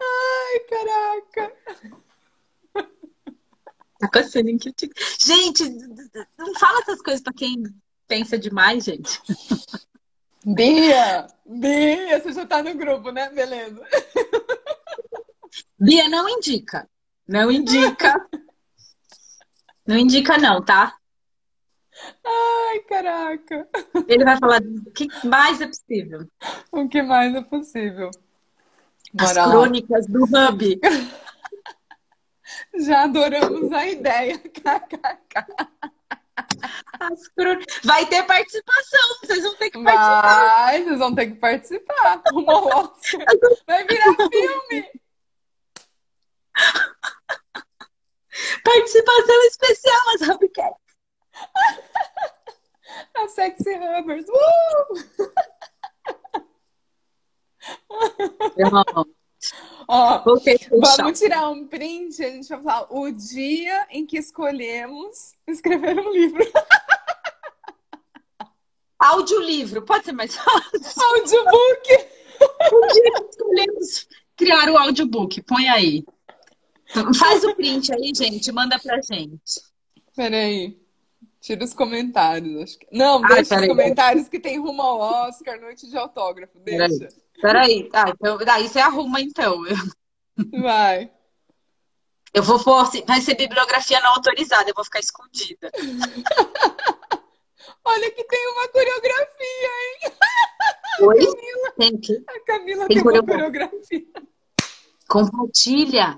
Ai, 0.00 0.60
caraca! 0.68 1.52
Tá 4.00 4.08
coçando 4.12 4.48
em 4.50 4.58
que 4.58 4.72
Gente, 5.24 5.64
não 6.38 6.54
fala 6.58 6.80
essas 6.80 7.00
coisas 7.00 7.22
pra 7.22 7.32
quem 7.32 7.62
pensa 8.06 8.38
demais, 8.38 8.84
gente. 8.84 9.20
Bia! 10.44 11.26
Bia, 11.46 12.20
você 12.20 12.32
já 12.32 12.46
tá 12.46 12.62
no 12.62 12.74
grupo, 12.74 13.10
né? 13.10 13.30
Beleza. 13.30 13.82
Bia, 15.78 16.08
não 16.08 16.28
indica. 16.28 16.88
Não 17.26 17.50
indica. 17.50 18.14
Não 19.86 19.96
indica, 19.96 20.36
não, 20.38 20.62
tá? 20.64 20.96
Ai, 22.24 22.80
caraca! 22.80 23.68
Ele 24.08 24.24
vai 24.24 24.36
falar 24.38 24.60
o 24.60 24.90
que 24.90 25.06
mais 25.26 25.60
é 25.60 25.66
possível. 25.66 26.28
O 26.72 26.88
que 26.88 27.02
mais 27.02 27.34
é 27.34 27.42
possível? 27.42 28.10
As 29.18 29.28
Bora 29.32 29.46
lá. 29.46 29.52
crônicas 29.52 30.06
do 30.06 30.24
Hub. 30.24 30.80
Já 32.78 33.04
adoramos 33.04 33.72
a 33.72 33.86
ideia. 33.86 34.34
As 34.64 34.80
crô- 34.88 35.66
Vai 37.84 38.06
ter 38.06 38.22
participação, 38.24 39.18
vocês 39.22 39.42
vão 39.42 39.54
ter 39.56 39.70
que 39.70 39.82
participar. 39.82 40.22
Vai, 40.22 40.82
vocês 40.82 40.98
vão 40.98 41.14
ter 41.14 41.26
que 41.26 41.34
participar. 41.34 42.22
Oscar. 42.34 43.26
Vai 43.66 43.86
virar 43.86 44.14
filme. 44.28 44.90
Participação 48.64 49.42
especial, 49.46 50.08
as 50.14 50.28
Hubcats. 50.28 50.84
A 53.16 53.28
Sexy 53.28 53.74
Hubbers. 53.74 54.26
Uh! 54.28 55.24
Ó, 59.88 60.22
vamos 60.24 61.18
tirar 61.18 61.50
um 61.50 61.66
print 61.66 62.24
a 62.24 62.30
gente 62.30 62.48
vai 62.48 62.62
falar 62.62 62.86
o 62.90 63.10
dia 63.10 63.86
em 63.90 64.06
que 64.06 64.16
escolhemos 64.18 65.34
escrever 65.46 65.98
um 65.98 66.10
livro. 66.10 66.42
Audiolivro, 68.98 69.82
pode 69.82 70.04
ser 70.06 70.12
mais 70.12 70.34
fácil? 70.34 71.02
Audiobook. 71.16 72.14
Um 72.72 72.86
dia 72.88 73.12
que 73.12 73.30
escolhemos 73.30 74.08
criar 74.36 74.68
o 74.68 74.76
audiobook, 74.76 75.40
põe 75.42 75.68
aí. 75.68 76.04
Faz 77.16 77.44
o 77.44 77.54
print 77.54 77.92
aí, 77.92 78.12
gente, 78.14 78.50
manda 78.50 78.78
pra 78.78 79.00
gente. 79.00 79.60
Peraí. 80.16 80.83
Tira 81.44 81.62
os 81.62 81.74
comentários. 81.74 82.62
Acho 82.62 82.78
que... 82.78 82.86
Não, 82.90 83.22
Ai, 83.22 83.34
deixa 83.34 83.60
os 83.60 83.66
comentários 83.66 84.30
que 84.30 84.40
tem 84.40 84.58
rumo 84.58 84.80
ao 84.80 85.28
Oscar, 85.28 85.60
noite 85.60 85.86
de 85.86 85.94
autógrafo. 85.94 86.58
Deixa. 86.60 87.08
Peraí, 87.38 87.86
ah, 87.92 88.06
então, 88.08 88.38
daí 88.38 88.66
você 88.66 88.78
arruma 88.78 89.20
então. 89.20 89.62
Vai. 90.58 91.12
Eu 92.32 92.42
vou 92.42 92.64
pôr, 92.64 92.90
vai 93.06 93.20
ser 93.20 93.34
bibliografia 93.34 94.00
não 94.00 94.14
autorizada, 94.14 94.70
eu 94.70 94.74
vou 94.74 94.86
ficar 94.86 95.00
escondida. 95.00 95.70
Olha 97.84 98.10
que 98.10 98.24
tem 98.24 98.48
uma 98.48 98.66
coreografia, 98.68 99.68
hein? 99.68 99.98
Oi? 101.02 101.26
Tem 101.76 102.00
que 102.00 102.24
A 102.26 102.40
Camila 102.46 102.88
Tem 102.88 102.96
tem, 102.96 103.06
uma 103.06 103.22
coreografia. 103.22 104.02
compartilha. 105.06 106.16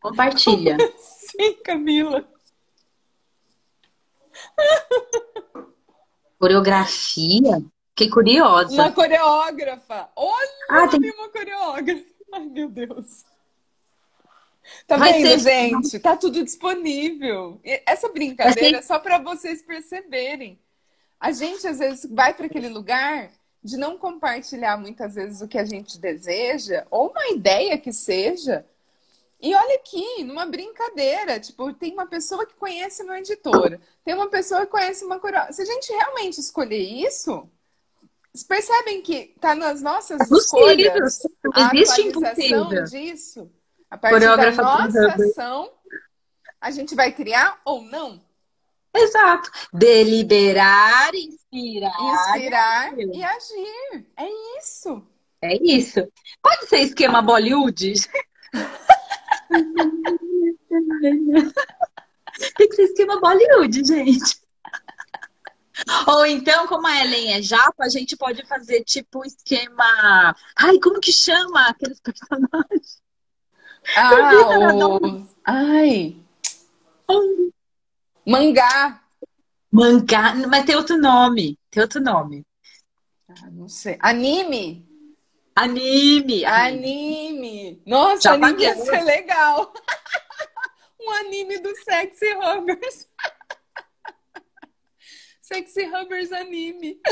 Compartilha. 0.00 0.76
Sim, 0.98 1.54
Camila. 1.62 2.28
Coreografia? 6.38 7.62
Fiquei 7.90 8.10
curiosa. 8.10 8.72
Uma 8.72 8.92
coreógrafa. 8.92 10.08
Olha, 10.14 10.48
Ah, 10.70 10.88
tem- 10.88 11.10
uma 11.10 11.28
coreógrafa. 11.30 12.04
Ai, 12.32 12.44
meu 12.46 12.68
Deus. 12.68 13.24
Tá 14.86 14.96
Vai 14.98 15.14
vendo, 15.14 15.40
ser- 15.40 15.50
gente? 15.70 15.98
Tá 15.98 16.16
tudo 16.16 16.44
disponível. 16.44 17.58
Essa 17.86 18.08
brincadeira 18.10 18.78
é 18.78 18.82
só 18.82 18.98
para 18.98 19.18
vocês 19.18 19.62
perceberem. 19.62 20.58
A 21.18 21.32
gente, 21.32 21.66
às 21.66 21.78
vezes, 21.78 22.06
vai 22.10 22.34
para 22.34 22.46
aquele 22.46 22.68
lugar 22.68 23.30
de 23.64 23.76
não 23.76 23.98
compartilhar 23.98 24.76
muitas 24.76 25.14
vezes 25.14 25.40
o 25.40 25.48
que 25.48 25.58
a 25.58 25.64
gente 25.64 25.98
deseja, 25.98 26.86
ou 26.90 27.08
uma 27.10 27.28
ideia 27.30 27.76
que 27.78 27.92
seja. 27.92 28.64
E 29.40 29.54
olha 29.54 29.76
aqui, 29.76 30.24
numa 30.24 30.46
brincadeira, 30.46 31.38
tipo, 31.38 31.72
tem 31.72 31.92
uma 31.92 32.06
pessoa 32.06 32.44
que 32.44 32.54
conhece 32.54 33.02
uma 33.04 33.18
editora, 33.20 33.80
tem 34.04 34.14
uma 34.14 34.28
pessoa 34.28 34.62
que 34.62 34.72
conhece 34.72 35.04
uma 35.04 35.20
coreógrafa. 35.20 35.52
Se 35.52 35.62
a 35.62 35.64
gente 35.64 35.92
realmente 35.92 36.40
escolher 36.40 36.80
isso, 36.82 37.48
vocês 38.32 38.42
percebem 38.42 39.00
que 39.00 39.34
tá 39.40 39.54
nas 39.54 39.80
nossas 39.80 40.20
É 40.20 40.34
escolhas 40.34 41.20
a 41.54 41.72
Existe 41.72 42.08
atualização 42.08 42.72
impossível. 42.72 42.84
disso. 42.84 43.50
A 43.90 43.96
partir 43.96 44.14
Coreógrafa 44.14 44.62
da 44.62 44.78
nossa 44.84 45.06
ação, 45.14 45.72
a 46.60 46.70
gente 46.72 46.94
vai 46.96 47.12
criar 47.12 47.60
ou 47.64 47.80
não? 47.82 48.20
Exato. 48.94 49.50
Deliberar, 49.72 51.14
inspirar. 51.14 51.92
Inspirar 52.00 52.98
e 52.98 53.22
agir. 53.22 54.06
É 54.16 54.28
isso. 54.58 55.06
É 55.40 55.56
isso. 55.62 56.06
Pode 56.42 56.66
ser 56.66 56.78
esquema 56.78 57.22
Bollywood? 57.22 57.94
Tem 62.56 62.68
que 62.68 62.76
ser 62.76 62.82
esquema 62.82 63.20
Bollywood, 63.20 63.84
gente. 63.84 64.40
Ou 66.06 66.26
então, 66.26 66.66
como 66.66 66.86
a 66.86 67.04
Ellen 67.04 67.34
é 67.34 67.42
japa, 67.42 67.84
a 67.84 67.88
gente 67.88 68.16
pode 68.16 68.44
fazer 68.46 68.82
tipo 68.84 69.24
esquema. 69.24 70.34
Ai, 70.56 70.78
como 70.80 71.00
que 71.00 71.12
chama 71.12 71.68
aqueles 71.68 72.00
personagens? 72.00 73.00
Ah, 73.96 74.10
o... 74.74 75.26
Ai, 75.44 76.16
mangá. 78.26 79.02
Mangá, 79.70 80.34
mas 80.48 80.64
tem 80.64 80.76
outro 80.76 80.98
nome. 80.98 81.58
Tem 81.70 81.82
outro 81.82 82.00
nome. 82.00 82.44
Ah, 83.28 83.50
não 83.50 83.68
sei. 83.68 83.98
Anime. 84.00 84.87
Anime. 85.58 86.44
Anime. 86.44 87.82
Nossa, 87.84 88.20
Já 88.20 88.34
anime 88.34 88.62
ia 88.62 88.76
ser 88.76 89.02
legal. 89.02 89.72
um 91.00 91.10
anime 91.10 91.58
do 91.58 91.74
Sexy 91.74 92.32
Hubbers. 92.34 93.08
Sexy 95.42 95.84
Hubbers 95.84 96.30
anime. 96.30 97.00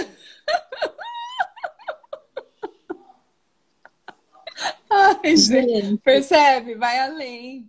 Ai, 4.88 5.36
gente, 5.36 5.98
percebe? 5.98 6.76
Vai 6.76 7.00
além. 7.00 7.68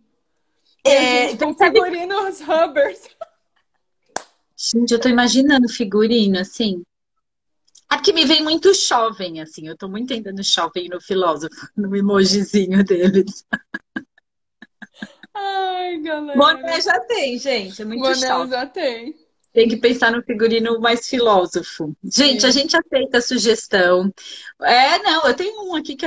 É, 0.85 1.35
com 1.35 1.55
figurinos 1.55 2.39
rubbers. 2.41 3.09
Gente, 4.55 4.91
eu 4.91 4.99
tô 4.99 5.09
imaginando 5.09 5.67
figurino, 5.67 6.39
assim. 6.39 6.83
Aqui 7.89 8.11
me 8.11 8.25
vem 8.25 8.43
muito 8.43 8.73
jovem, 8.73 9.41
assim. 9.41 9.67
Eu 9.67 9.77
tô 9.77 9.87
muito 9.87 10.13
ainda 10.13 10.31
no 10.31 10.43
jovem, 10.43 10.89
no 10.89 10.99
filósofo, 10.99 11.67
no 11.75 11.95
emojizinho 11.95 12.83
deles. 12.83 13.45
Ai, 15.33 15.99
galera. 16.01 16.37
Boné 16.37 16.81
já 16.81 16.99
tem, 17.01 17.39
gente. 17.39 17.81
É 17.81 17.85
muito 17.85 18.01
Boné 18.01 18.15
jovem. 18.15 18.49
já 18.49 18.65
tem. 18.65 19.15
Tem 19.53 19.67
que 19.67 19.77
pensar 19.77 20.11
no 20.11 20.21
figurino 20.21 20.79
mais 20.79 21.07
filósofo. 21.07 21.95
Gente, 22.03 22.45
a 22.45 22.51
gente 22.51 22.77
aceita 22.77 23.17
a 23.17 23.21
sugestão. 23.21 24.13
É, 24.61 24.99
não, 24.99 25.25
eu 25.25 25.33
tenho 25.33 25.67
um 25.67 25.75
aqui 25.75 25.95
que 25.95 26.05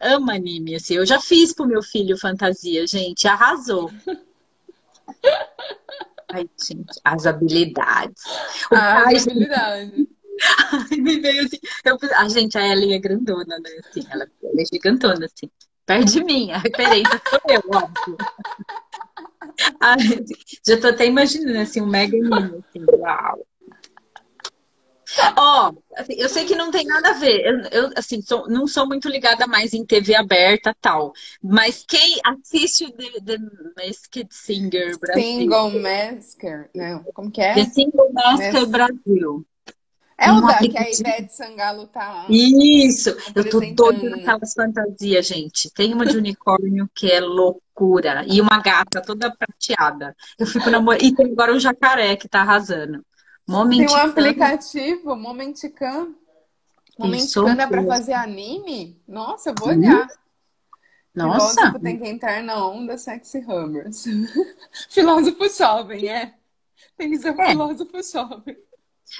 ama 0.00 0.34
anime, 0.34 0.74
assim. 0.74 0.96
Eu 0.96 1.06
já 1.06 1.20
fiz 1.20 1.54
pro 1.54 1.66
meu 1.66 1.82
filho 1.82 2.18
fantasia, 2.18 2.86
gente. 2.86 3.26
Arrasou. 3.26 3.90
Ai, 6.30 6.48
gente, 6.60 7.00
as 7.04 7.26
habilidades. 7.26 8.22
O 8.66 8.70
pai, 8.70 9.16
habilidade. 9.16 10.08
Ai, 10.72 10.96
me 10.98 11.20
veio 11.20 11.44
assim. 11.44 11.58
Eu, 11.84 11.98
a 12.16 12.28
gente, 12.28 12.56
a 12.58 12.66
Ellie 12.68 12.94
é 12.94 12.98
grandona, 12.98 13.58
né? 13.58 13.70
Assim, 13.88 14.06
ela, 14.10 14.26
ela 14.42 14.60
é 14.60 14.64
gigantona, 14.64 15.26
assim. 15.26 15.50
Perto 15.84 16.12
de 16.12 16.24
mim, 16.24 16.50
a 16.52 16.58
referência 16.58 17.20
sou 17.28 17.40
eu, 17.48 17.62
óbvio. 17.74 18.16
Ai, 19.80 19.98
já 20.66 20.80
tô 20.80 20.88
até 20.88 21.06
imaginando, 21.06 21.58
assim, 21.58 21.80
um 21.80 21.86
mega 21.86 22.16
anime, 22.16 22.62
assim, 22.68 22.84
uau. 22.98 23.46
Ó, 25.36 25.72
assim, 25.96 26.14
eu 26.14 26.26
sei 26.28 26.46
que 26.46 26.54
não 26.54 26.70
tem 26.70 26.86
nada 26.86 27.10
a 27.10 27.12
ver. 27.12 27.44
Eu, 27.44 27.60
eu, 27.82 27.90
assim, 27.96 28.22
sou- 28.22 28.48
não 28.48 28.66
sou 28.66 28.86
muito 28.86 29.08
ligada 29.10 29.46
mais 29.46 29.74
em 29.74 29.84
TV 29.84 30.14
aberta 30.14 30.74
tal. 30.80 31.12
Mas 31.42 31.84
quem 31.86 32.18
assiste 32.24 32.86
o 32.86 32.92
The, 32.92 33.20
The 33.20 33.38
Masked 33.76 34.28
Singer 34.30 34.98
Brasil? 34.98 35.22
Single 35.22 35.70
Masker. 35.80 36.70
Não, 36.74 37.04
como 37.12 37.30
que 37.30 37.42
é? 37.42 37.52
The 37.54 37.64
Single 37.66 38.10
Master 38.12 38.52
Mas- 38.54 38.68
Brasil. 38.70 39.46
É 40.22 40.32
o 40.32 40.36
um 40.36 40.40
da 40.40 40.46
que 40.46 40.52
a 40.52 40.56
aplicativo. 40.56 41.08
Ivete 41.08 41.34
Sangalo 41.34 41.86
tá. 41.88 42.26
Isso, 42.28 43.10
eu 43.34 43.50
tô 43.50 43.60
doida 43.60 44.10
naquelas 44.10 44.52
fantasias, 44.54 45.26
gente. 45.26 45.70
Tem 45.74 45.92
uma 45.92 46.06
de 46.06 46.16
unicórnio 46.16 46.88
que 46.94 47.10
é 47.10 47.20
loucura. 47.20 48.24
E 48.26 48.40
uma 48.40 48.60
gata 48.60 49.02
toda 49.02 49.34
prateada. 49.34 50.14
Eu 50.38 50.46
fico 50.46 50.70
namorando. 50.70 51.02
E 51.02 51.14
tem 51.14 51.32
agora 51.32 51.52
um 51.52 51.58
jacaré 51.58 52.16
que 52.16 52.28
tá 52.28 52.40
arrasando. 52.42 53.04
Tem 53.46 53.86
um 53.88 53.96
aplicativo, 53.96 55.16
Momenticam. 55.16 56.14
Momenticam 56.98 57.48
é 57.48 57.66
pra 57.66 57.84
fazer 57.84 58.12
anime? 58.12 59.00
Nossa, 59.08 59.50
eu 59.50 59.54
vou 59.58 59.70
Sim. 59.70 59.78
olhar. 59.78 60.08
Nossa, 61.14 61.54
Filósofo 61.54 61.80
tem 61.80 61.98
que 61.98 62.08
entrar 62.08 62.42
na 62.42 62.66
onda 62.66 62.96
sexy 62.96 63.38
hummers. 63.38 64.04
filósofo 64.88 65.48
jovem, 65.48 66.08
é. 66.08 66.34
Tem 66.96 67.10
que 67.10 67.18
ser 67.18 67.32
um 67.32 67.42
É. 67.42 67.50
filósofo 67.50 68.02
jovem. 68.02 68.56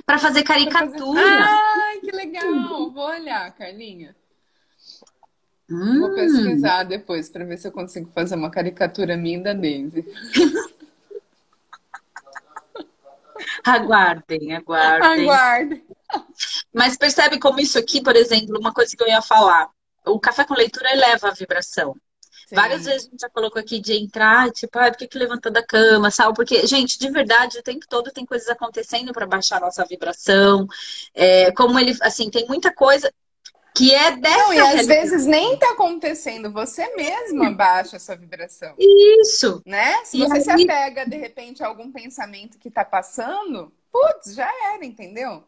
Pra 0.07 0.18
fazer 0.18 0.43
caricatura. 0.43 1.20
Ai, 1.22 2.01
que 2.01 2.11
legal! 2.12 2.90
Vou 2.90 3.05
olhar, 3.09 3.51
Carlinha. 3.55 4.14
Vou 5.68 6.11
Hum, 6.11 6.14
pesquisar 6.14 6.84
depois 6.84 7.30
pra 7.30 7.45
ver 7.45 7.57
se 7.57 7.66
eu 7.66 7.72
consigo 7.72 8.11
fazer 8.12 8.34
uma 8.34 8.51
caricatura 8.51 9.16
minha 9.16 9.40
da 9.43 9.55
Daisy. 9.55 10.05
aguardem, 13.64 14.55
aguardem. 14.55 15.22
Aguarde. 15.24 15.84
Mas 16.72 16.97
percebe 16.97 17.38
como 17.38 17.61
isso 17.61 17.78
aqui, 17.78 18.03
por 18.03 18.14
exemplo, 18.16 18.59
uma 18.59 18.72
coisa 18.72 18.95
que 18.97 19.03
eu 19.03 19.09
ia 19.09 19.22
falar. 19.22 19.70
O 20.05 20.18
café 20.20 20.45
com 20.45 20.55
leitura 20.55 20.93
eleva 20.93 21.28
a 21.28 21.32
vibração. 21.32 21.97
Sim. 22.53 22.57
Várias 22.57 22.84
vezes 22.84 23.07
a 23.07 23.11
gente 23.11 23.20
já 23.20 23.30
colocou 23.30 23.59
aqui 23.59 23.80
de 23.80 23.94
entrar, 23.94 24.50
tipo, 24.50 24.78
ah, 24.78 24.90
por 24.90 24.98
que, 24.98 25.09
que 25.09 25.18
levantou 25.18 25.50
da 25.50 25.64
cama, 25.64 26.11
sabe? 26.11 26.34
Porque, 26.34 26.66
gente, 26.66 26.98
de 26.98 27.11
verdade, 27.11 27.59
o 27.59 27.62
tempo 27.62 27.86
todo 27.88 28.11
tem 28.12 28.26
coisas 28.26 28.46
acontecendo 28.50 29.11
para 29.11 29.26
baixar 29.26 29.57
a 29.57 29.61
nossa 29.61 29.82
vibração. 29.86 30.66
É, 31.14 31.50
como 31.53 31.78
ele, 31.78 31.96
assim, 32.03 32.28
tem 32.28 32.46
muita 32.46 32.70
coisa 32.70 33.11
que 33.74 33.94
é 33.94 34.14
dessa 34.18 34.36
Não, 34.36 34.53
e 34.53 34.61
às 34.61 34.66
realidade. 34.74 34.86
vezes 34.86 35.24
nem 35.26 35.57
tá 35.59 35.70
acontecendo, 35.70 36.53
você 36.53 36.94
mesma 36.94 37.50
baixa 37.50 37.96
a 37.96 37.98
sua 37.98 38.14
vibração, 38.16 38.74
Isso. 38.78 39.62
né? 39.64 40.05
Se 40.05 40.18
E 40.18 40.20
você 40.20 40.42
se 40.42 40.50
aí- 40.50 40.64
apega 40.64 41.07
de 41.07 41.16
repente 41.16 41.62
a 41.64 41.68
algum 41.68 41.90
pensamento 41.90 42.59
que 42.59 42.70
tá 42.70 42.84
passando, 42.84 43.72
putz, 43.90 44.34
já 44.34 44.50
era, 44.74 44.84
entendeu? 44.84 45.42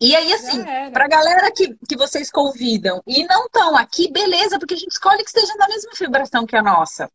E 0.00 0.16
aí, 0.16 0.32
assim, 0.32 0.60
era. 0.62 0.90
pra 0.90 1.06
galera 1.06 1.52
que, 1.52 1.76
que 1.86 1.96
vocês 1.96 2.30
convidam 2.30 3.02
e 3.06 3.24
não 3.24 3.44
estão 3.44 3.76
aqui, 3.76 4.10
beleza, 4.10 4.58
porque 4.58 4.74
a 4.74 4.76
gente 4.76 4.92
escolhe 4.92 5.22
que 5.22 5.28
esteja 5.28 5.54
na 5.56 5.68
mesma 5.68 5.90
vibração 5.98 6.46
que 6.46 6.56
a 6.56 6.62
nossa. 6.62 7.10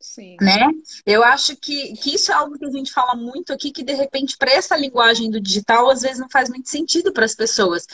Sim. 0.00 0.36
né? 0.40 0.68
Eu 1.04 1.24
acho 1.24 1.56
que, 1.56 1.94
que 1.94 2.14
isso 2.14 2.30
é 2.30 2.34
algo 2.34 2.56
que 2.56 2.64
a 2.64 2.70
gente 2.70 2.92
fala 2.92 3.16
muito 3.16 3.52
aqui, 3.52 3.72
que 3.72 3.82
de 3.82 3.94
repente, 3.94 4.36
para 4.36 4.52
essa 4.52 4.76
linguagem 4.76 5.30
do 5.30 5.40
digital, 5.40 5.90
às 5.90 6.02
vezes 6.02 6.20
não 6.20 6.30
faz 6.30 6.48
muito 6.48 6.68
sentido 6.68 7.12
para 7.12 7.24
as 7.24 7.34
pessoas. 7.34 7.86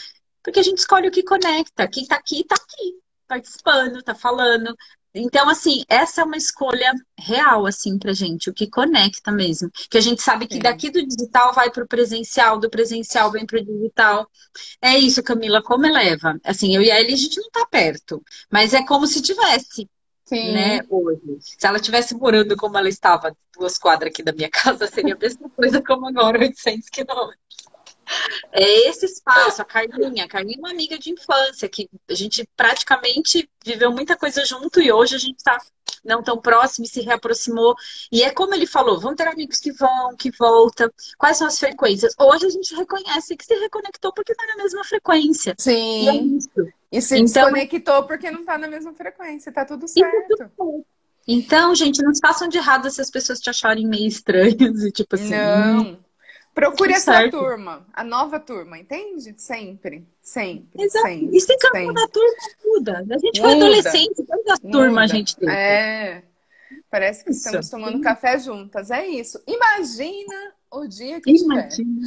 Porque 0.43 0.61
a 0.61 0.63
gente 0.63 0.79
escolhe 0.79 1.09
o 1.09 1.11
que 1.11 1.23
conecta. 1.23 1.89
Quem 1.89 2.07
tá 2.07 2.17
aqui, 2.17 2.45
tá 2.45 2.55
aqui, 2.55 2.95
participando, 3.27 4.03
tá 4.03 4.15
falando. 4.15 4.77
Então, 5.15 5.49
assim, 5.49 5.85
essa 5.89 6.23
é 6.23 6.25
uma 6.25 6.37
escolha 6.37 6.93
real, 7.17 7.67
assim, 7.67 7.97
pra 7.99 8.13
gente, 8.13 8.51
o 8.51 8.55
que 8.55 8.67
conecta 8.69 9.31
mesmo. 9.31 9.71
Que 9.89 9.97
a 9.97 10.01
gente 10.01 10.21
sabe 10.21 10.47
que 10.49 10.55
Sim. 10.55 10.61
daqui 10.61 10.91
do 10.91 11.07
digital 11.07 11.53
vai 11.55 11.71
pro 11.71 11.87
presencial, 11.87 12.59
do 12.59 12.69
presencial 12.69 13.31
vem 13.31 13.47
pro 13.47 13.65
digital. 13.65 14.29
É 14.83 14.99
isso, 14.99 15.23
Camila, 15.23 15.63
como 15.63 15.87
eleva? 15.87 16.37
Assim, 16.43 16.75
eu 16.75 16.83
e 16.83 16.91
a 16.91 17.01
Eli, 17.01 17.13
a 17.13 17.17
gente 17.17 17.41
não 17.41 17.49
tá 17.51 17.65
perto, 17.67 18.21
mas 18.51 18.75
é 18.75 18.85
como 18.85 19.07
se 19.07 19.23
tivesse 19.23 19.89
Sim. 20.25 20.53
né, 20.53 20.81
hoje. 20.91 21.39
Se 21.41 21.65
ela 21.65 21.77
estivesse 21.77 22.15
morando 22.15 22.57
como 22.57 22.77
ela 22.77 22.89
estava, 22.89 23.37
duas 23.57 23.79
quadras 23.79 24.11
aqui 24.11 24.23
da 24.23 24.33
minha 24.33 24.51
casa, 24.51 24.89
seria 24.89 25.15
a 25.15 25.19
mesma 25.19 25.49
coisa 25.51 25.81
como 25.81 26.09
agora, 26.09 26.41
800 26.41 26.89
quilômetros. 26.89 27.54
É 28.53 28.89
esse 28.89 29.07
espaço, 29.07 29.61
a 29.63 29.65
Carlinha. 29.65 30.25
A 30.25 30.29
Carlinha 30.29 30.57
é 30.57 30.61
uma 30.61 30.71
amiga 30.71 30.99
de 30.99 31.11
infância, 31.11 31.69
que 31.69 31.89
a 32.09 32.15
gente 32.15 32.49
praticamente 32.57 33.49
viveu 33.65 33.91
muita 33.93 34.17
coisa 34.17 34.45
junto 34.45 34.81
e 34.81 34.93
hoje 34.93 35.15
a 35.15 35.19
gente 35.19 35.37
está 35.39 35.59
não 36.05 36.23
tão 36.23 36.39
próximo 36.39 36.85
e 36.85 36.89
se 36.89 37.01
reaproximou. 37.01 37.75
E 38.13 38.23
é 38.23 38.31
como 38.31 38.55
ele 38.55 38.67
falou, 38.67 39.01
vão 39.01 39.15
ter 39.15 39.27
amigos 39.27 39.59
que 39.59 39.73
vão, 39.73 40.15
que 40.17 40.31
voltam. 40.39 40.91
Quais 41.19 41.37
são 41.39 41.47
as 41.47 41.59
frequências? 41.59 42.15
Hoje 42.19 42.47
a 42.47 42.51
gente 42.51 42.75
reconhece 42.75 43.37
que 43.37 43.45
se 43.45 43.55
reconectou 43.55 44.13
porque 44.13 44.33
está 44.33 44.47
na 44.47 44.57
mesma 44.57 44.85
frequência. 44.85 45.51
E 45.51 46.09
é 46.09 46.13
Sim. 46.13 46.37
isso. 46.37 46.51
E 46.93 47.01
se 47.01 47.17
Então- 47.19 47.45
desconectou 47.45 48.05
porque 48.05 48.31
não 48.31 48.45
tá 48.45 48.57
na 48.59 48.69
mesma 48.69 48.93
frequência, 48.95 49.51
tá 49.51 49.65
tudo 49.65 49.89
certo. 49.89 50.51
Então, 51.27 51.75
gente, 51.75 52.03
não 52.03 52.13
se 52.15 52.21
façam 52.21 52.49
de 52.49 52.59
errado 52.59 52.91
se 52.91 53.01
as 53.01 53.11
pessoas 53.11 53.41
te 53.41 53.49
acharem 53.49 53.87
meio 53.87 54.07
estranhos 54.07 54.85
e 54.85 54.93
tipo 54.93 55.15
assim. 55.15 55.31
Não. 55.31 56.04
Procure 56.55 56.77
tudo 56.77 56.97
a 56.97 57.01
sua 57.01 57.15
certo. 57.15 57.39
turma, 57.39 57.85
a 57.93 58.05
nova 58.05 58.39
turma, 58.39 58.79
entende? 58.79 59.35
Sempre, 59.37 60.07
sempre, 60.23 60.85
Exato. 60.85 61.09
sempre. 61.09 61.37
E 61.37 61.41
se 61.41 61.59
cada 61.59 61.79
sempre. 61.79 61.95
da 61.95 62.09
turma 62.09 62.37
muda. 62.65 63.05
A 63.11 63.19
gente 63.19 63.41
foi 63.41 63.55
Muda. 63.55 63.65
adolescente, 63.67 64.25
quantas 64.25 64.59
turmas 64.61 65.11
a 65.11 65.15
gente 65.15 65.37
teve? 65.37 65.53
É. 65.53 66.23
Parece 66.91 67.25
que 67.25 67.31
Isso. 67.31 67.47
estamos 67.47 67.69
tomando 67.69 68.01
café 68.01 68.39
juntas. 68.39 68.91
É 68.93 69.05
isso. 69.07 69.43
Imagina 69.49 70.55
o 70.71 70.87
dia 70.87 71.21
que 71.21 71.33
tiver. 71.33 71.45
Imagina. 71.45 72.01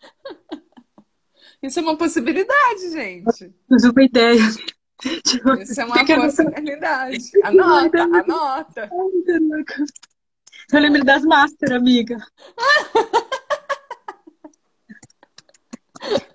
Isso 1.62 1.78
é 1.78 1.82
uma 1.82 1.96
possibilidade, 1.96 2.90
gente. 2.90 3.54
Mas 3.68 3.84
uma 3.84 4.02
ideia. 4.02 4.40
Isso 5.62 5.80
é 5.80 5.84
uma 5.84 6.04
possibilidade. 6.04 7.30
Anota, 7.44 8.02
anota. 8.18 8.90
Eu 10.72 10.80
lembro 10.80 11.04
das 11.04 11.22
Master, 11.24 11.72
amiga. 11.72 12.16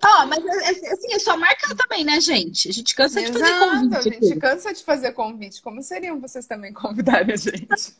Ó, 0.04 0.26
mas 0.26 0.44
é- 0.44 0.70
é- 0.88 0.92
assim, 0.92 1.12
é 1.12 1.18
só 1.18 1.36
marcar 1.36 1.74
também, 1.74 2.04
né, 2.04 2.20
gente? 2.20 2.68
A 2.68 2.72
gente 2.72 2.94
cansa 2.94 3.20
de 3.20 3.32
fazer 3.32 3.44
Exato, 3.44 3.64
a 3.64 3.68
convite 3.80 4.02
gente 4.04 4.30
aqui. 4.32 4.40
cansa 4.40 4.72
de 4.72 4.84
fazer 4.84 5.12
convite. 5.12 5.60
Como 5.62 5.82
seriam 5.82 6.20
vocês 6.20 6.46
também 6.46 6.72
convidarem 6.72 7.34
a 7.34 7.36
gente? 7.36 7.94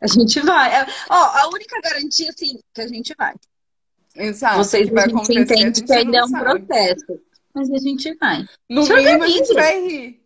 A 0.00 0.06
gente 0.06 0.40
vai. 0.40 0.74
É, 0.82 0.86
Ó, 1.10 1.14
a 1.14 1.48
única 1.48 1.80
garantia, 1.80 2.30
assim, 2.30 2.58
que 2.74 2.80
a 2.80 2.88
gente 2.88 3.14
vai. 3.16 3.34
Exato. 4.16 4.56
Vocês 4.56 4.86
o 4.86 4.88
que 4.88 4.94
vai 4.94 5.04
a 5.04 5.08
gente 5.08 5.38
entende 5.38 5.62
gente 5.78 5.84
que 5.84 5.92
ainda 5.92 6.18
é 6.18 6.24
um 6.24 6.28
sabe. 6.28 6.44
processo. 6.66 7.20
Mas 7.54 7.70
a 7.70 7.78
gente 7.78 8.14
vai. 8.16 8.44
No 8.68 8.82
mínimo, 8.88 9.22
a 9.22 9.28
gente 9.28 9.52
vai 9.54 9.80
rir. 9.80 10.20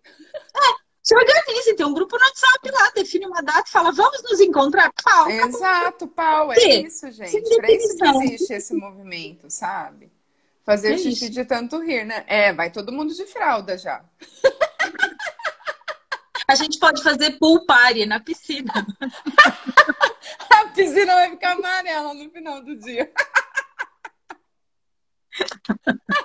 Se 1.05 1.15
organize, 1.15 1.75
tem 1.77 1.85
um 1.85 1.93
grupo 1.93 2.17
no 2.17 2.25
WhatsApp 2.25 2.71
lá, 2.71 2.91
define 2.95 3.27
uma 3.27 3.43
data 3.43 3.69
e 3.69 3.71
fala, 3.71 3.93
vamos 3.93 4.23
nos 4.23 4.41
encontrar. 4.41 4.91
Pau. 5.05 5.31
Exato, 5.31 6.09
pau, 6.09 6.51
é 6.51 6.59
isso, 6.81 7.11
gente. 7.13 7.43
Pra 7.57 7.71
isso 7.71 7.95
que 7.99 8.07
existe 8.07 8.55
esse 8.55 8.73
movimento, 8.73 9.51
sabe? 9.51 10.11
Fazer 10.65 10.95
É 10.95 10.97
xixi 10.97 11.27
isso. 11.27 11.31
de 11.31 11.45
tanto 11.45 11.79
rir, 11.79 12.07
né? 12.07 12.25
É, 12.27 12.55
vai 12.55 12.71
todo 12.71 12.91
mundo 12.91 13.13
de 13.13 13.27
fralda 13.27 13.77
já. 13.77 14.03
A 16.49 16.55
gente 16.55 16.79
pode 16.79 17.03
fazer 17.03 17.39
pool 17.39 17.65
party 17.67 18.07
na 18.07 18.19
piscina. 18.21 18.73
A 20.51 20.67
piscina 20.69 21.15
vai 21.15 21.31
ficar 21.31 21.53
amarela 21.53 22.15
no 22.15 22.31
final 22.31 22.63
do 22.63 22.77
dia. 22.77 23.11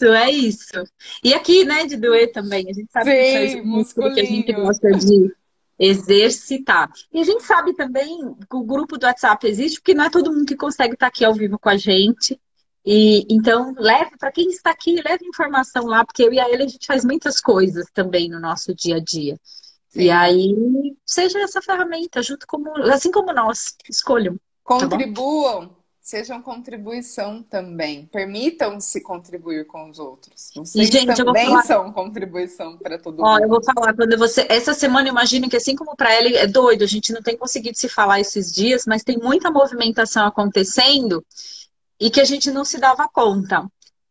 isso, 0.00 0.14
é 0.14 0.30
isso. 0.30 0.84
E 1.22 1.34
aqui, 1.34 1.64
né, 1.64 1.86
de 1.86 1.96
doer 1.96 2.32
também. 2.32 2.68
A 2.68 2.72
gente 2.72 2.90
sabe 2.90 3.10
Sim, 3.10 3.16
que 3.16 3.44
isso 3.44 3.58
é 3.58 3.62
músculo 3.62 4.14
que 4.14 4.20
a 4.20 4.24
gente 4.24 4.52
gosta 4.52 4.90
de 4.92 5.34
exercitar. 5.78 6.90
E 7.12 7.20
a 7.20 7.24
gente 7.24 7.42
sabe 7.42 7.74
também 7.74 8.34
que 8.48 8.56
o 8.56 8.62
grupo 8.62 8.98
do 8.98 9.06
WhatsApp 9.06 9.46
existe, 9.46 9.80
porque 9.80 9.94
não 9.94 10.04
é 10.04 10.10
todo 10.10 10.32
mundo 10.32 10.46
que 10.46 10.56
consegue 10.56 10.94
estar 10.94 11.06
aqui 11.06 11.24
ao 11.24 11.34
vivo 11.34 11.58
com 11.58 11.70
a 11.70 11.76
gente. 11.76 12.38
E 12.84 13.26
então 13.30 13.74
leve 13.76 14.16
para 14.18 14.32
quem 14.32 14.48
está 14.48 14.70
aqui, 14.70 15.00
leve 15.02 15.24
informação 15.26 15.86
lá, 15.86 16.04
porque 16.04 16.22
eu 16.22 16.32
e 16.32 16.40
a 16.40 16.48
ele 16.48 16.64
a 16.64 16.68
gente 16.68 16.86
faz 16.86 17.04
muitas 17.04 17.40
coisas 17.40 17.86
também 17.92 18.28
no 18.28 18.40
nosso 18.40 18.74
dia 18.74 18.96
a 18.96 19.00
dia. 19.00 19.38
Sim. 19.88 20.02
E 20.02 20.10
aí 20.10 20.54
seja 21.04 21.40
essa 21.40 21.60
ferramenta, 21.60 22.22
junto 22.22 22.46
como 22.46 22.70
assim 22.90 23.10
como 23.10 23.32
nós, 23.32 23.74
escolham. 23.88 24.34
Tá 24.34 24.40
Contribuam, 24.62 25.68
tá 25.68 25.74
sejam 26.10 26.42
contribuição 26.42 27.40
também. 27.40 28.04
Permitam-se 28.06 29.00
contribuir 29.00 29.64
com 29.64 29.88
os 29.88 30.00
outros. 30.00 30.50
Vocês 30.56 30.88
e, 30.88 30.92
gente, 30.92 31.14
também 31.14 31.46
falar... 31.46 31.62
são 31.62 31.92
contribuição 31.92 32.76
para 32.76 32.98
todo 32.98 33.22
Ó, 33.22 33.34
mundo. 33.34 33.42
Eu 33.44 33.48
vou 33.48 33.62
falar, 33.62 33.94
quando 33.94 34.18
você. 34.18 34.44
Essa 34.48 34.74
semana, 34.74 35.08
imagino 35.08 35.48
que 35.48 35.56
assim 35.56 35.76
como 35.76 35.94
para 35.94 36.12
ele 36.16 36.36
é 36.36 36.48
doido, 36.48 36.82
a 36.82 36.86
gente 36.86 37.12
não 37.12 37.22
tem 37.22 37.36
conseguido 37.36 37.78
se 37.78 37.88
falar 37.88 38.18
esses 38.18 38.52
dias, 38.52 38.86
mas 38.86 39.04
tem 39.04 39.18
muita 39.18 39.52
movimentação 39.52 40.26
acontecendo 40.26 41.24
e 41.98 42.10
que 42.10 42.20
a 42.20 42.24
gente 42.24 42.50
não 42.50 42.64
se 42.64 42.78
dava 42.78 43.08
conta. 43.08 43.64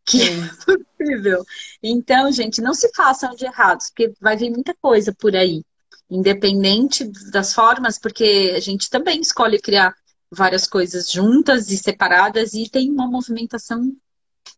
Que 0.05 0.21
é 0.23 0.75
possível. 0.97 1.43
Então, 1.83 2.31
gente, 2.31 2.61
não 2.61 2.73
se 2.73 2.89
façam 2.95 3.35
de 3.35 3.43
errados, 3.43 3.89
porque 3.89 4.13
vai 4.21 4.37
vir 4.37 4.49
muita 4.49 4.73
coisa 4.81 5.13
por 5.13 5.35
aí. 5.35 5.65
Independente 6.09 7.03
das 7.29 7.53
formas, 7.53 7.99
porque 7.99 8.53
a 8.55 8.59
gente 8.61 8.89
também 8.89 9.19
escolhe 9.19 9.59
criar 9.59 9.93
várias 10.31 10.67
coisas 10.67 11.11
juntas 11.11 11.69
e 11.71 11.77
separadas 11.77 12.53
e 12.53 12.69
tem 12.69 12.89
uma 12.89 13.07
movimentação 13.07 13.95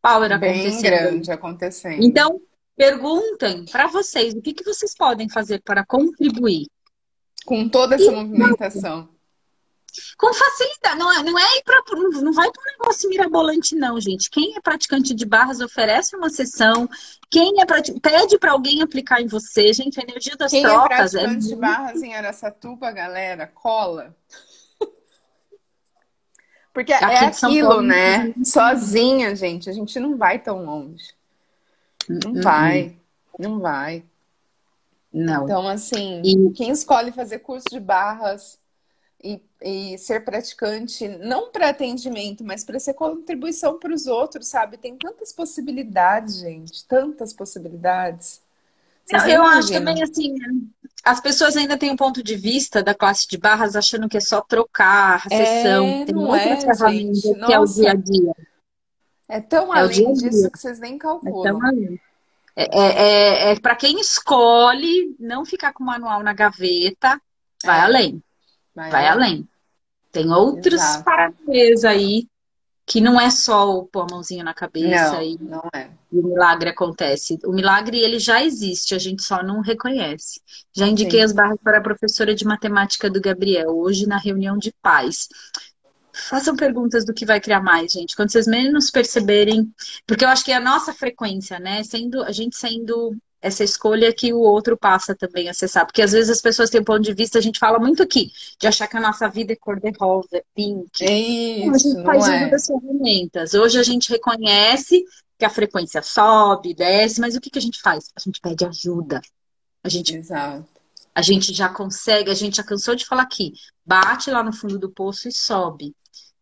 power 0.02 0.38
Bem 0.40 0.62
acontecendo. 0.62 0.82
grande 0.82 1.32
acontecendo. 1.32 2.04
Então, 2.04 2.42
perguntem 2.76 3.66
para 3.66 3.88
vocês 3.88 4.34
o 4.34 4.42
que, 4.42 4.54
que 4.54 4.64
vocês 4.64 4.96
podem 4.96 5.30
fazer 5.30 5.62
para 5.64 5.86
contribuir. 5.86 6.68
Com 7.46 7.68
toda 7.70 7.96
essa 7.96 8.12
e, 8.12 8.16
movimentação. 8.16 9.10
Com 10.18 10.34
facilidade. 10.34 10.98
Não 10.98 11.12
é, 11.12 11.24
não 11.24 11.38
é 11.38 11.58
ir 11.58 11.64
pra, 11.64 11.82
não 12.22 12.32
vai 12.32 12.50
para 12.50 12.62
um 12.62 12.80
negócio 12.80 13.10
mirabolante, 13.10 13.76
não, 13.76 14.00
gente. 14.00 14.30
Quem 14.30 14.56
é 14.56 14.62
praticante 14.62 15.14
de 15.14 15.26
barras 15.26 15.60
oferece 15.60 16.16
uma 16.16 16.30
sessão. 16.30 16.90
Quem 17.30 17.62
é 17.62 17.66
pede 17.66 18.38
para 18.40 18.52
alguém 18.52 18.82
aplicar 18.82 19.22
em 19.22 19.28
você, 19.28 19.74
gente. 19.74 20.00
A 20.00 20.04
energia 20.04 20.36
das 20.38 20.52
Quem 20.52 20.64
trocas. 20.64 21.12
Quem 21.12 21.20
é 21.20 21.24
praticante 21.24 21.46
é... 21.46 21.50
de 21.50 21.56
barras 21.56 22.04
em 22.04 22.14
Aracatuba, 22.14 22.92
galera, 22.92 23.48
cola. 23.48 24.16
Porque 26.74 26.94
Aqui 26.94 27.06
é 27.06 27.26
aquilo, 27.26 27.82
né? 27.82 28.34
Sozinha, 28.44 29.36
gente, 29.36 29.70
a 29.70 29.74
gente 29.74 30.00
não 30.00 30.18
vai 30.18 30.40
tão 30.40 30.64
longe. 30.64 31.14
Não 32.08 32.32
uh 32.32 32.42
vai, 32.42 32.96
não 33.38 33.60
vai. 33.60 34.04
Não. 35.14 35.44
Então, 35.44 35.68
assim, 35.68 36.22
e... 36.24 36.52
quem 36.54 36.72
escolhe 36.72 37.12
fazer 37.12 37.40
curso 37.40 37.68
de 37.70 37.80
barras 37.80 38.58
e, 39.24 39.42
e 39.62 39.98
ser 39.98 40.24
praticante, 40.24 41.08
não 41.08 41.52
para 41.52 41.70
atendimento, 41.70 42.44
mas 42.44 42.64
para 42.64 42.80
ser 42.80 42.94
contribuição 42.94 43.78
para 43.78 43.94
os 43.94 44.08
outros, 44.08 44.48
sabe? 44.48 44.78
Tem 44.78 44.98
tantas 44.98 45.34
possibilidades, 45.34 46.38
gente, 46.38 46.86
tantas 46.88 47.34
possibilidades. 47.34 48.42
Não, 49.12 49.28
eu 49.28 49.44
acho 49.44 49.74
também 49.74 50.02
assim, 50.02 50.36
as 51.04 51.20
pessoas 51.20 51.58
ainda 51.58 51.78
têm 51.78 51.92
um 51.92 51.96
ponto 51.96 52.22
de 52.24 52.36
vista 52.36 52.84
da 52.84 52.94
classe 52.94 53.28
de 53.28 53.38
barras 53.38 53.76
achando 53.76 54.08
que 54.08 54.18
é 54.18 54.22
só 54.22 54.42
trocar 54.42 55.24
a 55.30 55.34
é, 55.34 55.46
sessão. 55.46 55.86
É, 55.88 56.06
Tem 56.06 56.16
outras 56.16 56.64
é, 56.64 56.76
ferramentas 56.76 57.22
gente. 57.22 57.34
que 57.34 57.40
Nossa. 57.40 57.54
é 57.54 57.60
o 57.60 57.66
dia 57.66 57.92
a 57.92 57.96
dia. 57.96 58.36
É 59.28 59.42
tão 59.42 59.76
é 59.76 59.80
além 59.80 59.94
dia 59.94 60.08
-dia. 60.08 60.30
disso 60.30 60.52
que 60.52 60.60
vocês 60.60 60.80
nem 60.80 60.98
calculam. 60.98 61.46
É 61.46 61.52
tão 61.52 61.66
além. 61.66 62.02
É, 62.56 62.80
é, 62.80 63.50
é, 63.50 63.52
é 63.52 63.60
para 63.60 63.76
quem 63.76 64.00
escolhe 64.00 65.16
não 65.20 65.46
ficar 65.46 65.74
com 65.74 65.84
o 65.84 65.88
manual 65.88 66.22
na 66.22 66.34
gaveta, 66.34 67.20
vai 67.64 67.80
é. 67.80 67.82
além. 67.82 68.24
Vai, 68.76 68.92
vai 68.92 69.08
além. 69.08 69.30
além. 69.30 69.50
Tem 70.12 70.30
outros 70.30 70.82
parabéns 70.98 71.86
aí 71.86 72.28
que 72.92 73.00
não 73.00 73.22
é 73.22 73.30
só 73.30 73.70
o 73.70 73.86
pôr 73.86 74.02
a 74.02 74.08
mãozinha 74.14 74.44
na 74.44 74.54
cabeça 74.54 75.14
não, 75.14 75.22
e, 75.22 75.38
não 75.40 75.64
é. 75.74 75.90
e, 76.12 76.20
o 76.20 76.28
milagre 76.28 76.72
acontece. 76.72 77.40
O 77.46 77.54
milagre 77.54 77.98
ele 77.98 78.20
já 78.20 78.44
existe, 78.44 78.94
a 78.94 79.00
gente 79.00 79.24
só 79.24 79.42
não 79.42 79.62
reconhece. 79.62 80.42
Já 80.76 80.86
indiquei 80.88 81.20
Sim. 81.20 81.26
as 81.26 81.32
barras 81.32 81.58
para 81.64 81.78
a 81.78 81.82
professora 81.82 82.36
de 82.36 82.44
matemática 82.44 83.10
do 83.10 83.22
Gabriel 83.22 83.70
hoje 83.70 84.06
na 84.06 84.18
reunião 84.18 84.58
de 84.58 84.74
pais. 84.82 85.30
Façam 86.12 86.54
perguntas 86.54 87.06
do 87.06 87.14
que 87.14 87.26
vai 87.26 87.40
criar 87.40 87.62
mais, 87.62 87.94
gente. 87.94 88.14
Quando 88.14 88.30
vocês 88.30 88.46
menos 88.46 88.92
perceberem, 88.92 89.74
porque 90.06 90.26
eu 90.26 90.30
acho 90.30 90.44
que 90.44 90.52
é 90.52 90.56
a 90.56 90.60
nossa 90.60 90.94
frequência, 90.94 91.60
né? 91.60 91.84
Sendo 91.84 92.22
a 92.22 92.34
gente 92.34 92.58
sendo 92.58 93.16
essa 93.42 93.64
escolha 93.64 94.14
que 94.14 94.32
o 94.34 94.40
outro 94.40 94.78
passa 94.78 95.16
também 95.16 95.48
a 95.48 95.52
acessar. 95.52 95.86
Porque 95.86 96.02
às 96.02 96.12
vezes 96.12 96.30
as 96.30 96.42
pessoas 96.42 96.70
têm 96.70 96.82
um 96.82 96.86
ponto 96.86 97.02
de 97.02 97.14
vista, 97.14 97.40
a 97.40 97.42
gente 97.42 97.60
fala 97.60 97.80
muito 97.80 98.04
aqui, 98.04 98.32
de 98.60 98.68
achar 98.68 98.88
que 98.88 98.98
a 98.98 99.02
nossa 99.02 99.28
vida 99.28 99.54
é 99.54 99.56
cor-de-rosa, 99.56 100.38
é 100.38 100.44
pink. 100.54 101.04
É 101.04 101.18
isso, 101.18 101.72
a 101.72 101.78
gente 101.78 102.04
faz 102.04 102.24
uso 102.24 102.32
é. 102.32 102.50
das 102.50 102.66
ferramentas. 102.68 103.54
Hoje 103.54 103.80
a 103.80 103.84
gente 103.84 104.10
reconhece 104.10 105.04
que 105.40 105.46
a 105.46 105.50
frequência 105.50 106.04
sobe, 106.04 106.76
desce, 106.76 107.20
mas 107.20 107.36
o 107.36 107.42
que, 107.42 107.50
que 107.50 107.60
a 107.60 107.62
gente 107.62 107.82
faz? 107.82 108.10
A 108.16 108.20
gente 108.20 108.40
pede 108.40 108.64
ajuda. 108.64 109.20
A 109.84 109.90
gente, 109.90 110.16
Exato. 110.16 110.68
a 111.16 111.22
gente 111.24 111.52
já 111.52 111.68
consegue, 111.68 112.30
a 112.30 112.36
gente 112.36 112.58
já 112.58 112.64
cansou 112.64 112.94
de 112.94 113.06
falar 113.06 113.24
aqui, 113.24 113.54
bate 113.84 114.30
lá 114.30 114.44
no 114.44 114.54
fundo 114.54 114.78
do 114.78 114.92
poço 114.92 115.28
e 115.28 115.32
sobe 115.32 115.96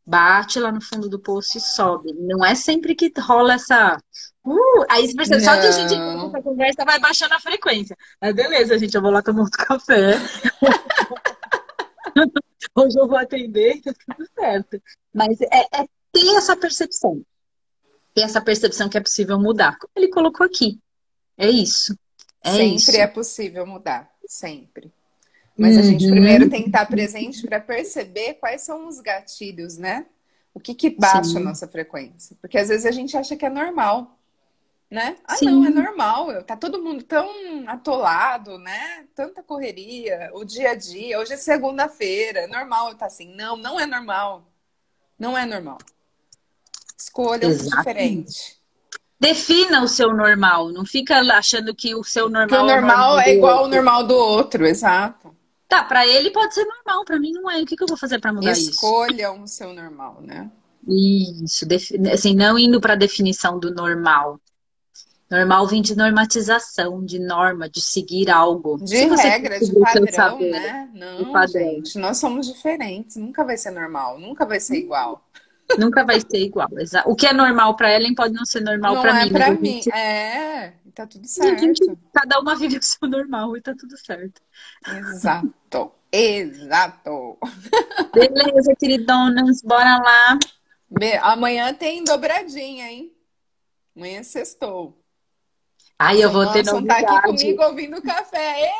bate 0.09 0.59
lá 0.59 0.71
no 0.71 0.81
fundo 0.81 1.07
do 1.07 1.19
poço 1.19 1.59
e 1.59 1.61
sobe. 1.61 2.11
Não 2.13 2.43
é 2.43 2.55
sempre 2.55 2.95
que 2.95 3.13
rola 3.19 3.53
essa. 3.53 4.01
Uh, 4.43 4.83
aí 4.89 5.07
você 5.07 5.15
percebe, 5.15 5.43
só 5.43 5.55
de 5.55 5.67
a 5.67 5.71
gente 5.71 5.93
essa 5.93 6.41
conversa 6.41 6.83
vai 6.83 6.99
baixando 6.99 7.35
a 7.35 7.39
frequência. 7.39 7.95
Mas 8.19 8.33
beleza, 8.33 8.79
gente, 8.79 8.95
eu 8.95 9.01
vou 9.01 9.11
lá 9.11 9.21
tomar 9.21 9.41
outro 9.41 9.57
café. 9.63 10.15
Hoje 12.75 12.99
eu 12.99 13.07
vou 13.07 13.17
atender, 13.17 13.79
tá 13.81 13.93
tudo 13.93 14.27
certo. 14.33 14.81
Mas 15.13 15.39
é, 15.41 15.81
é 15.81 15.85
ter 16.11 16.35
essa 16.35 16.55
percepção. 16.55 17.21
Ter 18.15 18.21
essa 18.21 18.41
percepção 18.41 18.89
que 18.89 18.97
é 18.97 19.01
possível 19.01 19.39
mudar. 19.39 19.77
Como 19.77 19.91
ele 19.95 20.09
colocou 20.09 20.43
aqui. 20.45 20.79
É 21.37 21.49
isso. 21.49 21.95
É 22.43 22.51
sempre 22.51 22.75
isso. 22.75 22.97
é 22.97 23.07
possível 23.07 23.67
mudar. 23.67 24.09
Sempre. 24.25 24.91
Mas 25.59 25.77
a 25.77 25.81
gente 25.81 26.05
uhum. 26.05 26.11
primeiro 26.11 26.49
tem 26.49 26.61
que 26.61 26.69
estar 26.69 26.85
presente 26.85 27.45
para 27.45 27.59
perceber 27.59 28.35
quais 28.35 28.61
são 28.61 28.87
os 28.87 28.99
gatilhos, 29.01 29.77
né? 29.77 30.05
O 30.53 30.59
que, 30.59 30.73
que 30.73 30.89
baixa 30.89 31.23
Sim. 31.23 31.37
a 31.37 31.41
nossa 31.41 31.67
frequência. 31.67 32.35
Porque 32.41 32.57
às 32.57 32.69
vezes 32.69 32.85
a 32.85 32.91
gente 32.91 33.15
acha 33.17 33.35
que 33.35 33.45
é 33.45 33.49
normal, 33.49 34.17
né? 34.89 35.17
Ah, 35.25 35.35
Sim. 35.35 35.45
não, 35.45 35.65
é 35.65 35.69
normal. 35.69 36.43
Tá 36.43 36.55
todo 36.55 36.81
mundo 36.81 37.03
tão 37.03 37.29
atolado, 37.67 38.57
né? 38.57 39.05
Tanta 39.13 39.43
correria, 39.43 40.31
o 40.33 40.45
dia 40.45 40.71
a 40.71 40.75
dia. 40.75 41.19
Hoje 41.19 41.33
é 41.33 41.37
segunda-feira, 41.37 42.39
é 42.39 42.47
normal 42.47 42.95
tá 42.95 43.05
assim. 43.05 43.35
Não, 43.35 43.57
não 43.57 43.79
é 43.79 43.85
normal. 43.85 44.47
Não 45.19 45.37
é 45.37 45.45
normal. 45.45 45.77
Escolha 46.97 47.47
um 47.47 47.55
diferente. 47.55 48.57
Defina 49.19 49.83
o 49.83 49.87
seu 49.87 50.15
normal, 50.15 50.69
não 50.69 50.85
fica 50.85 51.19
achando 51.33 51.75
que 51.75 51.93
o 51.93 52.05
seu 52.05 52.29
normal, 52.29 52.47
que 52.47 52.55
o 52.55 52.75
normal 52.75 53.19
é, 53.19 53.29
é 53.29 53.35
igual 53.35 53.57
ao 53.65 53.67
normal 53.67 54.07
do 54.07 54.15
outro, 54.15 54.65
exato. 54.65 55.35
Tá, 55.69 55.83
para 55.83 56.05
ele 56.05 56.31
pode 56.31 56.55
ser 56.55 56.65
normal, 56.65 57.05
para 57.05 57.19
mim 57.19 57.31
não 57.31 57.49
é. 57.49 57.61
O 57.61 57.65
que, 57.65 57.75
que 57.75 57.83
eu 57.83 57.87
vou 57.87 57.95
fazer 57.95 58.19
para 58.19 58.33
mudar 58.33 58.51
isso? 58.51 58.71
Escolham 58.71 59.43
o 59.43 59.47
seu 59.47 59.71
normal, 59.71 60.19
né? 60.19 60.49
Isso, 60.87 61.65
assim, 62.11 62.33
não 62.33 62.57
indo 62.57 62.81
para 62.81 62.93
a 62.93 62.97
definição 62.97 63.59
do 63.59 63.71
normal. 63.71 64.41
Normal 65.29 65.67
vem 65.67 65.83
de 65.83 65.95
normatização, 65.95 67.05
de 67.05 67.19
norma, 67.19 67.69
de 67.69 67.81
seguir 67.81 68.31
algo. 68.31 68.83
De 68.83 68.95
regra, 68.95 69.59
de 69.59 69.71
padrão, 69.79 70.07
saber, 70.11 70.49
né? 70.49 70.89
Não, 70.91 71.31
padrão. 71.31 71.61
gente, 71.61 71.99
nós 71.99 72.17
somos 72.17 72.47
diferentes. 72.47 73.15
Nunca 73.15 73.43
vai 73.43 73.55
ser 73.55 73.69
normal, 73.69 74.19
nunca 74.19 74.47
vai 74.47 74.59
ser 74.59 74.77
igual. 74.77 75.23
Nunca 75.77 76.03
vai 76.03 76.19
ser 76.19 76.39
igual. 76.39 76.67
O 77.05 77.15
que 77.15 77.27
é 77.27 77.33
normal 77.33 77.75
para 77.75 77.93
Ellen 77.93 78.15
pode 78.15 78.33
não 78.33 78.43
ser 78.43 78.61
normal 78.61 78.99
para 79.03 79.21
é 79.21 79.25
mim. 79.25 79.31
Para 79.31 79.51
mim, 79.51 79.81
é. 79.93 80.73
Tá 80.99 81.07
tudo 81.07 81.25
certo. 81.29 81.61
Gente, 81.61 81.97
cada 82.13 82.41
uma 82.41 82.57
vive 82.57 82.77
o 82.77 82.83
seu 82.83 83.07
normal 83.07 83.55
e 83.55 83.61
tá 83.61 83.73
tudo 83.73 83.95
certo. 83.97 84.41
Exato. 84.85 85.93
Exato. 86.11 87.39
Beleza, 88.13 88.75
queridonas. 88.77 89.61
Bora 89.61 89.97
lá. 89.97 90.37
Be 90.89 91.15
Amanhã 91.21 91.73
tem 91.73 92.03
dobradinha, 92.03 92.91
hein? 92.91 93.15
Amanhã 93.95 94.21
sextou. 94.23 95.01
Ai, 95.97 96.21
eu 96.21 96.29
vou 96.33 96.41
Nelson 96.41 96.53
ter 96.53 96.65
novidade. 96.65 97.05
tá 97.05 97.17
aqui 97.19 97.27
comigo 97.27 97.63
ouvindo 97.63 98.01
café. 98.01 98.65
Ê, 98.65 98.73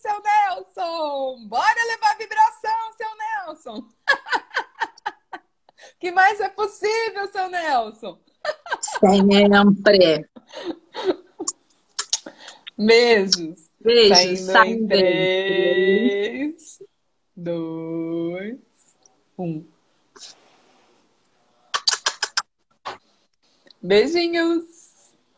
seu 0.00 0.20
Nelson! 0.20 1.46
Bora 1.46 1.86
levar 1.86 2.18
vibração, 2.18 2.92
seu 2.96 3.46
Nelson! 3.46 3.88
que 6.00 6.10
mais 6.10 6.40
é 6.40 6.48
possível, 6.48 7.28
seu 7.30 7.48
Nelson? 7.48 8.18
Sempre. 8.98 10.28
Beijos. 12.86 13.70
Beijos. 13.80 14.40
Saindo 14.40 14.82
em 14.82 14.86
três, 14.88 16.82
dois, 17.36 18.58
um. 19.38 19.64
Beijinhos! 23.82 24.64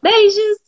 Beijos! 0.02 0.63